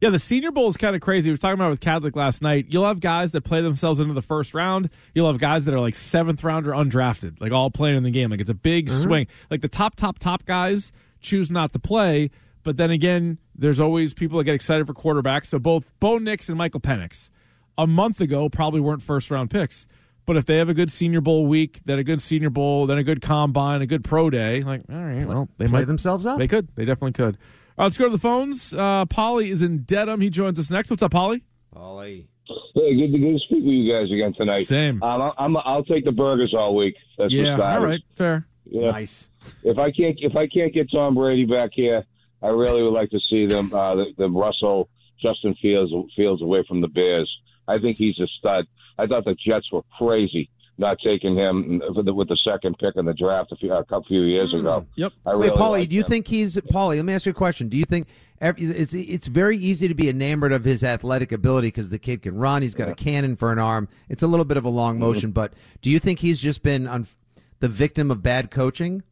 Yeah, 0.00 0.10
the 0.10 0.18
Senior 0.18 0.52
Bowl 0.52 0.68
is 0.68 0.76
kind 0.76 0.94
of 0.94 1.02
crazy. 1.02 1.28
We 1.28 1.34
were 1.34 1.38
talking 1.38 1.54
about 1.54 1.68
it 1.68 1.70
with 1.70 1.80
Kadlick 1.80 2.14
last 2.14 2.40
night. 2.40 2.66
You'll 2.68 2.86
have 2.86 3.00
guys 3.00 3.32
that 3.32 3.42
play 3.42 3.60
themselves 3.60 3.98
into 3.98 4.14
the 4.14 4.22
first 4.22 4.54
round. 4.54 4.90
You'll 5.12 5.26
have 5.26 5.38
guys 5.38 5.64
that 5.64 5.74
are 5.74 5.80
like 5.80 5.96
seventh 5.96 6.44
round 6.44 6.68
or 6.68 6.70
undrafted, 6.70 7.40
like 7.40 7.50
all 7.50 7.70
playing 7.70 7.96
in 7.96 8.04
the 8.04 8.10
game. 8.10 8.30
Like 8.30 8.40
it's 8.40 8.50
a 8.50 8.54
big 8.54 8.86
mm-hmm. 8.86 9.02
swing. 9.02 9.26
Like 9.50 9.60
the 9.60 9.68
top, 9.68 9.96
top, 9.96 10.20
top 10.20 10.44
guys 10.44 10.92
choose 11.20 11.50
not 11.50 11.72
to 11.72 11.80
play. 11.80 12.30
But 12.62 12.76
then 12.76 12.90
again, 12.92 13.38
there's 13.56 13.80
always 13.80 14.14
people 14.14 14.38
that 14.38 14.44
get 14.44 14.54
excited 14.54 14.86
for 14.86 14.94
quarterbacks. 14.94 15.46
So 15.46 15.58
both 15.58 15.90
Bo 15.98 16.18
Nix 16.18 16.48
and 16.48 16.56
Michael 16.56 16.80
Penix 16.80 17.30
a 17.76 17.86
month 17.86 18.20
ago 18.20 18.48
probably 18.48 18.80
weren't 18.80 19.02
first 19.02 19.30
round 19.30 19.50
picks. 19.50 19.86
But 20.28 20.36
if 20.36 20.44
they 20.44 20.58
have 20.58 20.68
a 20.68 20.74
good 20.74 20.92
Senior 20.92 21.22
Bowl 21.22 21.46
week, 21.46 21.80
then 21.86 21.98
a 21.98 22.04
good 22.04 22.20
Senior 22.20 22.50
Bowl, 22.50 22.84
then 22.86 22.98
a 22.98 23.02
good 23.02 23.22
combine, 23.22 23.80
a 23.80 23.86
good 23.86 24.04
pro 24.04 24.28
day, 24.28 24.62
like 24.62 24.82
all 24.92 25.02
right, 25.02 25.26
well 25.26 25.48
they 25.56 25.64
Play 25.64 25.80
might 25.80 25.86
themselves 25.86 26.26
up. 26.26 26.38
They 26.38 26.46
could. 26.46 26.68
They 26.76 26.84
definitely 26.84 27.12
could. 27.12 27.38
All 27.78 27.78
right, 27.78 27.84
let's 27.86 27.96
go 27.96 28.04
to 28.04 28.10
the 28.10 28.18
phones. 28.18 28.74
Uh, 28.74 29.06
Polly 29.06 29.48
is 29.48 29.62
in 29.62 29.84
Dedham. 29.84 30.20
He 30.20 30.28
joins 30.28 30.58
us 30.58 30.70
next. 30.70 30.90
What's 30.90 31.02
up, 31.02 31.12
Polly? 31.12 31.44
Polly. 31.72 32.28
Hey, 32.74 32.94
good 32.94 33.10
to, 33.12 33.18
good 33.18 33.32
to 33.32 33.38
speak 33.38 33.64
with 33.64 33.72
you 33.72 33.90
guys 33.90 34.12
again 34.12 34.34
tonight. 34.36 34.64
Same. 34.64 35.02
Um, 35.02 35.22
I- 35.22 35.32
I'm, 35.38 35.56
I'll 35.56 35.84
take 35.84 36.04
the 36.04 36.12
burgers 36.12 36.52
all 36.54 36.76
week. 36.76 36.94
That's 37.16 37.32
yeah. 37.32 37.56
for 37.56 37.62
All 37.62 37.70
starters. 37.70 37.88
right. 37.88 38.00
Fair. 38.16 38.46
Yeah. 38.66 38.90
Nice. 38.90 39.30
If 39.62 39.78
I 39.78 39.90
can't 39.90 40.18
if 40.20 40.36
I 40.36 40.46
can't 40.46 40.74
get 40.74 40.90
Tom 40.92 41.14
Brady 41.14 41.46
back 41.46 41.70
here, 41.72 42.04
I 42.42 42.48
really 42.48 42.82
would 42.82 42.92
like 42.92 43.08
to 43.12 43.20
see 43.30 43.46
them 43.46 43.72
uh, 43.72 43.94
the, 43.94 44.04
the 44.18 44.28
Russell 44.28 44.90
Justin 45.22 45.54
Fields 45.62 45.90
Fields 46.14 46.42
away 46.42 46.64
from 46.68 46.82
the 46.82 46.88
Bears. 46.88 47.34
I 47.66 47.78
think 47.78 47.96
he's 47.96 48.18
a 48.18 48.26
stud. 48.38 48.66
I 48.98 49.06
thought 49.06 49.24
the 49.24 49.34
Jets 49.34 49.70
were 49.72 49.82
crazy 49.96 50.50
not 50.78 50.96
taking 51.04 51.36
him 51.36 51.80
with 51.94 52.28
the, 52.28 52.38
second 52.44 52.78
pick 52.78 52.94
in 52.96 53.04
the 53.04 53.12
draft 53.12 53.50
a, 53.50 53.56
few, 53.56 53.72
a 53.72 53.84
couple 53.84 54.04
few 54.04 54.22
years 54.22 54.54
ago. 54.54 54.86
Yep. 54.94 55.12
I 55.26 55.30
really 55.32 55.50
Wait, 55.50 55.58
Paulie, 55.58 55.88
do 55.88 55.96
you 55.96 56.02
him. 56.02 56.08
think 56.08 56.28
he's 56.28 56.56
Paulie? 56.56 56.96
Let 56.96 57.04
me 57.04 57.12
ask 57.12 57.26
you 57.26 57.30
a 57.30 57.34
question. 57.34 57.68
Do 57.68 57.76
you 57.76 57.84
think 57.84 58.06
every, 58.40 58.64
it's 58.64 58.94
it's 58.94 59.26
very 59.26 59.58
easy 59.58 59.88
to 59.88 59.94
be 59.94 60.08
enamored 60.08 60.52
of 60.52 60.64
his 60.64 60.84
athletic 60.84 61.32
ability 61.32 61.68
because 61.68 61.90
the 61.90 61.98
kid 61.98 62.22
can 62.22 62.36
run. 62.36 62.62
He's 62.62 62.76
got 62.76 62.88
a 62.88 62.94
cannon 62.94 63.34
for 63.34 63.50
an 63.52 63.58
arm. 63.58 63.88
It's 64.08 64.22
a 64.22 64.28
little 64.28 64.44
bit 64.44 64.56
of 64.56 64.64
a 64.64 64.68
Mm-hmm. 64.68 64.76
long 64.76 64.98
motion, 65.00 65.30
but 65.32 65.54
do 65.82 65.90
you 65.90 65.98
think 65.98 66.20
he's 66.20 66.40
just 66.40 66.62
been 66.62 66.86
un, 66.86 67.06
the 67.58 67.68
victim 67.68 68.10
of 68.10 68.22
bad 68.22 68.50
coaching? 68.50 69.02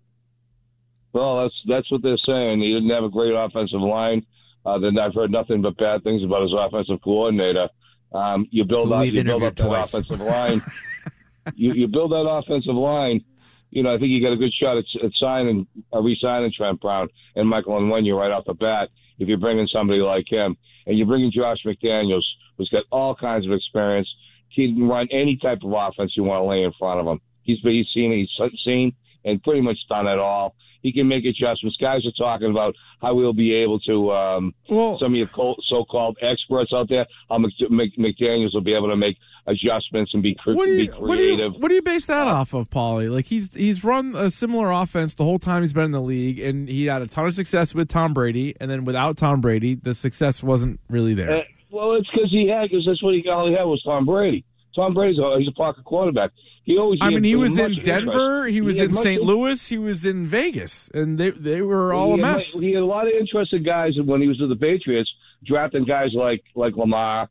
Well, 1.12 1.42
that's 1.42 1.54
that's 1.66 1.90
what 1.90 2.02
they're 2.02 2.18
saying. 2.18 2.60
He 2.60 2.72
didn't 2.72 2.90
have 2.90 3.04
a 3.04 3.08
great 3.08 3.32
offensive 3.34 3.80
line. 3.80 4.24
Uh, 4.64 4.78
then 4.78 4.98
I've 4.98 5.14
heard 5.14 5.30
nothing 5.32 5.62
but 5.62 5.76
bad 5.78 6.04
things 6.04 6.22
about 6.22 6.42
his 6.42 6.52
offensive 6.56 7.00
coordinator. 7.02 7.68
Um, 8.12 8.46
you 8.50 8.64
build 8.64 8.92
up, 8.92 9.04
you 9.06 9.22
build 9.22 9.42
up 9.42 9.56
that 9.56 9.64
twice. 9.64 9.92
offensive 9.92 10.20
line. 10.20 10.62
you, 11.54 11.72
you 11.72 11.88
build 11.88 12.12
that 12.12 12.26
offensive 12.28 12.74
line. 12.74 13.24
You 13.70 13.82
know, 13.82 13.94
I 13.94 13.98
think 13.98 14.10
you 14.10 14.22
got 14.22 14.32
a 14.32 14.36
good 14.36 14.52
shot 14.60 14.78
at, 14.78 14.84
at 15.04 15.10
signing, 15.20 15.66
uh, 15.92 16.00
re-signing 16.00 16.52
Trent 16.56 16.80
Brown 16.80 17.08
and 17.34 17.48
Michael 17.48 17.76
and 17.76 17.92
Onwenu 17.92 18.16
right 18.16 18.30
off 18.30 18.44
the 18.46 18.54
bat. 18.54 18.88
If 19.18 19.28
you're 19.28 19.38
bringing 19.38 19.68
somebody 19.72 20.00
like 20.00 20.24
him, 20.30 20.56
and 20.86 20.96
you're 20.96 21.06
bringing 21.06 21.32
Josh 21.32 21.58
McDaniels, 21.66 22.22
who's 22.56 22.68
got 22.70 22.84
all 22.90 23.14
kinds 23.14 23.46
of 23.46 23.52
experience, 23.52 24.08
he 24.48 24.72
can 24.72 24.88
run 24.88 25.08
any 25.10 25.36
type 25.36 25.58
of 25.62 25.72
offense 25.72 26.12
you 26.16 26.22
want 26.22 26.42
to 26.42 26.48
lay 26.48 26.62
in 26.62 26.72
front 26.78 27.00
of 27.00 27.06
him. 27.06 27.20
He's 27.42 27.58
he's 27.62 27.86
seen 27.94 28.12
he's 28.12 28.50
seen 28.64 28.92
and 29.24 29.42
pretty 29.42 29.60
much 29.60 29.76
done 29.88 30.06
it 30.06 30.18
all. 30.18 30.54
He 30.82 30.92
can 30.92 31.08
make 31.08 31.24
adjustments. 31.24 31.76
Guys 31.80 32.00
are 32.06 32.12
talking 32.18 32.50
about 32.50 32.74
how 33.00 33.14
we'll 33.14 33.32
be 33.32 33.54
able 33.54 33.78
to. 33.80 34.12
Um, 34.12 34.54
Well, 34.68 34.98
some 34.98 35.12
of 35.12 35.16
your 35.16 35.28
so-called 35.68 36.18
experts 36.22 36.72
out 36.74 36.88
there, 36.88 37.06
how 37.28 37.38
Mc- 37.38 37.70
Mc- 37.70 37.96
McDaniels 37.98 38.54
will 38.54 38.60
be 38.62 38.74
able 38.74 38.88
to 38.88 38.96
make 38.96 39.16
adjustments 39.46 40.12
and 40.14 40.22
be, 40.22 40.34
cre- 40.34 40.54
what 40.54 40.66
do 40.66 40.72
you 40.72 40.90
be 40.90 40.98
what 40.98 41.16
do 41.16 41.22
you 41.22 41.36
creative. 41.36 41.52
what 41.60 41.68
do 41.68 41.74
you 41.74 41.82
base 41.82 42.06
that 42.06 42.26
off 42.26 42.52
of, 42.54 42.68
Paulie? 42.70 43.10
Like 43.10 43.26
he's 43.26 43.52
he's 43.54 43.84
run 43.84 44.14
a 44.16 44.30
similar 44.30 44.70
offense 44.72 45.14
the 45.14 45.24
whole 45.24 45.38
time 45.38 45.62
he's 45.62 45.72
been 45.72 45.84
in 45.84 45.92
the 45.92 46.00
league, 46.00 46.40
and 46.40 46.68
he 46.68 46.86
had 46.86 47.02
a 47.02 47.06
ton 47.06 47.26
of 47.26 47.34
success 47.34 47.74
with 47.74 47.88
Tom 47.88 48.12
Brady, 48.12 48.54
and 48.60 48.70
then 48.70 48.84
without 48.84 49.16
Tom 49.16 49.40
Brady, 49.40 49.74
the 49.74 49.94
success 49.94 50.42
wasn't 50.42 50.80
really 50.90 51.14
there. 51.14 51.38
Uh, 51.38 51.40
well, 51.70 51.94
it's 51.94 52.08
because 52.10 52.30
he 52.30 52.48
had 52.48 52.68
because 52.70 52.84
that's 52.86 53.02
what 53.02 53.14
he 53.14 53.28
all 53.28 53.46
he 53.48 53.54
had 53.54 53.64
was 53.64 53.82
Tom 53.84 54.04
Brady. 54.06 54.44
Tom 54.76 54.94
Brady's 54.94 55.18
a, 55.18 55.36
he's 55.38 55.48
a 55.48 55.52
pocket 55.52 55.84
quarterback. 55.84 56.30
He 56.64 56.78
always. 56.78 56.98
I 57.02 57.10
mean, 57.10 57.24
he 57.24 57.34
was 57.34 57.58
in 57.58 57.74
Denver, 57.80 58.46
interest. 58.46 58.54
he 58.54 58.60
was 58.60 58.76
had 58.76 58.86
in 58.90 58.92
St. 58.92 59.22
Louis, 59.22 59.68
he 59.68 59.78
was 59.78 60.04
in 60.06 60.26
Vegas, 60.28 60.88
and 60.94 61.18
they 61.18 61.30
they 61.30 61.62
were 61.62 61.92
all 61.92 62.12
a 62.12 62.16
he 62.16 62.22
had 62.22 62.32
mess. 62.34 62.54
mu- 62.54 62.60
He 62.60 62.72
had 62.74 62.82
a 62.82 62.86
lot 62.86 63.06
of 63.08 63.12
interested 63.18 63.64
guys 63.64 63.92
when 64.04 64.20
he 64.20 64.28
was 64.28 64.38
with 64.40 64.50
the 64.50 64.56
Patriots, 64.56 65.10
drafting 65.44 65.84
guys 65.84 66.10
like 66.14 66.44
like 66.54 66.76
Lamar. 66.76 67.28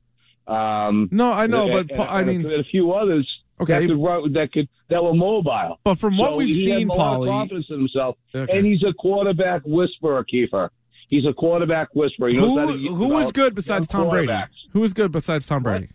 Um, 0.48 1.10
No, 1.12 1.32
I 1.32 1.48
know, 1.48 1.68
and- 1.78 1.88
but 1.90 2.00
and- 2.00 2.10
I 2.10 2.24
mean, 2.24 2.46
a, 2.46 2.64
few 2.64 2.92
others. 2.94 3.28
Okay. 3.60 3.88
that 3.88 3.88
could 3.88 4.34
that 4.34 4.52
could 4.52 4.68
that 4.90 5.02
were 5.04 5.14
mobile. 5.14 5.80
but 5.86 5.96
from 5.96 6.18
what 6.18 6.32
So 6.32 6.36
we've 6.38 6.50
he 6.50 6.66
seen, 6.66 6.90
Paulie, 6.90 7.28
confidence 7.30 7.68
in 7.70 7.78
himself, 7.80 8.18
Okay. 8.36 8.52
and 8.58 8.66
he's 8.66 8.84
a 8.84 8.92
quarterback 8.94 9.62
whisperer, 9.66 10.26
Kiefer. 10.26 10.70
He's 11.08 11.26
a 11.26 11.32
quarterback 11.34 11.88
whisperer. 11.96 12.30
He 12.30 12.38
knows 12.38 12.76
who 12.86 12.94
who 12.96 13.08
was 13.10 13.32
good 13.32 13.56
besides 13.56 13.88
Tom 13.88 14.10
Brady? 14.10 14.34
Who 14.74 14.82
was 14.82 14.92
good 14.94 15.12
besides 15.14 15.46
Tom 15.48 15.64
Brady? 15.64 15.88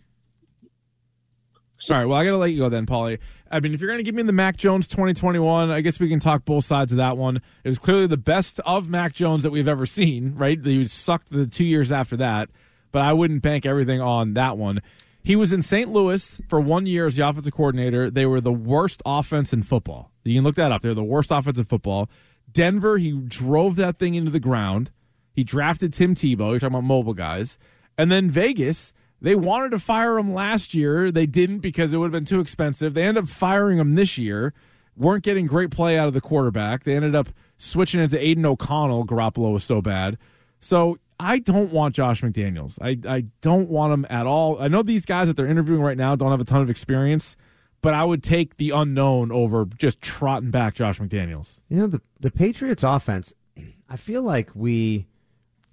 All 1.91 1.97
right, 1.97 2.05
well, 2.05 2.17
I 2.17 2.23
got 2.23 2.31
to 2.31 2.37
let 2.37 2.51
you 2.51 2.59
go 2.59 2.69
then, 2.69 2.85
Paulie. 2.85 3.19
I 3.51 3.59
mean, 3.59 3.73
if 3.73 3.81
you're 3.81 3.89
going 3.89 3.99
to 3.99 4.03
give 4.03 4.15
me 4.15 4.23
the 4.23 4.31
Mac 4.31 4.55
Jones 4.55 4.87
2021, 4.87 5.71
I 5.71 5.81
guess 5.81 5.99
we 5.99 6.07
can 6.07 6.21
talk 6.21 6.45
both 6.45 6.63
sides 6.63 6.93
of 6.93 6.99
that 6.99 7.17
one. 7.17 7.41
It 7.65 7.67
was 7.67 7.79
clearly 7.79 8.07
the 8.07 8.15
best 8.15 8.61
of 8.61 8.87
Mac 8.87 9.13
Jones 9.13 9.43
that 9.43 9.51
we've 9.51 9.67
ever 9.67 9.85
seen, 9.85 10.33
right? 10.35 10.57
He 10.63 10.85
sucked 10.85 11.31
the 11.31 11.45
two 11.45 11.65
years 11.65 11.91
after 11.91 12.15
that, 12.15 12.49
but 12.93 13.01
I 13.01 13.11
wouldn't 13.11 13.41
bank 13.41 13.65
everything 13.65 13.99
on 13.99 14.35
that 14.35 14.57
one. 14.57 14.81
He 15.21 15.35
was 15.35 15.51
in 15.51 15.61
St. 15.61 15.89
Louis 15.89 16.39
for 16.47 16.61
one 16.61 16.85
year 16.85 17.07
as 17.07 17.17
the 17.17 17.27
offensive 17.27 17.53
coordinator. 17.53 18.09
They 18.09 18.25
were 18.25 18.39
the 18.39 18.53
worst 18.53 19.01
offense 19.05 19.51
in 19.51 19.61
football. 19.61 20.11
You 20.23 20.35
can 20.35 20.45
look 20.45 20.55
that 20.55 20.71
up. 20.71 20.81
They're 20.81 20.93
the 20.93 21.03
worst 21.03 21.29
offense 21.29 21.57
in 21.57 21.65
football. 21.65 22.09
Denver, 22.49 22.99
he 22.99 23.11
drove 23.11 23.75
that 23.75 23.99
thing 23.99 24.15
into 24.15 24.31
the 24.31 24.39
ground. 24.39 24.91
He 25.33 25.43
drafted 25.43 25.91
Tim 25.91 26.15
Tebow. 26.15 26.51
You're 26.51 26.59
talking 26.59 26.67
about 26.67 26.85
mobile 26.85 27.13
guys. 27.13 27.57
And 27.97 28.09
then 28.09 28.29
Vegas, 28.29 28.93
they 29.21 29.35
wanted 29.35 29.71
to 29.71 29.79
fire 29.79 30.17
him 30.17 30.33
last 30.33 30.73
year. 30.73 31.11
They 31.11 31.27
didn't 31.27 31.59
because 31.59 31.93
it 31.93 31.97
would 31.97 32.05
have 32.05 32.11
been 32.11 32.25
too 32.25 32.39
expensive. 32.39 32.93
They 32.93 33.03
ended 33.03 33.25
up 33.25 33.29
firing 33.29 33.77
him 33.77 33.95
this 33.95 34.17
year. 34.17 34.53
Weren't 34.97 35.23
getting 35.23 35.45
great 35.45 35.69
play 35.69 35.97
out 35.97 36.07
of 36.07 36.13
the 36.13 36.21
quarterback. 36.21 36.83
They 36.83 36.95
ended 36.95 37.15
up 37.15 37.29
switching 37.57 38.01
it 38.01 38.09
to 38.09 38.19
Aidan 38.19 38.45
O'Connell. 38.45 39.05
Garoppolo 39.05 39.53
was 39.53 39.63
so 39.63 39.81
bad. 39.81 40.17
So 40.59 40.97
I 41.19 41.37
don't 41.37 41.71
want 41.71 41.93
Josh 41.93 42.21
McDaniels. 42.21 42.79
I, 42.81 42.97
I 43.07 43.25
don't 43.41 43.69
want 43.69 43.93
him 43.93 44.05
at 44.09 44.25
all. 44.25 44.59
I 44.59 44.67
know 44.67 44.81
these 44.81 45.05
guys 45.05 45.27
that 45.27 45.37
they're 45.37 45.45
interviewing 45.47 45.81
right 45.81 45.97
now 45.97 46.15
don't 46.15 46.31
have 46.31 46.41
a 46.41 46.45
ton 46.45 46.63
of 46.63 46.69
experience, 46.69 47.37
but 47.81 47.93
I 47.93 48.03
would 48.03 48.23
take 48.23 48.57
the 48.57 48.71
unknown 48.71 49.31
over 49.31 49.65
just 49.77 50.01
trotting 50.01 50.49
back 50.49 50.73
Josh 50.73 50.99
McDaniels. 50.99 51.61
You 51.69 51.77
know 51.77 51.87
the 51.87 52.01
the 52.19 52.31
Patriots 52.31 52.81
offense. 52.81 53.33
I 53.89 53.97
feel 53.97 54.23
like 54.23 54.49
we 54.55 55.05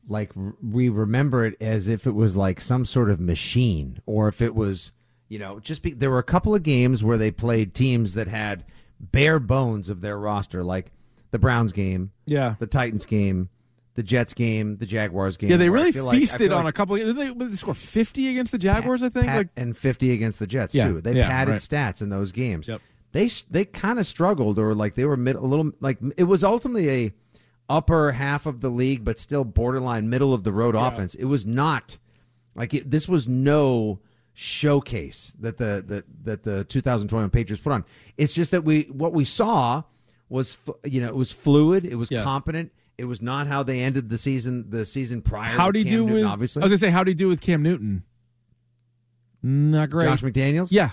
like 0.08 0.32
we 0.62 0.88
remember 0.88 1.44
it 1.44 1.56
as 1.60 1.86
if 1.88 2.06
it 2.06 2.14
was 2.14 2.34
like 2.36 2.60
some 2.60 2.84
sort 2.86 3.10
of 3.10 3.20
machine, 3.20 4.00
or 4.06 4.28
if 4.28 4.40
it 4.42 4.54
was 4.54 4.92
you 5.28 5.38
know 5.38 5.60
just 5.60 5.82
be, 5.82 5.92
there 5.92 6.10
were 6.10 6.18
a 6.18 6.22
couple 6.24 6.54
of 6.54 6.62
games 6.62 7.04
where 7.04 7.16
they 7.18 7.30
played 7.30 7.74
teams 7.74 8.14
that 8.14 8.26
had 8.28 8.64
bare 9.00 9.38
bones 9.38 9.88
of 9.88 10.00
their 10.00 10.18
roster, 10.18 10.64
like 10.64 10.90
the 11.30 11.38
Browns 11.38 11.72
game, 11.72 12.10
Yeah. 12.26 12.54
the 12.58 12.66
Titans 12.66 13.04
game, 13.06 13.48
the 13.94 14.02
Jets 14.02 14.32
game, 14.34 14.76
the 14.76 14.86
Jaguars 14.86 15.36
game. 15.36 15.50
Yeah, 15.50 15.56
they 15.58 15.68
really 15.70 15.92
feel 15.92 16.04
like- 16.06 16.18
feasted 16.18 16.50
on 16.52 16.64
like 16.64 16.74
a 16.74 16.76
couple. 16.76 16.96
Of, 16.96 17.14
they, 17.16 17.32
they 17.32 17.54
score 17.54 17.74
fifty 17.74 18.28
against 18.30 18.50
the 18.52 18.58
Jaguars, 18.58 19.02
I 19.02 19.08
think. 19.10 19.26
pat- 19.26 19.36
like 19.38 19.48
and 19.56 19.76
50 19.76 20.12
against 20.12 20.38
the 20.38 20.46
Jets 20.46 20.74
Yeah, 20.74 20.88
too. 20.88 21.00
They 21.00 21.14
yeah, 21.16 21.28
padded 21.28 21.52
right. 21.52 21.60
stats 21.60 22.00
in 22.02 22.08
those 22.08 22.32
games. 22.32 22.66
Yep. 22.68 22.80
They 23.12 23.28
they 23.50 23.64
kind 23.64 23.98
of 23.98 24.06
struggled, 24.06 24.58
or 24.58 24.74
like 24.74 24.94
they 24.94 25.04
were 25.04 25.16
mid, 25.16 25.36
a 25.36 25.40
little 25.40 25.70
like 25.80 25.98
it 26.16 26.24
was 26.24 26.44
ultimately 26.44 26.88
a 27.06 27.12
upper 27.68 28.12
half 28.12 28.46
of 28.46 28.60
the 28.60 28.70
league, 28.70 29.04
but 29.04 29.18
still 29.18 29.44
borderline 29.44 30.08
middle 30.08 30.32
of 30.34 30.44
the 30.44 30.52
road 30.52 30.74
offense. 30.74 31.14
It 31.14 31.26
was 31.26 31.44
not 31.46 31.98
like 32.54 32.74
it, 32.74 32.90
this 32.90 33.08
was 33.08 33.28
no 33.28 34.00
showcase 34.32 35.34
that 35.40 35.56
the 35.58 35.84
that 35.88 36.04
that 36.24 36.42
the 36.44 36.64
2021 36.64 37.30
Patriots 37.30 37.62
put 37.62 37.72
on. 37.72 37.84
It's 38.16 38.34
just 38.34 38.50
that 38.52 38.64
we 38.64 38.82
what 38.84 39.12
we 39.12 39.24
saw 39.24 39.82
was 40.28 40.58
you 40.84 41.00
know 41.00 41.08
it 41.08 41.14
was 41.16 41.32
fluid, 41.32 41.84
it 41.84 41.96
was 41.96 42.10
Yeah. 42.10 42.22
competent. 42.24 42.72
It 42.96 43.04
was 43.04 43.22
not 43.22 43.46
how 43.46 43.62
they 43.62 43.80
ended 43.80 44.08
the 44.10 44.18
season. 44.18 44.70
The 44.70 44.84
season 44.84 45.22
prior. 45.22 45.56
how 45.56 45.70
do 45.70 45.78
you 45.78 45.84
do 45.84 45.90
Newton, 46.06 46.14
with? 46.14 46.24
obviously 46.24 46.62
I 46.62 46.64
was 46.64 46.72
gonna 46.72 46.78
say, 46.78 46.90
how 46.90 47.04
do 47.04 47.10
you 47.10 47.14
do 47.16 47.28
with 47.28 47.40
Cam 47.40 47.62
Newton? 47.62 48.02
Not 49.42 49.90
great. 49.90 50.06
Josh 50.06 50.22
McDaniels? 50.22 50.68
Yeah, 50.72 50.90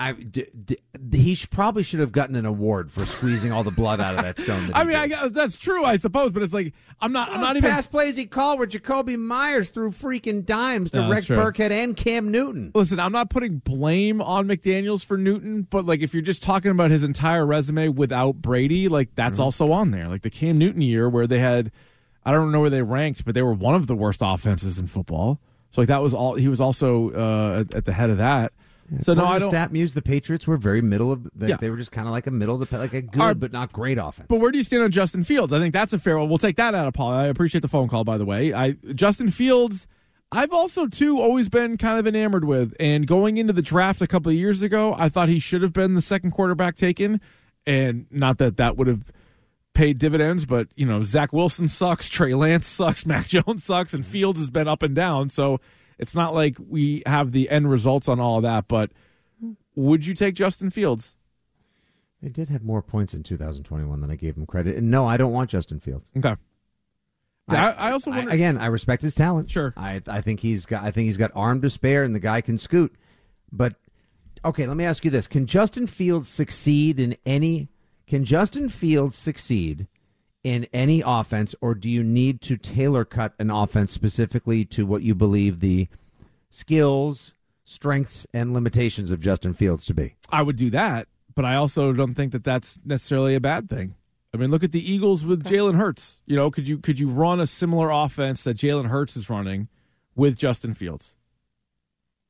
I, 0.00 0.12
d- 0.12 0.46
d- 0.64 0.78
he 1.12 1.34
sh- 1.34 1.50
probably 1.50 1.82
should 1.82 1.98
have 1.98 2.12
gotten 2.12 2.36
an 2.36 2.46
award 2.46 2.92
for 2.92 3.04
squeezing 3.04 3.50
all 3.50 3.64
the 3.64 3.72
blood 3.72 4.00
out 4.00 4.16
of 4.16 4.22
that 4.24 4.38
stone. 4.38 4.68
That 4.68 4.76
I 4.76 4.84
mean, 4.84 4.94
I 4.94 5.28
that's 5.28 5.58
true, 5.58 5.84
I 5.84 5.96
suppose, 5.96 6.30
but 6.30 6.44
it's 6.44 6.54
like 6.54 6.72
I'm 7.00 7.10
not. 7.12 7.30
I'm 7.30 7.40
not 7.40 7.56
even. 7.56 7.68
pass 7.68 7.88
plays 7.88 8.16
he 8.16 8.24
called 8.24 8.58
where 8.60 8.68
Jakobi 8.68 9.18
Meyers 9.18 9.70
threw 9.70 9.90
freaking 9.90 10.46
dimes 10.46 10.92
to 10.92 11.00
No, 11.00 11.10
Rex. 11.10 11.26
Burkhead 11.26 11.72
and 11.72 11.96
Cam 11.96 12.30
Newton. 12.30 12.70
Listen, 12.76 13.00
I'm 13.00 13.10
not 13.10 13.28
putting 13.28 13.58
blame 13.58 14.22
on 14.22 14.46
McDaniels 14.46 15.04
for 15.04 15.18
Newton, 15.18 15.62
but 15.68 15.84
like 15.84 16.00
if 16.00 16.14
you're 16.14 16.22
just 16.22 16.44
talking 16.44 16.70
about 16.70 16.92
his 16.92 17.02
entire 17.02 17.44
resume 17.44 17.88
without 17.88 18.36
Brady, 18.36 18.88
like 18.88 19.14
that's 19.16 19.38
Mm-hmm. 19.38 19.42
also 19.42 19.72
on 19.72 19.90
there. 19.90 20.06
Like 20.06 20.22
the 20.22 20.30
Cam 20.30 20.58
Newton 20.58 20.80
year 20.80 21.08
where 21.08 21.26
they 21.26 21.40
had, 21.40 21.72
I 22.24 22.30
don't 22.30 22.52
know 22.52 22.60
where 22.60 22.70
they 22.70 22.82
ranked, 22.82 23.24
but 23.24 23.34
they 23.34 23.42
were 23.42 23.52
one 23.52 23.74
of 23.74 23.88
the 23.88 23.96
worst 23.96 24.20
offenses 24.22 24.78
in 24.78 24.86
football. 24.86 25.40
So 25.72 25.80
like 25.80 25.88
that 25.88 26.02
was 26.02 26.14
all. 26.14 26.34
He 26.36 26.46
was 26.46 26.60
also 26.60 27.10
uh, 27.10 27.60
at, 27.68 27.74
at 27.74 27.84
the 27.84 27.92
head 27.92 28.10
of 28.10 28.18
that. 28.18 28.52
So 29.00 29.14
no, 29.14 29.24
I 29.26 29.38
don't. 29.38 29.50
Stapp 29.52 29.92
the 29.94 30.02
Patriots 30.02 30.46
were 30.46 30.56
very 30.56 30.80
middle 30.80 31.12
of. 31.12 31.28
They, 31.34 31.48
Yeah. 31.48 31.56
they 31.56 31.70
were 31.70 31.76
just 31.76 31.92
kind 31.92 32.06
of 32.06 32.12
like 32.12 32.26
a 32.26 32.30
middle 32.30 32.60
of 32.60 32.68
the 32.68 32.78
like 32.78 32.94
a 32.94 33.02
good 33.02 33.18
right. 33.20 33.38
but 33.38 33.52
not 33.52 33.72
great 33.72 33.98
offense. 33.98 34.26
But 34.28 34.40
where 34.40 34.50
do 34.50 34.58
you 34.58 34.64
stand 34.64 34.82
on 34.82 34.90
Justin 34.90 35.24
Fields? 35.24 35.52
I 35.52 35.58
think 35.58 35.72
that's 35.74 35.92
a 35.92 35.98
fair 35.98 36.18
one. 36.18 36.28
We'll 36.28 36.38
take 36.38 36.56
that 36.56 36.74
out 36.74 36.86
of 36.86 36.94
Paul. 36.94 37.10
I 37.10 37.26
appreciate 37.26 37.60
the 37.60 37.68
phone 37.68 37.88
call, 37.88 38.04
by 38.04 38.18
the 38.18 38.24
way. 38.24 38.52
I 38.54 38.72
Justin 38.94 39.28
Fields, 39.30 39.86
I've 40.32 40.52
also 40.52 40.86
too 40.86 41.20
always 41.20 41.48
been 41.48 41.76
kind 41.76 41.98
of 41.98 42.06
enamored 42.06 42.44
with. 42.44 42.74
And 42.80 43.06
going 43.06 43.36
into 43.36 43.52
the 43.52 43.62
draft 43.62 44.00
a 44.00 44.06
couple 44.06 44.30
of 44.30 44.36
years 44.36 44.62
ago, 44.62 44.94
I 44.98 45.08
thought 45.08 45.28
he 45.28 45.38
should 45.38 45.62
have 45.62 45.72
been 45.72 45.94
the 45.94 46.02
second 46.02 46.30
quarterback 46.30 46.76
taken. 46.76 47.20
And 47.66 48.06
not 48.10 48.38
that 48.38 48.56
that 48.56 48.76
would 48.76 48.86
have 48.86 49.12
paid 49.74 49.98
dividends, 49.98 50.46
but 50.46 50.68
you 50.74 50.86
know, 50.86 51.02
Zach 51.02 51.32
Wilson 51.32 51.68
sucks, 51.68 52.08
Trey 52.10 52.34
Lance 52.34 52.66
sucks, 52.66 53.04
Mac 53.04 53.28
Jones 53.28 53.64
sucks, 53.64 53.92
and 53.92 54.04
Fields 54.04 54.40
has 54.40 54.50
been 54.50 54.66
up 54.66 54.82
and 54.82 54.94
down. 54.94 55.28
So 55.28 55.60
it's 55.98 56.14
not 56.14 56.34
like 56.34 56.56
we 56.58 57.02
have 57.06 57.32
the 57.32 57.50
end 57.50 57.70
results 57.70 58.08
on 58.08 58.20
all 58.20 58.36
of 58.36 58.42
that, 58.44 58.68
but 58.68 58.90
would 59.74 60.06
you 60.06 60.14
take 60.14 60.34
Justin 60.34 60.70
Fields? 60.70 61.16
They 62.22 62.28
did 62.28 62.48
have 62.48 62.64
more 62.64 62.82
points 62.82 63.14
in 63.14 63.22
2021 63.22 64.00
than 64.00 64.10
I 64.10 64.16
gave 64.16 64.36
him 64.36 64.46
credit. 64.46 64.76
And 64.76 64.90
no, 64.90 65.06
I 65.06 65.16
don't 65.16 65.32
want 65.32 65.50
Justin 65.50 65.78
Fields. 65.80 66.10
Okay. 66.16 66.34
I, 67.50 67.70
I 67.70 67.92
also 67.92 68.10
wonder. 68.10 68.30
again, 68.30 68.58
I 68.58 68.66
respect 68.66 69.02
his 69.02 69.14
talent. 69.14 69.50
Sure. 69.50 69.72
I 69.76 70.02
I 70.06 70.20
think 70.20 70.40
he's 70.40 70.66
got 70.66 70.84
I 70.84 70.90
think 70.90 71.06
he's 71.06 71.16
got 71.16 71.30
arm 71.34 71.62
to 71.62 71.70
spare 71.70 72.04
and 72.04 72.14
the 72.14 72.20
guy 72.20 72.40
can 72.40 72.58
scoot. 72.58 72.94
But 73.50 73.74
okay, 74.44 74.66
let 74.66 74.76
me 74.76 74.84
ask 74.84 75.04
you 75.04 75.10
this. 75.10 75.26
Can 75.26 75.46
Justin 75.46 75.86
Fields 75.86 76.28
succeed 76.28 77.00
in 77.00 77.16
any 77.24 77.70
can 78.06 78.24
Justin 78.24 78.68
Fields 78.68 79.16
succeed 79.16 79.86
in 80.44 80.66
any 80.72 81.02
offense 81.04 81.54
or 81.60 81.74
do 81.74 81.90
you 81.90 82.02
need 82.02 82.40
to 82.42 82.56
tailor 82.56 83.04
cut 83.04 83.34
an 83.38 83.50
offense 83.50 83.92
specifically 83.92 84.64
to 84.66 84.86
what 84.86 85.02
you 85.02 85.14
believe 85.14 85.60
the 85.60 85.88
skills, 86.50 87.34
strengths 87.64 88.26
and 88.32 88.54
limitations 88.54 89.10
of 89.10 89.20
Justin 89.20 89.54
Fields 89.54 89.84
to 89.86 89.94
be? 89.94 90.14
I 90.30 90.42
would 90.42 90.56
do 90.56 90.70
that, 90.70 91.08
but 91.34 91.44
I 91.44 91.56
also 91.56 91.92
don't 91.92 92.14
think 92.14 92.32
that 92.32 92.44
that's 92.44 92.78
necessarily 92.84 93.34
a 93.34 93.40
bad 93.40 93.68
thing. 93.68 93.94
I 94.32 94.36
mean, 94.36 94.50
look 94.50 94.62
at 94.62 94.72
the 94.72 94.92
Eagles 94.92 95.24
with 95.24 95.44
Jalen 95.44 95.76
Hurts. 95.76 96.20
You 96.26 96.36
know, 96.36 96.50
could 96.50 96.68
you 96.68 96.78
could 96.78 97.00
you 97.00 97.08
run 97.08 97.40
a 97.40 97.46
similar 97.46 97.90
offense 97.90 98.42
that 98.42 98.58
Jalen 98.58 98.86
Hurts 98.86 99.16
is 99.16 99.30
running 99.30 99.68
with 100.14 100.36
Justin 100.36 100.74
Fields? 100.74 101.14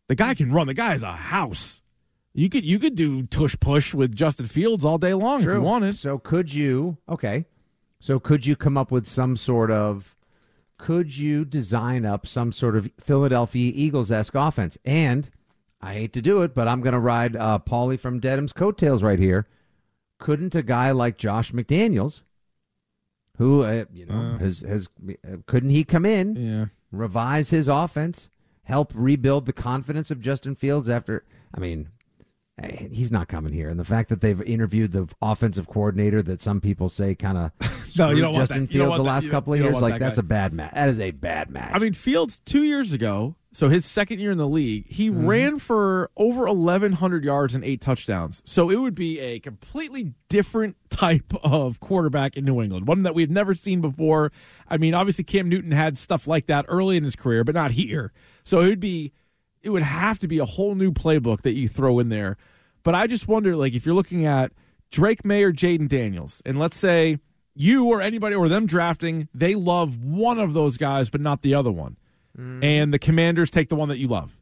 The 0.07 0.15
guy 0.15 0.35
can 0.35 0.53
run. 0.53 0.69
The 0.69 0.75
guy 0.75 0.95
is 0.95 1.03
a 1.03 1.13
house. 1.13 1.83
You 2.35 2.49
could 2.49 2.65
you 2.65 2.79
could 2.79 2.95
do 2.95 3.25
tush 3.25 3.57
push 3.59 3.93
with 3.93 4.15
Justin 4.15 4.47
Fields 4.47 4.85
all 4.85 4.97
day 4.99 5.13
long 5.13 5.41
if 5.41 5.47
you 5.47 5.61
wanted. 5.61 5.97
So 5.97 6.19
could 6.19 6.55
you? 6.55 6.99
Okay. 7.09 7.47
So 8.01 8.19
could 8.21 8.47
you 8.47 8.57
come 8.57 8.77
up 8.77 8.91
with 8.91 9.07
some 9.07 9.37
sort 9.37 9.71
of? 9.71 10.15
Could 10.79 11.17
you 11.17 11.45
design 11.45 12.05
up 12.07 12.27
some 12.27 12.53
sort 12.53 12.77
of 12.77 12.89
Philadelphia 13.01 13.73
Eagles 13.75 14.13
esque 14.13 14.37
offense? 14.37 14.79
And 14.85 15.29
I 15.81 15.95
hate 15.95 16.13
to 16.13 16.23
do 16.23 16.43
it, 16.43 16.55
but 16.55 16.69
I'm 16.69 16.81
going 16.83 16.93
to 16.93 17.01
ride 17.01 17.35
uh, 17.35 17.59
Paulie 17.59 17.99
from 17.99 18.21
Dedham's 18.21 18.53
coattails 18.53 19.03
right 19.03 19.19
here. 19.19 19.49
Couldn't 20.21 20.55
a 20.55 20.63
guy 20.63 20.93
like 20.93 21.19
Josh 21.19 21.51
McDaniels, 21.53 22.23
who 23.39 23.63
uh, 23.63 23.85
you 23.93 24.07
know 24.07 24.35
Uh. 24.35 24.39
has 24.39 24.61
has 24.61 24.89
uh, 25.09 25.39
couldn't 25.47 25.71
he 25.71 25.83
come 25.85 26.07
in, 26.07 26.35
Yeah. 26.37 26.67
revise 26.93 27.51
his 27.51 27.67
offense, 27.69 28.29
help 28.63 28.93
rebuild 28.95 29.47
the 29.47 29.53
confidence 29.53 30.11
of 30.13 30.21
Justin 30.21 30.55
Fields 30.55 30.89
after? 30.89 31.25
I 31.55 31.61
mean, 31.61 31.89
eh, 32.61 32.89
he's 32.93 33.11
not 33.13 33.27
coming 33.29 33.53
here, 33.53 33.69
and 33.69 33.79
the 33.81 33.85
fact 33.85 34.09
that 34.11 34.21
they've 34.21 34.43
interviewed 34.43 34.93
the 34.93 35.09
offensive 35.23 35.67
coordinator 35.69 36.23
that 36.23 36.41
some 36.43 36.61
people 36.61 36.89
say 36.89 37.15
kind 37.17 37.39
of 37.39 37.53
No, 37.99 38.11
you 38.11 38.21
don't 38.23 38.33
want 38.35 38.49
Justin 38.49 38.67
that. 38.67 38.73
You 38.73 38.79
don't 38.79 38.87
Fields 38.89 38.91
want 38.91 38.99
the 39.05 39.09
last 39.09 39.25
You 39.27 39.31
couple 39.31 39.53
of 39.55 39.61
years, 39.61 39.81
like 39.83 39.95
that 39.95 40.01
that's 40.01 40.19
a 40.19 40.23
bad 40.23 40.53
match. 40.53 40.73
That 40.75 40.89
is 40.89 41.01
a 41.01 41.11
bad 41.11 41.51
match. 41.51 41.71
I 41.75 41.79
mean, 41.79 41.93
Fields 41.95 42.41
two 42.45 42.63
years 42.65 42.93
ago, 42.93 43.35
so 43.53 43.69
his 43.69 43.85
second 43.85 44.21
year 44.21 44.31
in 44.31 44.39
the 44.39 44.47
league, 44.49 44.87
he 44.89 45.11
Mm-hmm. 45.11 45.27
ran 45.27 45.59
for 45.59 46.11
over 46.17 46.45
1,100 46.47 47.25
yards 47.25 47.55
and 47.55 47.65
eight 47.65 47.81
touchdowns. 47.81 48.43
So 48.45 48.71
it 48.71 48.77
would 48.77 48.95
be 48.95 49.19
a 49.19 49.41
completely 49.41 50.13
different 50.29 50.77
type 50.91 51.33
of 51.43 51.81
quarterback 51.81 52.37
in 52.37 52.45
New 52.45 52.61
England, 52.63 52.87
one 52.87 53.03
that 53.05 53.15
we've 53.15 53.31
never 53.31 53.55
seen 53.55 53.81
before. 53.81 54.31
I 54.69 54.77
mean, 54.77 54.95
obviously 54.95 55.25
Cam 55.25 55.49
Newton 55.49 55.73
had 55.73 55.97
stuff 55.99 56.27
like 56.27 56.47
that 56.47 56.67
early 56.69 56.97
in 56.97 57.05
his 57.05 57.17
career, 57.17 57.43
but 57.43 57.55
not 57.55 57.73
here. 57.73 58.13
So 58.45 58.61
it 58.61 58.67
would 58.69 58.81
be, 58.81 59.13
it 59.63 59.71
would 59.71 59.83
have 59.83 60.19
to 60.21 60.29
be 60.29 60.39
a 60.39 60.45
whole 60.45 60.75
new 60.75 60.93
playbook 60.93 61.41
that 61.43 61.53
you 61.55 61.67
throw 61.69 61.99
in 61.99 62.11
there. 62.11 62.37
But 62.85 62.95
I 62.95 63.07
just 63.07 63.27
wonder, 63.27 63.57
like, 63.57 63.75
if 63.75 63.85
you're 63.85 63.95
looking 63.95 64.25
at 64.25 64.53
Drake 64.91 65.25
Maye 65.25 65.43
or 65.43 65.53
Jayden 65.53 65.89
Daniels, 65.89 66.41
and 66.47 66.59
let's 66.59 66.79
say 66.79 67.19
you 67.59 67.87
or 67.87 68.01
anybody 68.01 68.37
or 68.37 68.49
them 68.49 68.67
drafting, 68.67 69.29
they 69.35 69.57
love 69.57 70.01
one 70.01 70.39
of 70.39 70.55
those 70.55 70.77
guys, 70.77 71.11
but 71.11 71.21
not 71.21 71.43
the 71.43 71.55
other 71.55 71.73
one. 71.73 71.97
Mm. 72.39 72.65
And 72.65 72.95
the 72.95 73.01
commanders 73.01 73.51
take 73.51 73.69
the 73.69 73.75
one 73.75 73.89
that 73.89 73.99
you 73.99 74.07
love. 74.07 74.39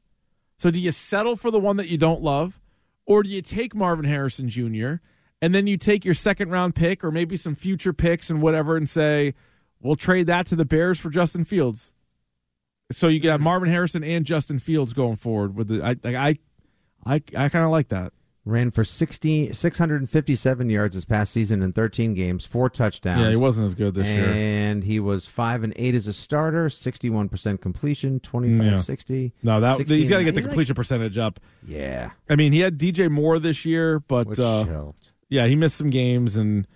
So 0.58 0.70
do 0.70 0.78
you 0.78 0.92
settle 0.92 1.34
for 1.34 1.50
the 1.50 1.58
one 1.58 1.78
that 1.78 1.88
you 1.88 1.96
don't 1.96 2.22
love? 2.22 2.60
Or 3.06 3.22
do 3.22 3.30
you 3.30 3.40
take 3.40 3.74
Marvin 3.74 4.04
Harrison 4.04 4.50
Jr. 4.50 4.96
and 5.40 5.54
then 5.54 5.66
you 5.66 5.78
take 5.78 6.04
your 6.04 6.12
second 6.12 6.50
round 6.50 6.74
pick 6.74 7.02
or 7.02 7.10
maybe 7.10 7.38
some 7.38 7.54
future 7.54 7.94
picks 7.94 8.28
and 8.28 8.42
whatever 8.42 8.76
and 8.76 8.88
say, 8.88 9.32
we'll 9.80 9.96
trade 9.96 10.26
that 10.26 10.46
to 10.46 10.56
the 10.56 10.64
Bears 10.66 11.00
for 11.00 11.08
Justin 11.08 11.44
Fields? 11.44 11.94
So 12.92 13.08
you 13.08 13.20
can 13.20 13.30
have 13.30 13.40
mm. 13.40 13.44
Marvin 13.44 13.70
Harrison 13.70 14.04
and 14.04 14.26
Justin 14.26 14.58
Fields 14.58 14.92
going 14.92 15.16
forward 15.16 15.56
with 15.56 15.68
the 15.68 15.82
I 15.82 15.96
I 16.04 16.38
I, 17.06 17.14
I 17.14 17.48
kind 17.48 17.64
of 17.64 17.70
like 17.70 17.88
that. 17.88 18.12
Ran 18.47 18.70
for 18.70 18.84
60, 18.84 19.53
657 19.53 20.70
yards 20.70 20.94
this 20.94 21.05
past 21.05 21.32
season 21.32 21.62
in 21.62 21.72
13 21.72 22.14
games, 22.14 22.47
four 22.47 22.70
touchdowns. 22.70 23.20
Yeah, 23.20 23.30
he 23.30 23.36
wasn't 23.36 23.66
as 23.66 23.74
good 23.74 23.94
this 23.94 24.07
year. 24.07 24.24
and 24.32 24.84
he 24.84 25.01
was 25.01 25.26
five 25.26 25.64
and 25.64 25.72
eight 25.76 25.94
as 25.94 26.07
a 26.07 26.12
starter, 26.12 26.70
sixty-one 26.70 27.28
percent 27.28 27.61
completion, 27.61 28.20
25 28.20 28.84
60. 28.84 29.32
No, 29.42 29.61
that 29.61 29.76
16 29.76 29.99
he's 29.99 30.09
got 30.09 30.18
to 30.18 30.24
get 30.24 30.34
the 30.34 30.40
He's 30.40 30.44
like- 30.47 30.51
completion 30.53 30.74
percentage 30.76 31.18
up. 31.18 31.40
yeah, 31.66 32.12
I 32.30 32.36
mean, 32.36 32.53
he 32.53 32.61
had 32.61 32.78
DJ 32.78 33.11
Moore 33.11 33.38
this 33.38 33.64
year, 33.64 33.99
but 34.01 34.38
uh, 34.38 34.64
helped. 34.64 35.12
yeah, 35.28 35.47
he 35.47 35.57
missed 35.57 35.76
some 35.76 35.90
games 35.90 36.36
and 36.36 36.66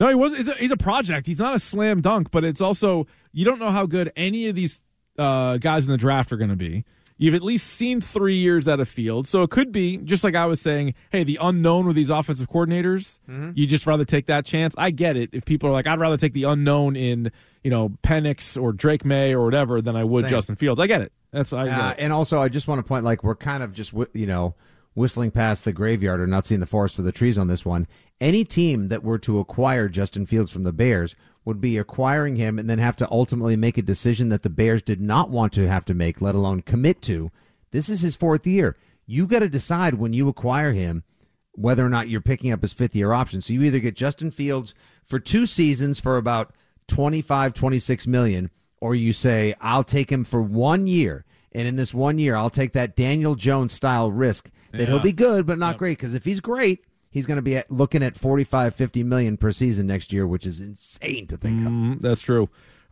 no, 0.00 0.08
he 0.08 0.14
wasn't. 0.14 0.38
He's 0.38 0.48
a, 0.48 0.54
he's 0.58 0.72
a 0.72 0.76
project. 0.76 1.26
He's 1.26 1.38
not 1.38 1.54
a 1.54 1.58
slam 1.58 2.00
dunk, 2.00 2.30
but 2.30 2.44
it's 2.44 2.60
also 2.60 3.06
you 3.32 3.44
don't 3.44 3.58
know 3.58 3.70
how 3.70 3.86
good 3.86 4.10
any 4.16 4.48
of 4.48 4.54
these 4.56 4.80
uh, 5.18 5.56
guys 5.58 5.84
in 5.86 5.90
the 5.92 5.96
draft 5.96 6.32
are 6.32 6.36
going 6.36 6.50
to 6.50 6.56
be. 6.56 6.84
You've 7.16 7.34
at 7.36 7.42
least 7.42 7.68
seen 7.68 8.00
three 8.00 8.34
years 8.34 8.66
out 8.66 8.80
of 8.80 8.88
field, 8.88 9.28
so 9.28 9.42
it 9.44 9.50
could 9.50 9.70
be 9.70 9.98
just 9.98 10.24
like 10.24 10.34
I 10.34 10.46
was 10.46 10.60
saying. 10.60 10.94
Hey, 11.10 11.22
the 11.22 11.38
unknown 11.40 11.86
with 11.86 11.94
these 11.94 12.10
offensive 12.10 12.48
coordinators, 12.48 13.20
you 13.54 13.66
just 13.66 13.86
rather 13.86 14.04
take 14.04 14.26
that 14.26 14.44
chance. 14.44 14.74
I 14.76 14.90
get 14.90 15.16
it. 15.16 15.30
If 15.32 15.44
people 15.44 15.68
are 15.68 15.72
like, 15.72 15.86
I'd 15.86 16.00
rather 16.00 16.16
take 16.16 16.32
the 16.32 16.44
unknown 16.44 16.96
in 16.96 17.30
you 17.62 17.70
know 17.70 17.90
Penix 18.02 18.60
or 18.60 18.72
Drake 18.72 19.04
Maye 19.04 19.32
or 19.32 19.44
whatever 19.44 19.80
than 19.80 19.94
I 19.94 20.02
would 20.02 20.24
Same. 20.24 20.30
Justin 20.30 20.56
Fields. 20.56 20.80
I 20.80 20.88
get 20.88 21.02
it. 21.02 21.12
That's 21.30 21.52
what 21.52 21.62
I 21.62 21.64
get. 21.66 21.78
Uh, 21.78 21.94
and 21.98 22.12
also, 22.12 22.40
I 22.40 22.48
just 22.48 22.66
want 22.66 22.80
to 22.80 22.82
point 22.82 23.04
like 23.04 23.22
we're 23.22 23.36
kind 23.36 23.62
of 23.62 23.72
just 23.72 23.92
you 24.12 24.26
know 24.26 24.56
whistling 24.94 25.30
past 25.30 25.64
the 25.64 25.72
graveyard 25.72 26.20
or 26.20 26.26
not 26.26 26.46
seeing 26.46 26.60
the 26.60 26.66
forest 26.66 26.96
for 26.96 27.02
the 27.02 27.12
trees 27.12 27.38
on 27.38 27.46
this 27.46 27.64
one. 27.64 27.86
Any 28.20 28.44
team 28.44 28.88
that 28.88 29.02
were 29.02 29.18
to 29.18 29.38
acquire 29.38 29.88
Justin 29.88 30.26
Fields 30.26 30.52
from 30.52 30.62
the 30.62 30.72
Bears 30.72 31.14
would 31.44 31.60
be 31.60 31.78
acquiring 31.78 32.36
him 32.36 32.58
and 32.58 32.68
then 32.68 32.78
have 32.78 32.96
to 32.96 33.10
ultimately 33.10 33.56
make 33.56 33.76
a 33.76 33.82
decision 33.82 34.30
that 34.30 34.42
the 34.42 34.50
Bears 34.50 34.82
did 34.82 35.00
not 35.00 35.30
want 35.30 35.52
to 35.54 35.68
have 35.68 35.84
to 35.86 35.94
make, 35.94 36.20
let 36.20 36.34
alone 36.34 36.62
commit 36.62 37.02
to. 37.02 37.30
This 37.70 37.88
is 37.88 38.00
his 38.00 38.16
fourth 38.16 38.46
year. 38.46 38.76
You 39.06 39.26
got 39.26 39.40
to 39.40 39.48
decide 39.48 39.94
when 39.94 40.12
you 40.12 40.28
acquire 40.28 40.72
him 40.72 41.04
whether 41.52 41.84
or 41.84 41.88
not 41.88 42.08
you're 42.08 42.20
picking 42.20 42.52
up 42.52 42.62
his 42.62 42.72
fifth 42.72 42.96
year 42.96 43.12
option. 43.12 43.42
So 43.42 43.52
you 43.52 43.62
either 43.62 43.78
get 43.78 43.94
Justin 43.94 44.30
Fields 44.30 44.74
for 45.04 45.18
two 45.18 45.46
seasons 45.46 46.00
for 46.00 46.16
about 46.16 46.54
25, 46.88 47.54
26 47.54 48.06
million, 48.06 48.50
or 48.80 48.94
you 48.94 49.12
say, 49.12 49.54
I'll 49.60 49.84
take 49.84 50.10
him 50.10 50.24
for 50.24 50.42
one 50.42 50.86
year. 50.86 51.24
And 51.52 51.68
in 51.68 51.76
this 51.76 51.94
one 51.94 52.18
year, 52.18 52.34
I'll 52.34 52.50
take 52.50 52.72
that 52.72 52.96
Daniel 52.96 53.36
Jones 53.36 53.72
style 53.72 54.10
risk 54.10 54.50
that 54.72 54.88
he'll 54.88 54.98
be 54.98 55.12
good, 55.12 55.46
but 55.46 55.58
not 55.58 55.78
great. 55.78 55.98
Because 55.98 56.14
if 56.14 56.24
he's 56.24 56.40
great, 56.40 56.84
he's 57.14 57.24
going 57.24 57.36
to 57.36 57.42
be 57.42 57.56
at, 57.56 57.70
looking 57.70 58.02
at 58.02 58.18
45, 58.18 58.74
50 58.74 59.02
million 59.04 59.36
per 59.38 59.52
season 59.52 59.86
next 59.86 60.12
year, 60.12 60.26
which 60.26 60.44
is 60.44 60.60
insane 60.60 61.26
to 61.28 61.38
think 61.38 61.64
of. 61.66 61.72
Mhm, 61.72 62.00
that's 62.02 62.20
true. 62.20 62.42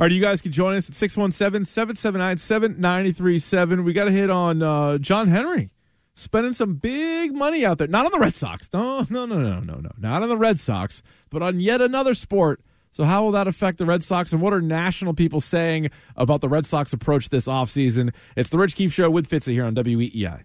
All 0.01 0.07
right, 0.07 0.13
you 0.13 0.23
guys 0.23 0.41
can 0.41 0.53
join 0.53 0.75
us 0.77 0.89
at 0.89 0.95
617 0.95 1.67
779 1.67 2.39
7937. 2.39 3.85
We 3.85 3.93
got 3.93 4.05
to 4.05 4.11
hit 4.11 4.31
on 4.31 4.63
uh, 4.63 4.97
John 4.99 5.29
Henry 5.29 5.71
spending 6.15 6.53
some 6.53 6.75
big 6.75 7.35
money 7.35 7.65
out 7.65 7.79
there. 7.79 7.87
Not 7.87 8.07
on 8.07 8.13
the 8.13 8.19
Red 8.19 8.37
Sox. 8.37 8.71
No, 8.73 9.07
no, 9.11 9.27
no, 9.27 9.39
no, 9.39 9.61
no, 9.61 9.75
no. 9.75 9.91
Not 9.99 10.23
on 10.23 10.29
the 10.29 10.37
Red 10.37 10.59
Sox, 10.59 11.03
but 11.31 11.43
on 11.43 11.61
yet 11.61 11.81
another 11.83 12.15
sport. 12.15 12.61
So, 12.95 13.05
how 13.05 13.25
will 13.25 13.33
that 13.33 13.49
affect 13.49 13.79
the 13.79 13.87
Red 13.87 14.03
Sox, 14.03 14.33
and 14.35 14.43
what 14.43 14.53
are 14.53 14.61
national 14.61 15.15
people 15.15 15.41
saying 15.41 15.91
about 16.15 16.43
the 16.43 16.49
Red 16.49 16.67
Sox 16.67 16.93
approach 16.93 17.31
this 17.31 17.47
offseason? 17.47 18.13
It's 18.37 18.51
the 18.51 18.59
Rich 18.59 18.77
Keefe 18.77 18.93
Show 18.93 19.11
with 19.11 19.29
Fitzy 19.31 19.53
here 19.53 19.65
on 19.65 19.75
WEEI. 19.75 20.43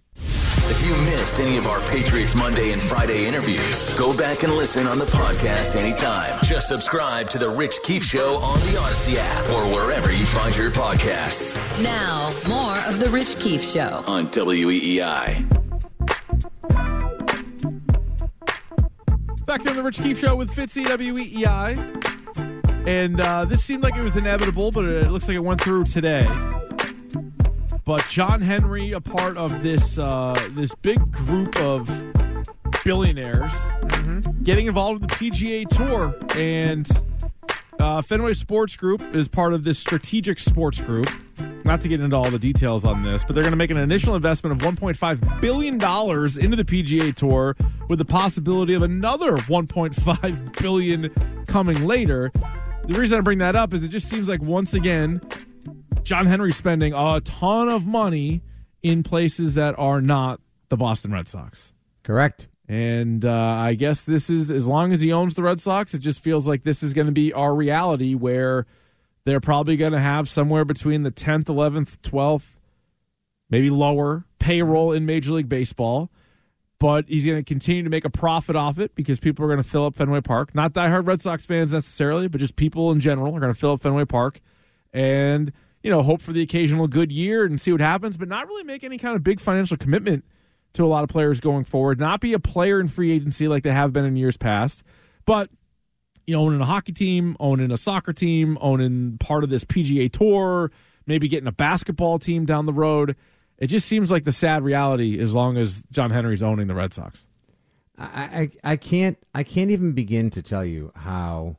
If 0.66 0.86
you 0.86 0.94
missed 1.10 1.40
any 1.40 1.56
of 1.56 1.66
our 1.66 1.80
Patriots 1.88 2.34
Monday 2.34 2.72
and 2.72 2.82
Friday 2.82 3.26
interviews, 3.26 3.84
go 3.94 4.14
back 4.16 4.42
and 4.42 4.52
listen 4.52 4.86
on 4.86 4.98
the 4.98 5.06
podcast 5.06 5.76
anytime. 5.76 6.38
Just 6.44 6.68
subscribe 6.68 7.30
to 7.30 7.38
The 7.38 7.48
Rich 7.48 7.78
Keefe 7.84 8.04
Show 8.04 8.36
on 8.42 8.58
the 8.60 8.76
Audacy 8.78 9.16
app 9.18 9.48
or 9.50 9.64
wherever 9.72 10.12
you 10.12 10.26
find 10.26 10.54
your 10.56 10.70
podcasts 10.70 11.56
Now, 11.82 12.32
more 12.48 12.76
of 12.86 13.00
The 13.00 13.08
Rich 13.10 13.38
Keefe 13.38 13.62
Show. 13.62 14.02
on 14.06 14.26
WEEI. 14.28 15.46
Back 19.46 19.62
here 19.62 19.70
on 19.70 19.76
the 19.76 19.82
Rich 19.82 20.02
Keefe 20.02 20.18
Show 20.18 20.36
with 20.36 20.50
Fitzy 20.50 20.84
WEEI. 20.84 21.96
And 22.86 23.20
uh, 23.20 23.44
this 23.46 23.64
seemed 23.64 23.82
like 23.82 23.96
it 23.96 24.02
was 24.02 24.16
inevitable, 24.16 24.70
but 24.70 24.84
it 24.84 25.10
looks 25.10 25.26
like 25.28 25.36
it 25.36 25.40
went 25.40 25.60
through 25.62 25.84
today. 25.84 26.26
But 27.88 28.06
John 28.06 28.42
Henry, 28.42 28.90
a 28.90 29.00
part 29.00 29.38
of 29.38 29.62
this 29.62 29.98
uh, 29.98 30.36
this 30.50 30.74
big 30.74 31.10
group 31.10 31.58
of 31.58 31.88
billionaires, 32.84 33.50
getting 34.42 34.66
involved 34.66 35.00
with 35.00 35.10
the 35.10 35.16
PGA 35.16 35.66
Tour, 35.66 36.14
and 36.36 36.86
uh, 37.80 38.02
Fenway 38.02 38.34
Sports 38.34 38.76
Group 38.76 39.00
is 39.16 39.26
part 39.26 39.54
of 39.54 39.64
this 39.64 39.78
strategic 39.78 40.38
sports 40.38 40.82
group. 40.82 41.08
Not 41.64 41.80
to 41.80 41.88
get 41.88 42.00
into 42.00 42.14
all 42.14 42.30
the 42.30 42.38
details 42.38 42.84
on 42.84 43.04
this, 43.04 43.24
but 43.24 43.32
they're 43.32 43.42
going 43.42 43.52
to 43.52 43.56
make 43.56 43.70
an 43.70 43.78
initial 43.78 44.14
investment 44.14 44.62
of 44.62 44.74
1.5 44.74 45.40
billion 45.40 45.78
dollars 45.78 46.36
into 46.36 46.58
the 46.58 46.64
PGA 46.66 47.14
Tour, 47.14 47.56
with 47.88 47.98
the 47.98 48.04
possibility 48.04 48.74
of 48.74 48.82
another 48.82 49.38
1.5 49.38 50.60
billion 50.60 51.10
coming 51.46 51.86
later. 51.86 52.32
The 52.84 52.92
reason 52.92 53.16
I 53.16 53.22
bring 53.22 53.38
that 53.38 53.56
up 53.56 53.72
is 53.72 53.82
it 53.82 53.88
just 53.88 54.10
seems 54.10 54.28
like 54.28 54.42
once 54.42 54.74
again, 54.74 55.22
John 56.08 56.24
Henry 56.24 56.52
spending 56.52 56.94
a 56.94 57.20
ton 57.20 57.68
of 57.68 57.86
money 57.86 58.40
in 58.82 59.02
places 59.02 59.56
that 59.56 59.78
are 59.78 60.00
not 60.00 60.40
the 60.70 60.76
Boston 60.78 61.12
Red 61.12 61.28
Sox. 61.28 61.74
Correct. 62.02 62.48
And 62.66 63.26
uh, 63.26 63.30
I 63.30 63.74
guess 63.74 64.04
this 64.04 64.30
is 64.30 64.50
as 64.50 64.66
long 64.66 64.94
as 64.94 65.02
he 65.02 65.12
owns 65.12 65.34
the 65.34 65.42
Red 65.42 65.60
Sox, 65.60 65.92
it 65.92 65.98
just 65.98 66.22
feels 66.22 66.48
like 66.48 66.62
this 66.62 66.82
is 66.82 66.94
going 66.94 67.08
to 67.08 67.12
be 67.12 67.34
our 67.34 67.54
reality 67.54 68.14
where 68.14 68.64
they're 69.26 69.38
probably 69.38 69.76
going 69.76 69.92
to 69.92 70.00
have 70.00 70.30
somewhere 70.30 70.64
between 70.64 71.02
the 71.02 71.10
10th, 71.10 71.44
11th, 71.44 71.98
12th, 71.98 72.56
maybe 73.50 73.68
lower 73.68 74.24
payroll 74.38 74.92
in 74.92 75.04
Major 75.04 75.32
League 75.32 75.50
Baseball. 75.50 76.10
But 76.78 77.06
he's 77.06 77.26
going 77.26 77.36
to 77.36 77.44
continue 77.44 77.82
to 77.82 77.90
make 77.90 78.06
a 78.06 78.10
profit 78.10 78.56
off 78.56 78.78
it 78.78 78.94
because 78.94 79.20
people 79.20 79.44
are 79.44 79.48
going 79.48 79.62
to 79.62 79.68
fill 79.68 79.84
up 79.84 79.94
Fenway 79.94 80.22
Park. 80.22 80.54
Not 80.54 80.72
diehard 80.72 81.06
Red 81.06 81.20
Sox 81.20 81.44
fans 81.44 81.74
necessarily, 81.74 82.28
but 82.28 82.38
just 82.38 82.56
people 82.56 82.90
in 82.92 82.98
general 82.98 83.36
are 83.36 83.40
going 83.40 83.52
to 83.52 83.58
fill 83.60 83.72
up 83.72 83.82
Fenway 83.82 84.06
Park. 84.06 84.40
And, 84.90 85.52
you 85.82 85.90
know, 85.90 86.02
hope 86.02 86.20
for 86.20 86.32
the 86.32 86.42
occasional 86.42 86.88
good 86.88 87.12
year 87.12 87.44
and 87.44 87.60
see 87.60 87.72
what 87.72 87.80
happens, 87.80 88.16
but 88.16 88.28
not 88.28 88.46
really 88.46 88.64
make 88.64 88.84
any 88.84 88.98
kind 88.98 89.16
of 89.16 89.22
big 89.22 89.40
financial 89.40 89.76
commitment 89.76 90.24
to 90.74 90.84
a 90.84 90.86
lot 90.86 91.02
of 91.02 91.08
players 91.08 91.40
going 91.40 91.64
forward. 91.64 91.98
Not 91.98 92.20
be 92.20 92.32
a 92.32 92.38
player 92.38 92.80
in 92.80 92.88
free 92.88 93.12
agency 93.12 93.48
like 93.48 93.62
they 93.62 93.72
have 93.72 93.92
been 93.92 94.04
in 94.04 94.16
years 94.16 94.36
past, 94.36 94.82
but 95.24 95.50
you 96.26 96.36
know, 96.36 96.42
owning 96.42 96.60
a 96.60 96.66
hockey 96.66 96.92
team, 96.92 97.36
owning 97.40 97.70
a 97.70 97.76
soccer 97.76 98.12
team, 98.12 98.58
owning 98.60 99.16
part 99.18 99.44
of 99.44 99.50
this 99.50 99.64
PGA 99.64 100.12
tour, 100.12 100.70
maybe 101.06 101.26
getting 101.26 101.48
a 101.48 101.52
basketball 101.52 102.18
team 102.18 102.44
down 102.44 102.66
the 102.66 102.72
road. 102.72 103.16
It 103.56 103.68
just 103.68 103.88
seems 103.88 104.10
like 104.10 104.24
the 104.24 104.32
sad 104.32 104.62
reality 104.62 105.18
as 105.18 105.34
long 105.34 105.56
as 105.56 105.84
John 105.90 106.10
Henry's 106.10 106.42
owning 106.42 106.66
the 106.66 106.74
Red 106.74 106.92
Sox. 106.92 107.26
I, 107.96 108.50
I 108.62 108.72
I 108.72 108.76
can't 108.76 109.18
I 109.34 109.42
can't 109.42 109.70
even 109.70 109.92
begin 109.92 110.30
to 110.30 110.42
tell 110.42 110.64
you 110.64 110.92
how 110.94 111.56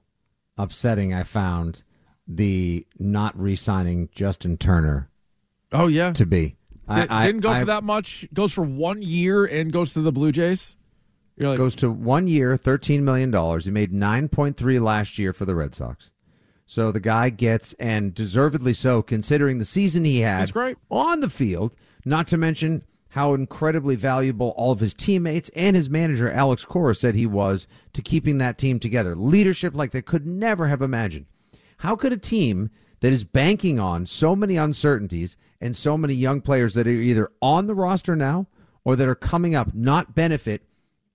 upsetting 0.57 1.13
I 1.13 1.24
found 1.24 1.84
the 2.30 2.86
not 2.98 3.38
re-signing 3.38 4.08
Justin 4.14 4.56
Turner 4.56 5.10
Oh 5.72 5.88
yeah, 5.88 6.14
to 6.14 6.26
be. 6.26 6.56
I, 6.88 7.28
didn't 7.28 7.42
go 7.42 7.52
I, 7.52 7.60
for 7.60 7.66
that 7.66 7.84
much. 7.84 8.28
Goes 8.34 8.52
for 8.52 8.64
one 8.64 9.04
year 9.04 9.46
and 9.46 9.72
goes 9.72 9.94
to 9.94 10.02
the 10.02 10.12
Blue 10.12 10.32
Jays. 10.32 10.76
You're 11.38 11.50
like, 11.50 11.58
goes 11.58 11.76
to 11.76 11.92
one 11.92 12.28
year, 12.28 12.58
thirteen 12.58 13.06
million 13.06 13.30
dollars. 13.30 13.66
He 13.66 13.72
made 13.72 13.94
nine 13.94 14.28
point 14.28 14.58
three 14.58 14.80
last 14.80 15.20
year 15.20 15.32
for 15.32 15.46
the 15.46 15.56
Red 15.56 15.76
Sox. 15.76 16.10
So 16.66 16.92
the 16.92 17.00
guy 17.00 17.30
gets, 17.30 17.74
and 17.74 18.14
deservedly 18.14 18.74
so, 18.74 19.02
considering 19.02 19.58
the 19.58 19.66
season 19.66 20.06
he 20.06 20.22
had 20.22 20.42
on 20.90 21.22
the 21.22 21.30
field. 21.30 21.76
Not 22.06 22.28
to 22.28 22.38
mention 22.38 22.84
how 23.10 23.34
incredibly 23.34 23.96
valuable 23.96 24.54
all 24.56 24.72
of 24.72 24.80
his 24.80 24.94
teammates 24.94 25.50
and 25.56 25.76
his 25.76 25.90
manager 25.90 26.32
Alex 26.32 26.64
Cora 26.64 26.96
said 26.96 27.16
he 27.16 27.26
was 27.26 27.68
to 27.94 28.02
keeping 28.02 28.38
that 28.38 28.58
team 28.58 28.80
together. 28.80 29.16
Leadership 29.16 29.76
like 29.76 29.92
they 29.92 30.02
could 30.02 30.26
never 30.26 30.68
have 30.68 30.82
imagined. 30.82 31.26
How 31.80 31.96
could 31.96 32.14
a 32.14 32.18
team 32.18 32.70
that 33.00 33.14
is 33.14 33.24
banking 33.24 33.80
on 33.80 34.06
so 34.06 34.36
many 34.36 34.58
uncertainties 34.58 35.38
and 35.62 35.76
so 35.76 35.98
many 35.98 36.14
young 36.14 36.42
players 36.42 36.74
that 36.74 36.88
are 36.88 36.92
either 36.92 37.32
on 37.42 37.68
the 37.68 37.76
roster 37.76 38.16
now 38.16 38.48
or 38.84 38.96
that 38.96 39.08
are 39.08 39.16
coming 39.16 39.56
up 39.56 39.74
not 39.74 40.16
benefit 40.16 40.64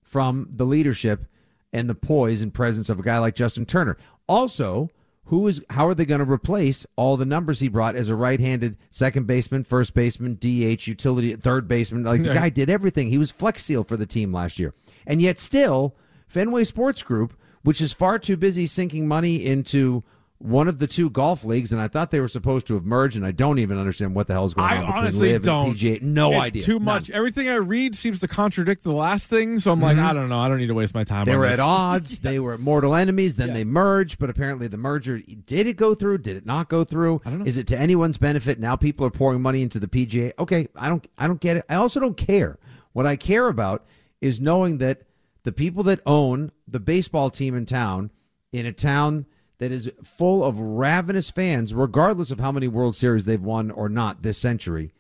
from 0.02 0.48
the 0.50 0.64
leadership 0.64 1.26
and 1.72 1.88
the 1.88 1.94
poise 1.94 2.40
and 2.40 2.54
presence 2.54 2.88
of 2.88 2.98
a 2.98 3.02
guy 3.02 3.18
like 3.18 3.34
Justin 3.34 3.66
Turner? 3.66 3.98
Also, 4.26 4.88
who 5.24 5.46
is 5.48 5.62
how 5.68 5.86
are 5.86 5.94
they 5.94 6.04
going 6.06 6.24
to 6.24 6.30
replace 6.30 6.86
all 6.96 7.16
the 7.16 7.26
numbers 7.26 7.60
he 7.60 7.68
brought 7.68 7.96
as 7.96 8.08
a 8.08 8.14
right-handed 8.14 8.78
second 8.90 9.26
baseman, 9.26 9.64
first 9.64 9.92
baseman, 9.92 10.34
DH, 10.36 10.86
utility, 10.86 11.34
third 11.36 11.68
baseman? 11.68 12.04
Like 12.04 12.22
the 12.22 12.34
guy 12.34 12.48
did 12.48 12.70
everything. 12.70 13.08
He 13.08 13.18
was 13.18 13.30
flex 13.30 13.64
seal 13.64 13.84
for 13.84 13.96
the 13.96 14.06
team 14.06 14.32
last 14.32 14.58
year. 14.58 14.74
And 15.06 15.20
yet 15.20 15.38
still, 15.38 15.94
Fenway 16.26 16.64
Sports 16.64 17.02
Group, 17.02 17.34
which 17.62 17.80
is 17.80 17.92
far 17.92 18.18
too 18.18 18.36
busy 18.36 18.66
sinking 18.66 19.08
money 19.08 19.44
into 19.44 20.04
one 20.38 20.68
of 20.68 20.78
the 20.78 20.86
two 20.86 21.08
golf 21.10 21.44
leagues, 21.44 21.72
and 21.72 21.80
I 21.80 21.88
thought 21.88 22.10
they 22.10 22.20
were 22.20 22.28
supposed 22.28 22.66
to 22.66 22.74
have 22.74 22.84
merged, 22.84 23.16
and 23.16 23.24
I 23.24 23.30
don't 23.30 23.58
even 23.60 23.78
understand 23.78 24.14
what 24.14 24.26
the 24.26 24.34
hell's 24.34 24.52
going 24.52 24.66
I 24.68 24.76
on 24.76 24.80
between 24.82 24.96
honestly 24.98 25.32
LIV 25.32 25.42
don't. 25.42 25.66
and 25.68 25.76
PGA. 25.76 26.02
No 26.02 26.32
it's 26.32 26.40
idea. 26.42 26.62
Too 26.62 26.72
None. 26.74 26.82
much. 26.84 27.10
Everything 27.10 27.48
I 27.48 27.54
read 27.54 27.94
seems 27.94 28.20
to 28.20 28.28
contradict 28.28 28.82
the 28.82 28.92
last 28.92 29.28
thing. 29.28 29.58
So 29.60 29.70
I'm 29.72 29.80
like, 29.80 29.96
I 29.96 30.12
don't 30.12 30.28
know. 30.28 30.38
I 30.40 30.48
don't 30.48 30.58
need 30.58 30.66
to 30.66 30.74
waste 30.74 30.92
my 30.94 31.04
time. 31.04 31.22
Mm-hmm. 31.24 31.30
They 31.30 31.36
were 31.38 31.46
this. 31.46 31.54
at 31.54 31.60
odds. 31.60 32.18
They 32.24 32.40
were 32.40 32.58
mortal 32.58 32.94
enemies. 32.94 33.36
Then 33.36 33.48
Yeah. 33.48 33.54
they 33.54 33.64
merged, 33.64 34.18
but 34.18 34.28
apparently 34.28 34.66
the 34.66 34.76
merger 34.76 35.18
did 35.20 35.66
it 35.66 35.76
go 35.76 35.94
through? 35.94 36.18
Did 36.18 36.36
it 36.36 36.44
not 36.44 36.68
go 36.68 36.84
through? 36.84 37.22
I 37.24 37.30
don't 37.30 37.38
know. 37.38 37.44
Is 37.46 37.56
it 37.56 37.66
to 37.68 37.78
anyone's 37.78 38.18
benefit? 38.18 38.58
Now 38.58 38.76
people 38.76 39.06
are 39.06 39.10
pouring 39.10 39.40
money 39.40 39.62
into 39.62 39.78
the 39.78 39.86
PGA. 39.88 40.32
Okay, 40.38 40.68
I 40.76 40.88
don't. 40.88 41.06
I 41.16 41.26
don't 41.26 41.40
get 41.40 41.56
it. 41.58 41.64
I 41.70 41.76
also 41.76 42.00
don't 42.00 42.16
care. 42.16 42.58
What 42.92 43.06
I 43.06 43.16
care 43.16 43.48
about 43.48 43.86
is 44.20 44.40
knowing 44.40 44.78
that 44.78 45.02
the 45.44 45.52
people 45.52 45.82
that 45.84 46.00
own 46.06 46.50
the 46.66 46.80
baseball 46.80 47.30
team 47.30 47.54
in 47.54 47.66
town, 47.66 48.10
in 48.52 48.66
a 48.66 48.72
town 48.72 49.26
that 49.58 49.70
is 49.72 49.90
full 50.02 50.44
of 50.44 50.58
ravenous 50.58 51.30
fans, 51.30 51.72
regardless 51.74 52.30
of 52.30 52.40
how 52.40 52.52
many 52.52 52.68
World 52.68 52.96
Series 52.96 53.24
they've 53.24 53.40
won 53.40 53.70
or 53.70 53.88
not 53.88 54.22
this 54.22 54.38
century. 54.38 54.92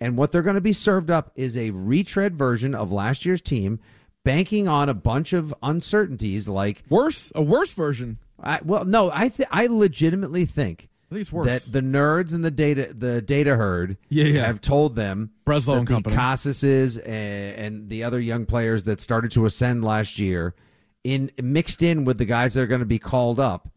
And 0.00 0.16
what 0.16 0.32
they're 0.32 0.42
going 0.42 0.56
to 0.56 0.60
be 0.60 0.72
served 0.72 1.10
up 1.10 1.30
is 1.36 1.56
a 1.56 1.70
retread 1.70 2.36
version 2.36 2.74
of 2.74 2.90
last 2.90 3.24
year's 3.24 3.40
team, 3.40 3.78
banking 4.24 4.66
on 4.68 4.88
a 4.88 4.94
bunch 4.94 5.32
of 5.32 5.54
uncertainties 5.62 6.48
like, 6.48 6.82
worse. 6.88 7.30
A 7.34 7.42
worse 7.42 7.72
version. 7.72 8.18
I, 8.42 8.58
well, 8.64 8.84
no, 8.84 9.10
I 9.12 9.28
th- 9.28 9.48
I 9.52 9.66
legitimately 9.68 10.46
think 10.46 10.88
I 11.10 11.14
think 11.14 11.20
it's 11.20 11.32
worse. 11.32 11.46
that 11.46 11.72
the 11.72 11.80
nerds 11.80 12.34
and 12.34 12.44
the 12.44 12.50
data 12.50 12.92
the 12.92 13.22
data 13.22 13.54
herd 13.54 13.96
Yeah, 14.08 14.24
yeah. 14.24 14.46
have 14.46 14.60
told 14.60 14.96
them 14.96 15.30
Breslow 15.46 15.78
and 15.78 15.86
the 15.86 15.92
company. 15.92 16.16
And, 16.16 17.04
and 17.06 17.88
the 17.88 18.02
other 18.02 18.18
young 18.20 18.44
players 18.46 18.82
that 18.84 19.00
started 19.00 19.30
to 19.32 19.46
ascend 19.46 19.84
last 19.84 20.18
year, 20.18 20.54
in 21.04 21.30
mixed 21.40 21.82
in 21.82 22.04
with 22.04 22.18
the 22.18 22.24
guys 22.24 22.54
that 22.54 22.62
are 22.62 22.66
going 22.66 22.80
to 22.80 22.84
be 22.86 22.98
called 22.98 23.38
up, 23.38 23.68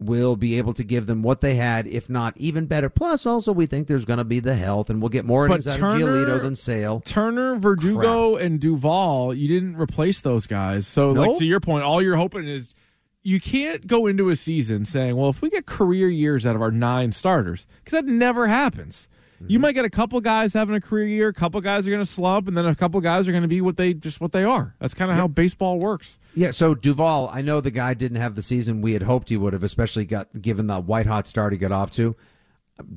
will 0.00 0.36
be 0.36 0.58
able 0.58 0.74
to 0.74 0.84
give 0.84 1.06
them 1.06 1.22
what 1.22 1.40
they 1.40 1.54
had, 1.54 1.86
if 1.86 2.10
not 2.10 2.36
even 2.36 2.66
better. 2.66 2.88
Plus, 2.88 3.26
also 3.26 3.52
we 3.52 3.66
think 3.66 3.86
there's 3.86 4.04
going 4.04 4.18
to 4.18 4.24
be 4.24 4.40
the 4.40 4.56
health, 4.56 4.90
and 4.90 5.00
we'll 5.00 5.08
get 5.08 5.24
more 5.24 5.46
innings 5.46 5.66
out 5.66 5.76
of 5.76 5.80
Giolito 5.82 6.42
than 6.42 6.56
Sale. 6.56 7.00
Turner, 7.04 7.56
Verdugo, 7.56 8.36
and 8.36 8.60
Duvall, 8.60 9.32
you 9.32 9.48
didn't 9.48 9.76
replace 9.76 10.20
those 10.20 10.46
guys. 10.46 10.86
So, 10.86 11.10
like 11.10 11.38
to 11.38 11.44
your 11.44 11.60
point, 11.60 11.84
all 11.84 12.02
you're 12.02 12.16
hoping 12.16 12.46
is 12.48 12.74
you 13.22 13.40
can't 13.40 13.86
go 13.86 14.06
into 14.06 14.30
a 14.30 14.36
season 14.36 14.84
saying, 14.84 15.16
"Well, 15.16 15.30
if 15.30 15.40
we 15.40 15.48
get 15.48 15.64
career 15.66 16.08
years 16.08 16.44
out 16.44 16.56
of 16.56 16.62
our 16.62 16.72
nine 16.72 17.12
starters," 17.12 17.66
because 17.82 17.92
that 17.98 18.10
never 18.10 18.48
happens. 18.48 19.08
Mm-hmm. 19.36 19.46
You 19.50 19.58
might 19.58 19.72
get 19.72 19.84
a 19.84 19.90
couple 19.90 20.20
guys 20.20 20.52
having 20.52 20.74
a 20.74 20.80
career 20.80 21.06
year, 21.06 21.28
a 21.28 21.34
couple 21.34 21.60
guys 21.60 21.86
are 21.86 21.90
going 21.90 22.02
to 22.02 22.10
slump, 22.10 22.48
and 22.48 22.56
then 22.56 22.66
a 22.66 22.74
couple 22.74 23.00
guys 23.00 23.28
are 23.28 23.32
going 23.32 23.42
to 23.42 23.48
be 23.48 23.60
what 23.60 23.76
they 23.76 23.94
just 23.94 24.20
what 24.20 24.32
they 24.32 24.44
are. 24.44 24.74
That's 24.80 24.94
kind 24.94 25.10
of 25.10 25.16
how 25.16 25.28
baseball 25.28 25.78
works. 25.78 26.18
Yeah, 26.34 26.50
so 26.50 26.74
Duvall, 26.74 27.28
I 27.32 27.42
know 27.42 27.60
the 27.60 27.70
guy 27.70 27.94
didn't 27.94 28.20
have 28.20 28.34
the 28.34 28.42
season 28.42 28.80
we 28.80 28.92
had 28.92 29.02
hoped 29.02 29.28
he 29.28 29.36
would 29.36 29.52
have, 29.52 29.62
especially 29.62 30.04
got 30.04 30.28
given 30.40 30.66
the 30.66 30.80
white 30.80 31.06
hot 31.06 31.26
start 31.26 31.52
he 31.52 31.58
got 31.58 31.72
off 31.72 31.90
to. 31.92 32.16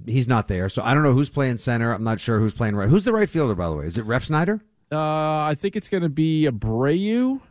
He's 0.05 0.27
not 0.27 0.47
there, 0.47 0.69
so 0.69 0.81
I 0.83 0.93
don't 0.93 1.03
know 1.03 1.13
who's 1.13 1.29
playing 1.29 1.59
center. 1.59 1.91
I'm 1.91 2.03
not 2.03 2.19
sure 2.19 2.39
who's 2.39 2.53
playing 2.53 2.75
right. 2.75 2.89
Who's 2.89 3.03
the 3.03 3.13
right 3.13 3.29
fielder, 3.29 3.53
by 3.53 3.69
the 3.69 3.75
way? 3.75 3.85
Is 3.85 3.97
it 3.97 4.05
Refsnyder? 4.05 4.61
Uh, 4.91 4.97
I 4.97 5.55
think 5.59 5.75
it's 5.75 5.89
going 5.89 6.03
to 6.03 6.09
be 6.09 6.47
Abreu, 6.49 7.41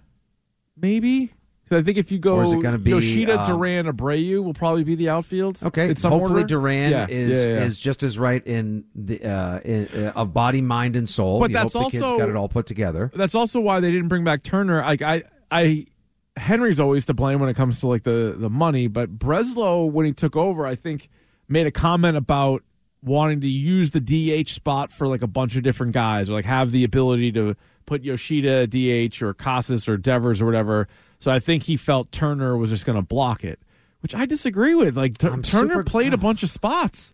maybe. 0.77 1.33
I 1.71 1.83
think 1.83 1.99
if 1.99 2.13
you 2.13 2.19
go 2.19 2.37
Or 2.37 2.45
is 2.45 2.53
it 2.53 2.63
gonna 2.63 2.79
be, 2.79 2.91
Yoshida, 2.91 3.41
um, 3.41 3.47
Duran, 3.47 3.87
Abreu 3.87 4.43
will 4.45 4.55
probably 4.55 4.85
be 4.85 4.95
the 4.95 5.09
outfield. 5.09 5.59
Okay, 5.63 5.93
some 5.97 6.13
hopefully 6.13 6.43
order. 6.43 6.47
Duran 6.47 6.93
Yeah, 6.93 7.07
is 7.09 7.45
yeah, 7.47 7.53
yeah. 7.55 7.65
is 7.65 7.79
just 7.79 8.03
as 8.05 8.19
right 8.19 8.45
in 8.47 8.85
the 8.95 9.23
uh, 9.25 9.59
in, 9.65 9.89
uh, 9.89 10.13
of 10.15 10.33
body, 10.33 10.61
mind, 10.61 10.95
and 10.95 11.09
soul. 11.09 11.41
But 11.41 11.51
You 11.51 11.55
that's 11.55 11.75
also- 11.75 12.19
got 12.19 12.29
it 12.29 12.37
all 12.37 12.49
put 12.49 12.67
together. 12.67 13.11
That's 13.15 13.35
also 13.35 13.61
why 13.61 13.81
they 13.81 13.91
didn't 13.91 14.09
bring 14.09 14.23
back 14.23 14.45
Turner. 14.45 14.81
Like 14.83 15.03
I, 15.03 15.25
I, 15.51 15.87
Henry's 16.37 16.79
always 16.79 17.05
to 17.07 17.15
blame 17.15 17.41
when 17.41 17.49
it 17.49 17.55
comes 17.55 17.81
to 17.81 17.89
like 17.89 18.05
the 18.05 18.37
the 18.39 18.51
money. 18.51 18.87
But 18.87 19.19
Breslow, 19.19 19.91
when 19.91 20.07
he 20.07 20.13
took 20.13 20.37
over, 20.37 20.67
I 20.67 20.77
think 20.77 21.09
made 21.49 21.67
a 21.67 21.73
comment 21.73 22.17
about 22.17 22.63
wanting 23.03 23.41
to 23.41 23.49
use 23.49 23.91
the 23.91 24.01
DH 24.01 24.49
spot 24.51 24.93
for 24.93 25.07
like 25.09 25.23
a 25.23 25.27
bunch 25.29 25.57
of 25.57 25.63
different 25.63 25.93
guys, 25.93 26.31
or 26.31 26.35
like 26.35 26.45
have 26.45 26.71
the 26.71 26.85
ability 26.85 27.33
to 27.33 27.57
put 27.87 28.03
Yoshida 28.03 28.67
DH 28.67 29.23
or 29.23 29.33
Casas 29.35 29.89
or 29.89 29.97
Devers 29.97 30.41
or 30.43 30.47
whatever. 30.47 30.89
So 31.19 31.31
I 31.31 31.39
think 31.39 31.65
he 31.65 31.77
felt 31.77 32.13
Turner 32.13 32.57
was 32.57 32.71
just 32.71 32.85
going 32.87 32.97
to 32.97 33.03
block 33.03 33.43
it, 33.45 33.59
which 34.01 34.15
I 34.15 34.27
disagree 34.27 34.75
with. 34.75 34.97
Like 34.97 35.23
I'm 35.25 35.43
Turner 35.43 35.75
super- 35.75 35.85
played 35.85 36.13
a 36.15 36.17
bunch 36.19 36.43
of 36.43 36.51
spots. 36.51 37.13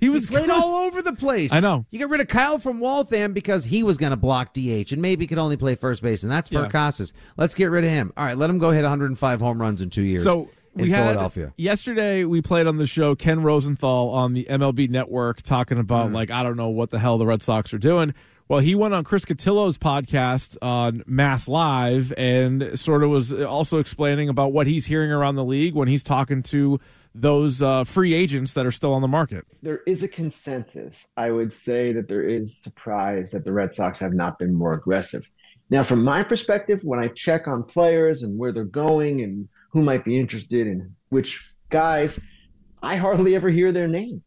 He 0.00 0.08
was 0.08 0.24
He 0.26 0.34
played 0.34 0.46
good. 0.46 0.50
all 0.60 0.74
over 0.86 1.00
the 1.00 1.12
place. 1.12 1.52
I 1.52 1.60
know. 1.60 1.86
You 1.90 1.98
get 2.00 2.08
rid 2.08 2.20
of 2.20 2.26
Kyle 2.26 2.58
from 2.58 2.80
Waltham 2.80 3.32
because 3.32 3.64
he 3.64 3.84
was 3.84 3.96
going 3.98 4.10
to 4.10 4.16
block 4.16 4.52
DH 4.52 4.90
and 4.90 5.00
maybe 5.00 5.28
could 5.28 5.38
only 5.38 5.56
play 5.56 5.76
first 5.76 6.02
base, 6.02 6.24
and 6.24 6.32
that's 6.32 6.48
for 6.48 6.62
Yeah. 6.62 6.68
Casas. 6.70 7.12
Let's 7.36 7.54
get 7.54 7.66
rid 7.66 7.84
of 7.84 7.90
him. 7.90 8.12
All 8.16 8.24
right, 8.24 8.36
let 8.36 8.50
him 8.50 8.58
go 8.58 8.72
hit 8.72 8.82
105 8.82 9.40
home 9.40 9.60
runs 9.60 9.80
in 9.80 9.90
two 9.90 10.02
years. 10.02 10.24
So 10.24 10.48
in 10.74 10.86
we 10.86 10.90
had 10.90 11.04
Philadelphia. 11.10 11.52
yesterday. 11.56 12.24
We 12.24 12.42
played 12.42 12.66
on 12.66 12.78
the 12.78 12.86
show 12.88 13.14
Ken 13.14 13.42
Rosenthal 13.44 14.08
on 14.10 14.32
the 14.32 14.44
MLB 14.50 14.88
Network 14.90 15.42
talking 15.42 15.78
about 15.78 16.10
Mm. 16.10 16.14
like 16.14 16.30
I 16.32 16.42
don't 16.42 16.56
know 16.56 16.70
what 16.70 16.90
the 16.90 16.98
hell 16.98 17.16
the 17.18 17.26
Red 17.26 17.40
Sox 17.42 17.72
are 17.72 17.78
doing. 17.78 18.12
Well, 18.52 18.60
he 18.60 18.74
went 18.74 18.92
on 18.92 19.02
Chris 19.02 19.24
Cotillo's 19.24 19.78
podcast 19.78 20.58
on 20.60 21.04
Mass 21.06 21.48
Live 21.48 22.12
and 22.18 22.78
sort 22.78 23.02
of 23.02 23.08
was 23.08 23.32
also 23.32 23.78
explaining 23.78 24.28
about 24.28 24.52
what 24.52 24.66
he's 24.66 24.84
hearing 24.84 25.10
around 25.10 25.36
the 25.36 25.44
league 25.44 25.72
when 25.72 25.88
he's 25.88 26.02
talking 26.02 26.42
to 26.42 26.78
those 27.14 27.62
uh, 27.62 27.84
free 27.84 28.12
agents 28.12 28.52
that 28.52 28.66
are 28.66 28.70
still 28.70 28.92
on 28.92 29.00
the 29.00 29.08
market. 29.08 29.46
there 29.62 29.80
is 29.86 30.02
a 30.02 30.08
consensus. 30.08 31.06
I 31.16 31.30
would 31.30 31.50
say 31.50 31.94
that 31.94 32.08
there 32.08 32.20
is 32.20 32.54
surprise 32.54 33.30
that 33.30 33.46
the 33.46 33.54
Red 33.54 33.72
Sox 33.72 33.98
have 34.00 34.12
not 34.12 34.38
been 34.38 34.52
more 34.52 34.74
aggressive. 34.74 35.26
Now, 35.70 35.82
from 35.82 36.04
my 36.04 36.22
perspective, 36.22 36.80
when 36.82 37.00
I 37.00 37.08
check 37.08 37.48
on 37.48 37.62
players 37.62 38.22
and 38.22 38.38
where 38.38 38.52
they're 38.52 38.64
going 38.64 39.22
and 39.22 39.48
who 39.70 39.80
might 39.80 40.04
be 40.04 40.18
interested 40.18 40.66
in 40.66 40.94
which 41.08 41.42
guys, 41.70 42.20
I 42.82 42.96
hardly 42.96 43.34
ever 43.34 43.48
hear 43.48 43.72
their 43.72 43.88
name. 43.88 44.22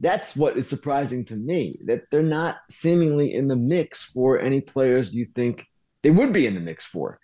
That's 0.00 0.34
what 0.34 0.56
is 0.56 0.68
surprising 0.68 1.26
to 1.26 1.36
me 1.36 1.78
that 1.84 2.04
they're 2.10 2.22
not 2.22 2.56
seemingly 2.70 3.34
in 3.34 3.48
the 3.48 3.56
mix 3.56 4.02
for 4.02 4.40
any 4.40 4.60
players 4.60 5.12
you 5.12 5.26
think 5.34 5.66
they 6.02 6.10
would 6.10 6.32
be 6.32 6.46
in 6.46 6.54
the 6.54 6.60
mix 6.60 6.86
for. 6.86 7.18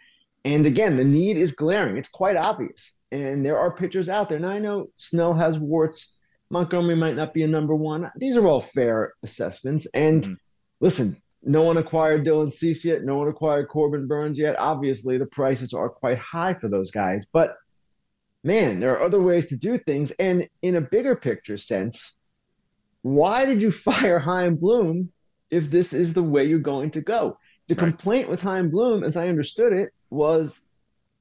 And 0.45 0.67
again, 0.67 0.97
the 0.97 1.05
need 1.05 1.39
is 1.39 1.53
glaring. 1.53 1.97
It's 1.97 2.09
quite 2.09 2.37
obvious. 2.37 2.93
And 3.11 3.45
there 3.45 3.59
are 3.59 3.75
pitchers 3.75 4.09
out 4.09 4.29
there. 4.29 4.39
Now 4.39 4.51
I 4.51 4.59
know 4.59 4.91
Snell 4.97 5.35
has 5.35 5.59
warts. 5.59 6.13
Montgomery 6.51 6.95
might 6.95 7.17
not 7.17 7.35
be 7.35 7.43
a 7.43 7.49
number 7.49 7.75
one. 7.75 8.11
These 8.17 8.37
are 8.37 8.47
all 8.47 8.61
fair 8.61 9.15
assessments. 9.23 9.87
And 9.95 10.23
mm-hmm. 10.23 10.35
listen, 10.81 11.21
no 11.43 11.63
one 11.63 11.79
acquired 11.79 12.27
Dylan 12.27 12.53
Cease 12.53 12.85
yet. 12.85 13.05
No 13.05 13.17
one 13.17 13.29
acquired 13.29 13.69
Corbin 13.69 14.07
Burnes 14.07 14.39
yet. 14.39 14.59
Obviously, 14.59 15.17
the 15.17 15.27
prices 15.27 15.73
are 15.73 15.89
quite 15.89 16.19
high 16.19 16.55
for 16.55 16.69
those 16.69 16.91
guys. 16.91 17.23
But 17.33 17.57
man, 18.45 18.81
there 18.81 18.97
are 18.97 19.03
other 19.03 19.21
ways 19.21 19.47
to 19.49 19.57
do 19.57 19.79
things. 19.79 20.13
And 20.19 20.47
in 20.63 20.77
a 20.77 20.81
bigger 20.81 21.17
picture 21.17 21.57
sense, 21.57 22.17
why 23.07 23.45
did 23.45 23.63
you 23.63 23.71
fire 23.89 24.19
Chaim 24.19 24.57
Bloom 24.57 25.13
if 25.51 25.71
this 25.71 25.93
is 25.93 26.13
the 26.13 26.23
way 26.23 26.45
you're 26.45 26.59
going 26.59 26.91
to 26.91 27.01
go? 27.01 27.39
The 27.69 27.75
right. 27.75 27.89
complaint 27.89 28.29
with 28.29 28.43
Chaim 28.43 28.69
Bloom, 28.69 29.05
as 29.05 29.17
I 29.17 29.29
understood 29.29 29.73
it, 29.73 29.91
was 30.11 30.61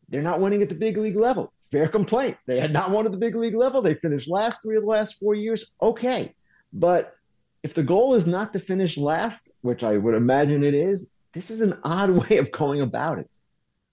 they're 0.10 0.24
not 0.24 0.40
winning 0.40 0.64
at 0.64 0.70
the 0.70 0.76
big 0.76 0.98
league 0.98 1.16
level. 1.16 1.54
Fair 1.72 1.88
complaint. 1.88 2.38
They 2.48 2.60
had 2.60 2.74
not 2.74 2.90
won 2.90 3.06
at 3.06 3.12
the 3.12 3.18
big 3.18 3.36
league 3.36 3.56
level. 3.56 3.82
They 3.82 3.96
finished 3.96 4.28
last 4.28 4.62
three 4.62 4.78
of 4.78 4.84
the 4.84 4.90
last 4.90 5.20
four 5.20 5.36
years. 5.36 5.66
Okay. 5.82 6.34
But 6.74 7.16
if 7.64 7.74
the 7.74 7.84
goal 7.84 8.16
is 8.16 8.26
not 8.26 8.54
to 8.54 8.60
finish 8.60 8.98
last, 8.98 9.50
which 9.62 9.84
I 9.84 9.98
would 9.98 10.16
imagine 10.16 10.64
it 10.64 10.74
is, 10.74 11.08
this 11.34 11.52
is 11.52 11.62
an 11.62 11.78
odd 11.84 12.10
way 12.30 12.38
of 12.38 12.52
going 12.52 12.82
about 12.82 13.20
it. 13.20 13.30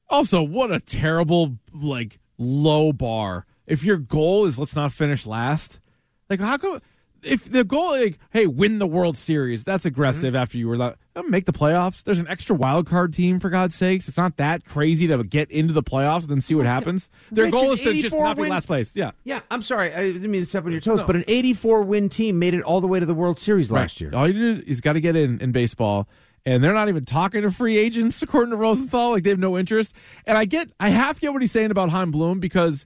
Also, 0.08 0.42
what 0.42 0.70
a 0.70 0.80
terrible, 0.80 1.58
like, 1.72 2.18
low 2.38 2.92
bar. 2.92 3.46
If 3.66 3.84
your 3.84 3.96
goal 3.96 4.44
is 4.44 4.58
let's 4.58 4.76
not 4.76 4.92
finish 4.92 5.26
last, 5.26 5.80
like, 6.28 6.40
how 6.40 6.58
come 6.58 6.80
if 7.24 7.50
the 7.50 7.64
goal, 7.64 7.92
like, 7.92 8.18
hey, 8.30 8.46
win 8.46 8.78
the 8.78 8.86
World 8.86 9.16
Series, 9.16 9.64
that's 9.64 9.84
aggressive. 9.84 10.34
Mm-hmm. 10.34 10.42
After 10.42 10.58
you 10.58 10.68
were 10.68 10.76
like, 10.76 10.96
oh, 11.16 11.22
make 11.22 11.46
the 11.46 11.52
playoffs. 11.52 12.02
There's 12.02 12.18
an 12.18 12.28
extra 12.28 12.56
wild 12.56 12.86
card 12.86 13.12
team 13.12 13.40
for 13.40 13.50
God's 13.50 13.74
sakes. 13.74 14.08
It's 14.08 14.16
not 14.16 14.36
that 14.38 14.64
crazy 14.64 15.06
to 15.08 15.22
get 15.24 15.50
into 15.50 15.72
the 15.72 15.82
playoffs 15.82 16.22
and 16.22 16.30
then 16.30 16.40
see 16.40 16.54
what 16.54 16.66
happens. 16.66 17.08
Their 17.30 17.44
Rich, 17.44 17.52
goal 17.52 17.72
is 17.72 17.80
to 17.80 17.94
just 17.94 18.16
not 18.16 18.36
be 18.36 18.48
last 18.48 18.66
place. 18.66 18.94
Yeah, 18.94 19.12
yeah. 19.24 19.40
I'm 19.50 19.62
sorry, 19.62 19.92
I 19.92 20.12
didn't 20.12 20.30
mean 20.30 20.42
to 20.42 20.46
step 20.46 20.64
on 20.64 20.72
your 20.72 20.80
toes, 20.80 20.98
no. 20.98 21.06
but 21.06 21.16
an 21.16 21.24
84 21.26 21.82
win 21.82 22.08
team 22.08 22.38
made 22.38 22.54
it 22.54 22.62
all 22.62 22.80
the 22.80 22.88
way 22.88 23.00
to 23.00 23.06
the 23.06 23.14
World 23.14 23.38
Series 23.38 23.70
last 23.70 24.00
year. 24.00 24.10
All 24.14 24.28
you 24.28 24.54
did 24.54 24.68
is 24.68 24.80
got 24.80 24.94
to 24.94 25.00
get 25.00 25.16
in 25.16 25.40
in 25.40 25.52
baseball. 25.52 26.08
And 26.44 26.64
they're 26.64 26.74
not 26.74 26.88
even 26.88 27.04
talking 27.04 27.42
to 27.42 27.52
free 27.52 27.76
agents, 27.76 28.20
according 28.22 28.50
to 28.50 28.56
Rosenthal. 28.56 29.10
Like 29.10 29.22
they 29.22 29.30
have 29.30 29.38
no 29.38 29.56
interest. 29.56 29.94
And 30.26 30.36
I 30.36 30.44
get, 30.44 30.70
I 30.80 30.88
half 30.88 31.20
get 31.20 31.32
what 31.32 31.40
he's 31.40 31.52
saying 31.52 31.70
about 31.70 31.90
Chaim 31.90 32.10
Bloom 32.10 32.40
because 32.40 32.84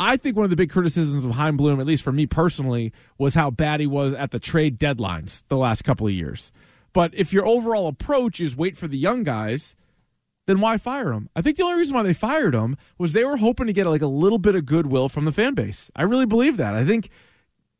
I 0.00 0.16
think 0.16 0.34
one 0.34 0.44
of 0.44 0.50
the 0.50 0.56
big 0.56 0.70
criticisms 0.70 1.26
of 1.26 1.32
Chaim 1.32 1.58
Bloom, 1.58 1.78
at 1.78 1.86
least 1.86 2.02
for 2.02 2.10
me 2.10 2.24
personally, 2.24 2.90
was 3.18 3.34
how 3.34 3.50
bad 3.50 3.80
he 3.80 3.86
was 3.86 4.14
at 4.14 4.30
the 4.30 4.38
trade 4.38 4.78
deadlines 4.78 5.44
the 5.48 5.58
last 5.58 5.84
couple 5.84 6.06
of 6.06 6.12
years. 6.14 6.52
But 6.94 7.14
if 7.14 7.34
your 7.34 7.46
overall 7.46 7.86
approach 7.86 8.40
is 8.40 8.56
wait 8.56 8.78
for 8.78 8.88
the 8.88 8.96
young 8.96 9.24
guys, 9.24 9.76
then 10.46 10.58
why 10.58 10.78
fire 10.78 11.12
him? 11.12 11.28
I 11.36 11.42
think 11.42 11.58
the 11.58 11.64
only 11.64 11.76
reason 11.76 11.94
why 11.94 12.02
they 12.02 12.14
fired 12.14 12.54
him 12.54 12.78
was 12.96 13.12
they 13.12 13.24
were 13.24 13.36
hoping 13.36 13.66
to 13.66 13.74
get 13.74 13.86
like 13.86 14.00
a 14.00 14.06
little 14.06 14.38
bit 14.38 14.54
of 14.54 14.64
goodwill 14.64 15.10
from 15.10 15.26
the 15.26 15.32
fan 15.32 15.52
base. 15.52 15.90
I 15.94 16.04
really 16.04 16.26
believe 16.26 16.56
that. 16.56 16.74
I 16.74 16.84
think 16.86 17.10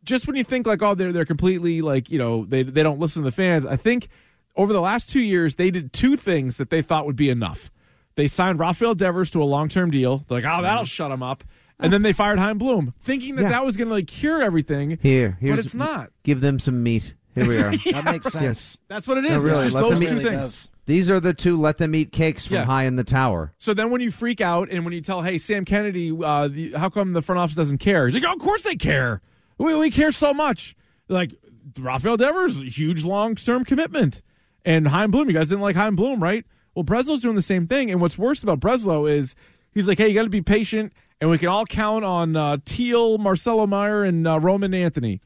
just 0.04 0.26
when 0.26 0.36
you 0.36 0.44
think 0.44 0.66
like 0.66 0.82
oh 0.82 0.94
they're 0.94 1.12
they're 1.12 1.24
completely 1.24 1.80
like 1.80 2.10
you 2.10 2.18
know 2.18 2.44
they 2.44 2.62
they 2.62 2.82
don't 2.82 3.00
listen 3.00 3.22
to 3.22 3.30
the 3.30 3.34
fans. 3.34 3.64
I 3.64 3.76
think 3.76 4.08
over 4.56 4.74
the 4.74 4.80
last 4.82 5.08
two 5.08 5.20
years 5.20 5.54
they 5.54 5.70
did 5.70 5.94
two 5.94 6.16
things 6.16 6.58
that 6.58 6.68
they 6.68 6.82
thought 6.82 7.06
would 7.06 7.16
be 7.16 7.30
enough. 7.30 7.70
They 8.14 8.26
signed 8.26 8.58
Rafael 8.58 8.94
Devers 8.94 9.30
to 9.30 9.42
a 9.42 9.44
long 9.44 9.70
term 9.70 9.90
deal. 9.90 10.18
They're 10.18 10.42
like 10.42 10.44
oh 10.44 10.60
that'll 10.62 10.82
mm-hmm. 10.82 10.86
shut 10.86 11.10
him 11.10 11.22
up 11.22 11.44
and 11.82 11.92
then 11.92 12.02
they 12.02 12.12
fired 12.12 12.38
Chaim 12.38 12.58
Bloom, 12.58 12.94
thinking 13.00 13.36
that 13.36 13.42
yeah. 13.42 13.48
that 13.50 13.64
was 13.64 13.76
going 13.76 13.88
to 13.88 13.94
like 13.94 14.06
cure 14.06 14.42
everything. 14.42 14.98
Here, 15.02 15.38
but 15.40 15.58
it's 15.58 15.74
not. 15.74 16.10
Give 16.22 16.40
them 16.40 16.58
some 16.58 16.82
meat. 16.82 17.14
Here 17.34 17.48
we 17.48 17.58
are. 17.58 17.72
That 17.92 18.04
makes 18.04 18.32
sense. 18.32 18.42
Yes. 18.42 18.78
That's 18.88 19.06
what 19.06 19.18
it 19.18 19.24
is. 19.24 19.32
No, 19.32 19.38
really, 19.38 19.64
it's 19.64 19.74
just 19.74 19.76
those 19.76 20.00
two 20.00 20.20
things. 20.20 20.68
These 20.86 21.08
are 21.08 21.20
the 21.20 21.32
two 21.32 21.56
let 21.56 21.76
them 21.76 21.94
eat 21.94 22.10
cakes 22.10 22.46
from 22.46 22.56
yeah. 22.56 22.64
high 22.64 22.84
in 22.84 22.96
the 22.96 23.04
tower. 23.04 23.52
So 23.58 23.74
then 23.74 23.90
when 23.90 24.00
you 24.00 24.10
freak 24.10 24.40
out 24.40 24.68
and 24.70 24.84
when 24.84 24.92
you 24.92 25.00
tell, 25.00 25.22
hey, 25.22 25.38
Sam 25.38 25.64
Kennedy, 25.64 26.10
uh, 26.10 26.48
the, 26.48 26.72
how 26.72 26.88
come 26.88 27.12
the 27.12 27.22
front 27.22 27.38
office 27.38 27.54
doesn't 27.54 27.78
care? 27.78 28.06
He's 28.06 28.14
like, 28.14 28.24
oh, 28.24 28.32
of 28.32 28.40
course 28.40 28.62
they 28.62 28.74
care. 28.74 29.22
We, 29.56 29.74
we 29.76 29.90
care 29.92 30.10
so 30.10 30.34
much. 30.34 30.74
Like, 31.06 31.34
Rafael 31.78 32.16
Devers, 32.16 32.60
huge 32.76 33.04
long 33.04 33.36
term 33.36 33.64
commitment. 33.64 34.22
And 34.64 34.88
Chaim 34.88 35.10
Bloom, 35.10 35.28
you 35.28 35.34
guys 35.34 35.48
didn't 35.48 35.62
like 35.62 35.76
Chaim 35.76 35.94
Bloom, 35.94 36.20
right? 36.20 36.44
Well, 36.74 36.84
Breslow's 36.84 37.22
doing 37.22 37.36
the 37.36 37.42
same 37.42 37.66
thing. 37.66 37.90
And 37.90 38.00
what's 38.00 38.18
worse 38.18 38.42
about 38.42 38.60
Breslow 38.60 39.08
is 39.10 39.34
he's 39.72 39.86
like, 39.86 39.98
hey, 39.98 40.08
you 40.08 40.14
got 40.14 40.24
to 40.24 40.28
be 40.28 40.42
patient 40.42 40.92
and 41.20 41.30
we 41.30 41.38
can 41.38 41.48
all 41.48 41.64
count 41.64 42.04
on 42.04 42.36
uh, 42.36 42.56
Teel, 42.64 43.18
Marcelo 43.18 43.66
Meyer, 43.66 44.04
and 44.04 44.26
uh, 44.26 44.40
Roman 44.40 44.74
Anthony. 44.74 45.20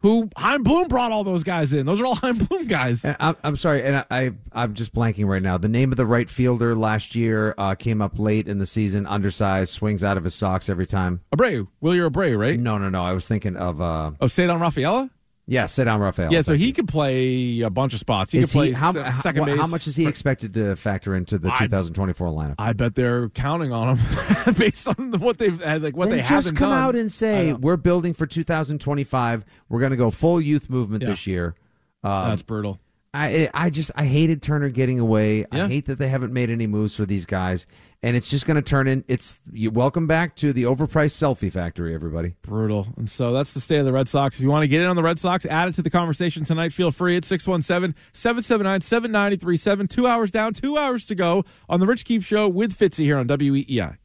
Who 0.00 0.30
Chaim 0.36 0.62
Bloom 0.62 0.88
brought 0.88 1.10
all 1.10 1.24
those 1.24 1.42
guys 1.42 1.72
in? 1.72 1.86
Those 1.86 2.00
are 2.00 2.06
all 2.06 2.14
Chaim 2.22 2.36
Bloom 2.36 2.66
guys. 2.66 3.04
I'm, 3.18 3.36
I'm 3.42 3.56
sorry, 3.56 3.82
and 3.82 4.04
I, 4.10 4.32
I 4.52 4.64
am 4.64 4.74
just 4.74 4.94
blanking 4.94 5.26
right 5.26 5.42
now. 5.42 5.58
The 5.58 5.68
name 5.68 5.90
of 5.90 5.96
the 5.96 6.06
right 6.06 6.28
fielder 6.28 6.74
last 6.74 7.14
year 7.14 7.54
uh, 7.58 7.74
came 7.74 8.02
up 8.02 8.18
late 8.18 8.46
in 8.46 8.58
the 8.58 8.66
season, 8.66 9.06
undersized, 9.06 9.72
swings 9.72 10.04
out 10.04 10.16
of 10.16 10.24
his 10.24 10.34
socks 10.34 10.68
every 10.68 10.86
time. 10.86 11.22
Abreu, 11.34 11.68
Wilyer 11.82 12.10
Abreu, 12.10 12.38
right? 12.38 12.58
No, 12.58 12.78
no, 12.78 12.88
no. 12.88 13.04
I 13.04 13.12
was 13.12 13.26
thinking 13.26 13.56
of 13.56 13.80
uh, 13.80 14.12
oh, 14.20 14.26
Ceddanne 14.26 14.60
Rafaela. 14.60 15.10
Yeah, 15.48 15.64
Ceddanne 15.64 16.00
Rafael. 16.00 16.32
Yeah, 16.32 16.40
so 16.40 16.54
he 16.54 16.72
could 16.72 16.88
play 16.88 17.60
a 17.60 17.70
bunch 17.70 17.94
of 17.94 18.00
spots. 18.00 18.32
He 18.32 18.38
is 18.38 18.46
could 18.46 18.58
play 18.58 18.66
he, 18.68 18.72
how, 18.72 18.92
second 18.92 19.42
how, 19.42 19.44
base. 19.44 19.60
How 19.60 19.68
much 19.68 19.86
is 19.86 19.94
he 19.94 20.06
expected 20.06 20.54
to 20.54 20.74
factor 20.74 21.14
into 21.14 21.38
the 21.38 21.50
2024 21.50 22.28
lineup? 22.28 22.54
I 22.58 22.72
bet 22.72 22.96
they're 22.96 23.28
counting 23.28 23.72
on 23.72 23.96
him 23.96 24.54
based 24.58 24.88
on 24.88 25.12
what 25.20 25.38
they've 25.38 25.60
had, 25.62 25.82
like 25.82 25.96
what 25.96 26.08
then 26.08 26.18
they 26.18 26.24
just 26.24 26.56
come 26.56 26.70
done. 26.70 26.78
out 26.78 26.96
and 26.96 27.12
say 27.12 27.52
we're 27.52 27.76
building 27.76 28.12
for 28.12 28.26
2025. 28.26 29.44
We're 29.68 29.80
going 29.80 29.90
to 29.90 29.96
go 29.96 30.10
full 30.10 30.40
youth 30.40 30.68
movement 30.68 31.04
yeah. 31.04 31.10
this 31.10 31.28
year. 31.28 31.54
Um, 32.02 32.30
That's 32.30 32.42
brutal. 32.42 32.80
I 33.14 33.48
I 33.54 33.70
just 33.70 33.92
I 33.94 34.04
hated 34.04 34.42
Turner 34.42 34.68
getting 34.68 35.00
away. 35.00 35.38
Yeah. 35.38 35.64
I 35.64 35.68
hate 35.68 35.86
that 35.86 35.98
they 35.98 36.08
haven't 36.08 36.32
made 36.32 36.50
any 36.50 36.66
moves 36.66 36.94
for 36.94 37.06
these 37.06 37.24
guys, 37.24 37.66
and 38.06 38.16
it's 38.16 38.28
just 38.28 38.46
going 38.46 38.54
to 38.54 38.62
turn 38.62 38.86
in. 38.86 39.02
It's 39.08 39.40
you 39.52 39.72
welcome 39.72 40.06
back 40.06 40.36
to 40.36 40.52
the 40.52 40.62
overpriced 40.62 41.16
selfie 41.16 41.52
factory, 41.52 41.92
everybody. 41.92 42.36
Brutal, 42.42 42.86
and 42.96 43.10
so 43.10 43.32
that's 43.32 43.52
the 43.52 43.60
state 43.60 43.78
of 43.78 43.84
the 43.84 43.92
Red 43.92 44.06
Sox. 44.06 44.36
If 44.36 44.42
you 44.42 44.48
want 44.48 44.62
to 44.62 44.68
get 44.68 44.80
in 44.80 44.86
on 44.86 44.94
the 44.94 45.02
Red 45.02 45.18
Sox, 45.18 45.44
add 45.44 45.66
it 45.66 45.74
to 45.74 45.82
the 45.82 45.90
conversation 45.90 46.44
tonight. 46.44 46.72
Feel 46.72 46.92
free 46.92 47.16
at 47.16 47.24
617-779-7937. 47.24 49.90
Two 49.90 50.06
hours 50.06 50.30
down, 50.30 50.52
two 50.52 50.78
hours 50.78 51.04
to 51.06 51.16
go 51.16 51.44
on 51.68 51.80
the 51.80 51.86
Rich 51.86 52.04
Keefe 52.04 52.24
Show 52.24 52.46
with 52.46 52.78
Fitzy 52.78 53.06
here 53.06 53.18
on 53.18 53.26
WEEI. 53.26 53.96